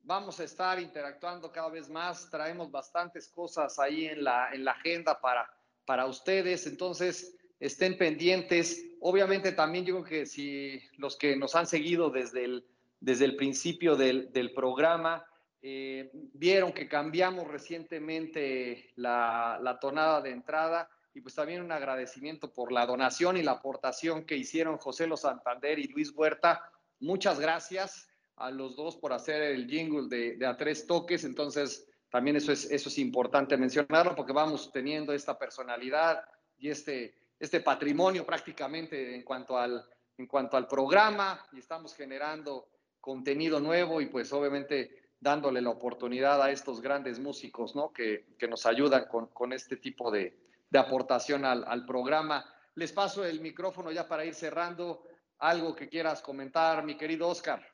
Vamos 0.03 0.39
a 0.39 0.43
estar 0.43 0.79
interactuando 0.79 1.51
cada 1.51 1.69
vez 1.69 1.89
más, 1.89 2.29
traemos 2.29 2.71
bastantes 2.71 3.27
cosas 3.27 3.77
ahí 3.79 4.05
en 4.05 4.23
la, 4.23 4.49
en 4.53 4.65
la 4.65 4.71
agenda 4.71 5.19
para, 5.19 5.49
para 5.85 6.05
ustedes, 6.05 6.65
entonces 6.65 7.37
estén 7.59 7.97
pendientes. 7.97 8.85
Obviamente 9.01 9.51
también 9.51 9.85
creo 9.85 10.03
que 10.03 10.25
si 10.25 10.81
los 10.97 11.17
que 11.17 11.35
nos 11.35 11.55
han 11.55 11.67
seguido 11.67 12.09
desde 12.09 12.45
el, 12.45 12.65
desde 12.99 13.25
el 13.25 13.35
principio 13.35 13.95
del, 13.95 14.31
del 14.31 14.53
programa, 14.53 15.25
eh, 15.61 16.09
vieron 16.13 16.71
que 16.71 16.87
cambiamos 16.87 17.47
recientemente 17.47 18.91
la, 18.95 19.59
la, 19.61 19.77
tonada 19.79 20.21
de 20.21 20.31
entrada 20.31 20.89
y 21.13 21.19
pues 21.19 21.35
también 21.35 21.61
un 21.61 21.71
agradecimiento 21.71 22.53
por 22.53 22.71
la 22.71 22.85
donación 22.85 23.35
y 23.35 23.43
la 23.43 23.51
aportación 23.51 24.25
que 24.25 24.37
hicieron 24.37 24.77
José 24.77 25.05
Los 25.05 25.21
Santander 25.21 25.77
y 25.77 25.89
Luis 25.89 26.11
Huerta. 26.15 26.63
Muchas 26.99 27.39
gracias 27.39 28.08
a 28.39 28.51
los 28.51 28.75
dos 28.75 28.95
por 28.95 29.13
hacer 29.13 29.41
el 29.41 29.67
jingle 29.67 30.07
de, 30.07 30.37
de 30.37 30.45
a 30.45 30.55
tres 30.55 30.87
toques. 30.87 31.23
Entonces, 31.23 31.87
también 32.09 32.37
eso 32.37 32.51
es, 32.51 32.69
eso 32.71 32.89
es 32.89 32.97
importante 32.97 33.57
mencionarlo 33.57 34.15
porque 34.15 34.33
vamos 34.33 34.71
teniendo 34.71 35.13
esta 35.13 35.37
personalidad 35.37 36.23
y 36.57 36.69
este, 36.69 37.15
este 37.39 37.59
patrimonio 37.59 38.25
prácticamente 38.25 39.15
en 39.15 39.23
cuanto, 39.23 39.57
al, 39.57 39.85
en 40.17 40.25
cuanto 40.25 40.57
al 40.57 40.67
programa 40.67 41.45
y 41.51 41.59
estamos 41.59 41.93
generando 41.93 42.69
contenido 42.99 43.59
nuevo 43.59 44.01
y 44.01 44.07
pues 44.07 44.31
obviamente 44.33 45.11
dándole 45.19 45.61
la 45.61 45.69
oportunidad 45.69 46.41
a 46.41 46.49
estos 46.49 46.81
grandes 46.81 47.19
músicos, 47.19 47.75
¿no? 47.75 47.91
Que, 47.91 48.35
que 48.37 48.47
nos 48.47 48.65
ayudan 48.65 49.05
con, 49.05 49.27
con, 49.27 49.51
este 49.51 49.77
tipo 49.77 50.09
de, 50.11 50.37
de 50.69 50.79
aportación 50.79 51.43
al, 51.43 51.65
al, 51.67 51.85
programa. 51.85 52.45
Les 52.75 52.93
paso 52.93 53.25
el 53.25 53.41
micrófono 53.41 53.91
ya 53.91 54.07
para 54.07 54.23
ir 54.23 54.33
cerrando. 54.33 55.03
Algo 55.39 55.75
que 55.75 55.89
quieras 55.89 56.21
comentar, 56.21 56.83
mi 56.83 56.97
querido 56.97 57.27
Oscar. 57.27 57.65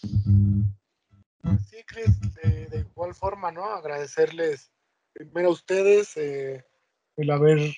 Sí, 0.00 1.76
Chris, 1.86 2.20
de, 2.42 2.80
igual 2.80 3.14
forma, 3.14 3.50
¿no? 3.50 3.64
Agradecerles 3.64 4.70
primero 5.12 5.48
a 5.48 5.52
ustedes 5.52 6.16
eh, 6.16 6.64
el 7.16 7.30
haber 7.30 7.74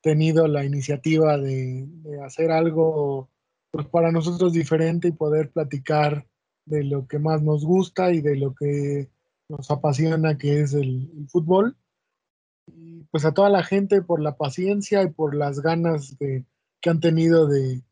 tenido 0.00 0.46
la 0.46 0.64
iniciativa 0.64 1.36
de, 1.36 1.88
hacer 2.24 2.50
algo 2.50 3.28
pues, 3.70 3.86
para 3.88 4.12
nosotros 4.12 4.52
diferente 4.52 5.08
y 5.08 5.12
poder 5.12 5.50
platicar 5.50 6.26
de 6.64 6.84
lo 6.84 7.06
que 7.06 7.18
más 7.18 7.42
nos 7.42 7.64
gusta 7.64 8.12
y 8.12 8.20
de 8.20 8.36
lo 8.36 8.54
que 8.54 9.10
nos 9.48 9.70
apasiona, 9.70 10.36
que 10.36 10.60
es 10.60 10.74
el, 10.74 11.10
el, 11.16 11.28
fútbol. 11.28 11.76
Y 12.66 13.04
pues 13.04 13.24
a 13.24 13.32
toda 13.32 13.48
la 13.48 13.64
gente 13.64 14.02
por 14.02 14.20
la 14.20 14.36
paciencia 14.36 15.02
y 15.02 15.10
por 15.10 15.34
las 15.34 15.60
ganas 15.60 16.18
de, 16.18 16.44
que 16.80 16.90
han 16.90 17.00
tenido 17.00 17.46
de, 17.46 17.82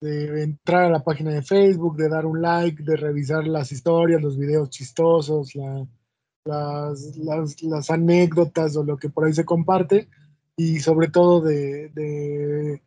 de, 0.00 0.42
entrar 0.42 0.84
a 0.84 0.90
la 0.90 1.04
página 1.04 1.30
de 1.30 1.42
Facebook, 1.42 1.96
de 1.96 2.08
dar 2.08 2.26
un 2.26 2.40
like, 2.40 2.82
de 2.82 2.96
revisar 2.96 3.46
las 3.46 3.70
historias, 3.72 4.22
los 4.22 4.36
videos 4.36 4.70
chistosos, 4.70 5.54
la, 5.54 5.86
las, 6.44 7.90
anécdotas 7.90 8.76
o 8.76 8.84
lo 8.84 8.96
que 8.96 9.10
por 9.10 9.24
ahí 9.24 9.32
se 9.32 9.44
comparte 9.44 10.08
y 10.56 10.80
sobre 10.80 11.08
todo 11.08 11.40
de, 11.40 12.82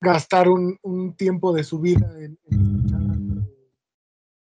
gastar 0.00 0.48
un, 0.48 1.14
tiempo 1.16 1.52
de 1.52 1.64
su 1.64 1.80
vida 1.80 2.10
en, 2.18 2.38
en 2.50 3.48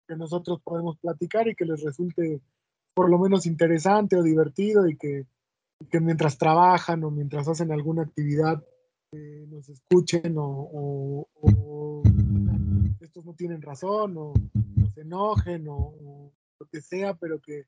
que 0.08 0.16
nosotros 0.16 0.62
podemos 0.64 0.98
platicar 1.00 1.48
y 1.48 1.56
que 1.56 1.66
les 1.66 1.84
resulte 1.84 2.42
por 2.94 3.10
lo 3.10 3.20
menos 3.20 3.46
interesante 3.46 4.16
o 4.16 4.24
divertido 4.24 4.88
y 4.88 4.98
que 4.98 5.26
mientras 6.00 6.38
trabajan 6.38 7.04
o 7.04 7.12
mientras 7.12 7.48
hacen 7.48 7.72
alguna 7.72 8.04
actividad 8.04 8.64
eh, 9.12 9.46
nos 9.48 9.70
escuchen 9.70 10.38
o, 10.38 10.44
o, 10.44 11.28
o, 11.42 12.04
estos 13.00 13.26
no 13.26 13.34
tienen 13.36 13.62
razón 13.62 14.16
o, 14.18 14.34
se 14.94 15.02
enojen 15.02 15.66
o, 15.70 16.32
lo 16.60 16.66
que 16.68 16.82
sea, 16.82 17.14
pero 17.14 17.40
que 17.40 17.66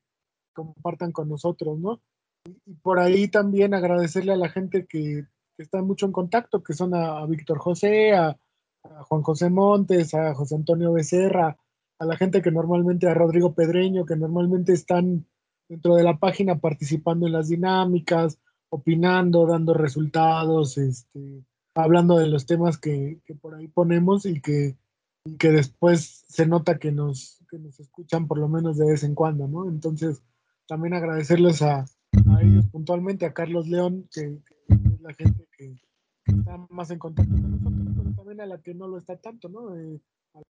compartan 0.52 1.12
con 1.12 1.28
nosotros, 1.28 1.78
¿no? 1.78 2.00
Y, 2.44 2.72
y 2.72 2.74
por 2.74 2.98
ahí 2.98 3.28
también 3.28 3.72
agradecerle 3.72 4.32
a 4.32 4.36
la 4.36 4.48
gente 4.48 4.86
que, 4.86 5.24
que 5.56 5.62
está 5.62 5.80
mucho 5.82 6.06
en 6.06 6.12
contacto, 6.12 6.62
que 6.62 6.74
son 6.74 6.94
a, 6.94 7.18
a 7.18 7.26
Víctor 7.26 7.58
José, 7.58 8.12
a, 8.12 8.36
a 8.82 9.02
Juan 9.04 9.22
José 9.22 9.50
Montes, 9.50 10.14
a 10.14 10.34
José 10.34 10.56
Antonio 10.56 10.92
Becerra, 10.92 11.56
a 11.98 12.04
la 12.04 12.16
gente 12.16 12.42
que 12.42 12.50
normalmente, 12.50 13.08
a 13.08 13.14
Rodrigo 13.14 13.54
Pedreño, 13.54 14.04
que 14.04 14.16
normalmente 14.16 14.72
están 14.72 15.26
dentro 15.68 15.94
de 15.94 16.02
la 16.02 16.18
página 16.18 16.58
participando 16.58 17.26
en 17.26 17.32
las 17.32 17.48
dinámicas, 17.48 18.38
opinando, 18.70 19.46
dando 19.46 19.74
resultados, 19.74 20.78
este, 20.78 21.44
hablando 21.74 22.18
de 22.18 22.28
los 22.28 22.46
temas 22.46 22.78
que, 22.78 23.20
que 23.24 23.34
por 23.34 23.54
ahí 23.54 23.68
ponemos 23.68 24.24
y 24.24 24.40
que, 24.40 24.76
y 25.24 25.36
que, 25.36 25.50
después 25.50 26.24
se 26.28 26.46
nota 26.46 26.78
que 26.78 26.92
nos, 26.92 27.38
que 27.50 27.58
nos 27.58 27.78
escuchan 27.80 28.26
por 28.26 28.38
lo 28.38 28.48
menos 28.48 28.78
de 28.78 28.86
vez 28.86 29.02
en 29.02 29.14
cuando, 29.14 29.48
¿no? 29.48 29.68
Entonces, 29.68 30.22
también 30.66 30.94
agradecerles 30.94 31.62
a, 31.62 31.80
a 31.80 32.42
ellos 32.42 32.66
puntualmente, 32.68 33.26
a 33.26 33.34
Carlos 33.34 33.68
León, 33.68 34.08
que, 34.12 34.40
que 34.46 34.74
es 34.74 35.00
la 35.00 35.12
gente 35.14 35.46
que, 35.56 35.76
que, 36.24 36.32
está 36.32 36.56
más 36.70 36.90
en 36.90 36.98
contacto 36.98 37.32
con 37.32 37.50
nosotros, 37.50 37.94
pero 37.96 38.14
también 38.14 38.40
a 38.40 38.46
la 38.46 38.62
que 38.62 38.74
no 38.74 38.86
lo 38.86 38.98
está 38.98 39.16
tanto, 39.16 39.48
¿no? 39.48 39.76
Eh, 39.76 40.00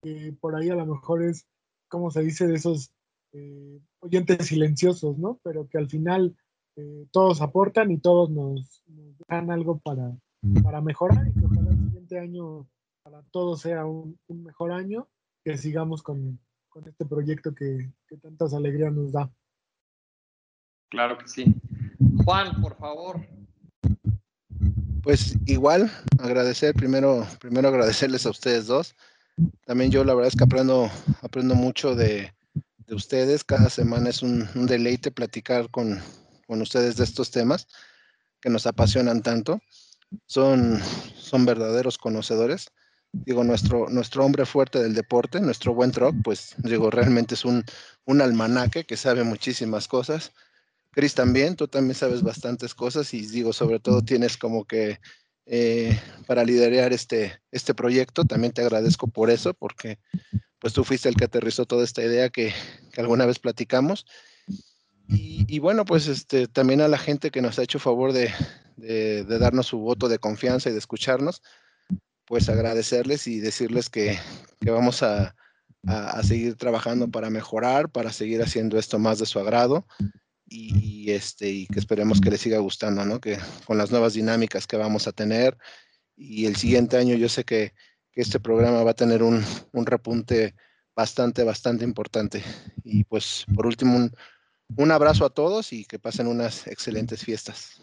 que 0.02 0.36
por 0.38 0.54
ahí 0.54 0.68
a 0.68 0.74
lo 0.74 0.84
mejor 0.84 1.22
es, 1.22 1.46
como 1.88 2.10
se 2.10 2.22
dice, 2.22 2.46
de 2.46 2.54
esos 2.54 2.92
eh, 3.32 3.80
oyentes 4.00 4.46
silenciosos, 4.46 5.18
¿no? 5.18 5.40
Pero 5.42 5.68
que 5.68 5.78
al 5.78 5.88
final 5.88 6.36
eh, 6.80 7.06
todos 7.10 7.40
aportan 7.40 7.90
y 7.90 7.98
todos 7.98 8.30
nos, 8.30 8.82
nos, 8.86 9.16
dan 9.28 9.50
algo 9.50 9.78
para, 9.78 10.16
para 10.62 10.80
mejorar 10.80 11.28
y 11.28 11.32
que 11.32 11.46
ojalá 11.46 11.70
el 11.70 11.78
siguiente 11.78 12.18
año 12.18 12.66
para 13.02 13.22
todos 13.30 13.60
sea 13.60 13.86
un, 13.86 14.18
un 14.28 14.42
mejor 14.42 14.72
año, 14.72 15.08
que 15.44 15.56
sigamos 15.56 16.02
con, 16.02 16.38
con 16.68 16.86
este 16.88 17.04
proyecto 17.04 17.54
que, 17.54 17.92
que, 18.06 18.16
tantas 18.16 18.54
alegrías 18.54 18.92
nos 18.92 19.12
da. 19.12 19.30
Claro 20.90 21.18
que 21.18 21.28
sí. 21.28 21.54
Juan, 22.24 22.60
por 22.60 22.76
favor. 22.76 23.26
Pues 25.02 25.38
igual, 25.46 25.90
agradecer, 26.18 26.74
primero, 26.74 27.24
primero 27.40 27.68
agradecerles 27.68 28.26
a 28.26 28.30
ustedes 28.30 28.66
dos 28.66 28.94
también 29.64 29.90
yo 29.90 30.04
la 30.04 30.14
verdad 30.14 30.28
es 30.28 30.36
que 30.36 30.44
aprendo, 30.44 30.90
aprendo 31.22 31.54
mucho 31.54 31.94
de, 31.94 32.32
de 32.86 32.94
ustedes. 32.94 33.44
Cada 33.44 33.70
semana 33.70 34.10
es 34.10 34.22
un, 34.22 34.48
un 34.54 34.66
deleite 34.66 35.10
platicar 35.10 35.70
con, 35.70 36.00
con, 36.50 36.62
ustedes 36.62 36.96
de 36.96 37.04
estos 37.04 37.30
temas 37.30 37.68
que 38.40 38.50
nos 38.50 38.66
apasionan 38.66 39.22
tanto. 39.22 39.60
Son, 40.26 40.80
son 41.16 41.46
verdaderos 41.46 41.98
conocedores. 41.98 42.66
Digo, 43.12 43.44
nuestro, 43.44 43.88
nuestro 43.88 44.24
hombre 44.24 44.46
fuerte 44.46 44.82
del 44.82 44.94
deporte, 44.94 45.40
nuestro 45.40 45.74
buen 45.74 45.92
truck, 45.92 46.14
pues 46.22 46.54
digo, 46.58 46.90
realmente 46.90 47.34
es 47.34 47.44
un, 47.44 47.64
un 48.04 48.20
almanaque 48.20 48.84
que 48.84 48.96
sabe 48.96 49.24
muchísimas 49.24 49.88
cosas. 49.88 50.32
Cris 50.92 51.14
también, 51.14 51.56
tú 51.56 51.68
también 51.68 51.94
sabes 51.94 52.22
bastantes 52.22 52.74
cosas 52.74 53.14
y 53.14 53.26
digo, 53.26 53.52
sobre 53.52 53.78
todo 53.78 54.02
tienes 54.02 54.36
como 54.36 54.64
que 54.64 54.98
eh, 55.46 55.98
para 56.26 56.44
liderar 56.44 56.92
este, 56.92 57.40
este 57.50 57.74
proyecto. 57.74 58.24
También 58.24 58.52
te 58.52 58.62
agradezco 58.62 59.06
por 59.08 59.30
eso, 59.30 59.54
porque 59.54 59.98
pues 60.58 60.72
tú 60.72 60.84
fuiste 60.84 61.08
el 61.08 61.16
que 61.16 61.24
aterrizó 61.24 61.64
toda 61.66 61.84
esta 61.84 62.02
idea 62.02 62.28
que 62.28 62.52
alguna 62.96 63.26
vez 63.26 63.38
platicamos. 63.38 64.06
Y, 65.10 65.44
y, 65.48 65.58
bueno, 65.58 65.84
pues 65.84 66.06
este, 66.06 66.46
también 66.46 66.80
a 66.80 66.88
la 66.88 66.98
gente 66.98 67.30
que 67.30 67.42
nos 67.42 67.58
ha 67.58 67.62
hecho 67.62 67.78
favor 67.78 68.12
de, 68.12 68.32
de, 68.76 69.24
de 69.24 69.38
darnos 69.38 69.66
su 69.66 69.78
voto 69.78 70.08
de 70.08 70.18
confianza 70.18 70.70
y 70.70 70.72
de 70.72 70.78
escucharnos, 70.78 71.42
pues 72.26 72.48
agradecerles 72.48 73.26
y 73.26 73.40
decirles 73.40 73.90
que, 73.90 74.18
que 74.60 74.70
vamos 74.70 75.02
a, 75.02 75.34
a, 75.86 76.10
a, 76.10 76.22
seguir 76.22 76.54
trabajando 76.54 77.10
para 77.10 77.28
mejorar, 77.28 77.90
para 77.90 78.12
seguir 78.12 78.40
haciendo 78.42 78.78
esto 78.78 78.98
más 78.98 79.18
de 79.18 79.26
su 79.26 79.40
agrado 79.40 79.86
y, 80.50 81.10
este, 81.12 81.48
y 81.48 81.66
que 81.66 81.78
esperemos 81.78 82.20
que 82.20 82.30
les 82.30 82.40
siga 82.40 82.58
gustando, 82.58 83.04
¿no? 83.04 83.20
Que 83.20 83.38
con 83.64 83.78
las 83.78 83.90
nuevas 83.90 84.14
dinámicas 84.14 84.66
que 84.66 84.76
vamos 84.76 85.06
a 85.06 85.12
tener 85.12 85.56
y 86.16 86.46
el 86.46 86.56
siguiente 86.56 86.96
año 86.96 87.14
yo 87.14 87.28
sé 87.28 87.44
que, 87.44 87.72
que 88.12 88.20
este 88.20 88.40
programa 88.40 88.82
va 88.82 88.90
a 88.90 88.94
tener 88.94 89.22
un, 89.22 89.42
un, 89.72 89.86
repunte 89.86 90.54
bastante, 90.94 91.44
bastante 91.44 91.84
importante. 91.84 92.42
Y 92.84 93.04
pues 93.04 93.46
por 93.54 93.66
último, 93.66 93.96
un, 93.96 94.12
un 94.76 94.90
abrazo 94.90 95.24
a 95.24 95.30
todos 95.30 95.72
y 95.72 95.84
que 95.84 95.98
pasen 95.98 96.26
unas 96.26 96.66
excelentes 96.66 97.24
fiestas. 97.24 97.80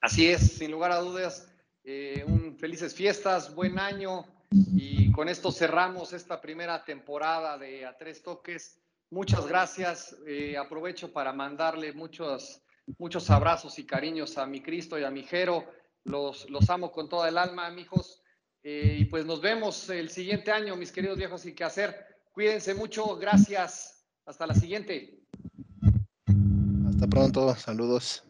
Así 0.00 0.28
es, 0.28 0.52
sin 0.52 0.70
lugar 0.70 0.92
a 0.92 0.98
dudas, 0.98 1.48
eh, 1.84 2.24
felices 2.58 2.94
fiestas, 2.94 3.54
buen 3.54 3.78
año 3.78 4.24
y 4.50 5.10
con 5.12 5.28
esto 5.28 5.50
cerramos 5.50 6.12
esta 6.12 6.40
primera 6.40 6.84
temporada 6.84 7.58
de 7.58 7.84
A 7.84 7.96
Tres 7.96 8.22
Toques. 8.22 8.80
Muchas 9.10 9.46
gracias. 9.46 10.16
Eh, 10.26 10.56
aprovecho 10.56 11.12
para 11.12 11.32
mandarle 11.32 11.92
muchos, 11.92 12.62
muchos 12.98 13.28
abrazos 13.30 13.78
y 13.78 13.86
cariños 13.86 14.38
a 14.38 14.46
mi 14.46 14.62
Cristo 14.62 14.98
y 14.98 15.04
a 15.04 15.10
mi 15.10 15.24
Jero. 15.24 15.64
Los, 16.04 16.48
los 16.50 16.70
amo 16.70 16.92
con 16.92 17.08
toda 17.08 17.28
el 17.28 17.38
alma, 17.38 17.70
mijos. 17.70 18.22
Eh, 18.62 18.98
y 19.00 19.04
pues 19.06 19.24
nos 19.24 19.40
vemos 19.40 19.88
el 19.90 20.10
siguiente 20.10 20.50
año, 20.50 20.76
mis 20.76 20.92
queridos 20.92 21.18
viejos 21.18 21.40
sin 21.40 21.54
que 21.54 21.64
hacer. 21.64 21.94
Cuídense 22.32 22.74
mucho. 22.74 23.16
Gracias. 23.16 24.04
Hasta 24.24 24.46
la 24.46 24.54
siguiente. 24.54 25.25
Hasta 26.96 27.08
pronto. 27.08 27.54
Saludos. 27.56 28.24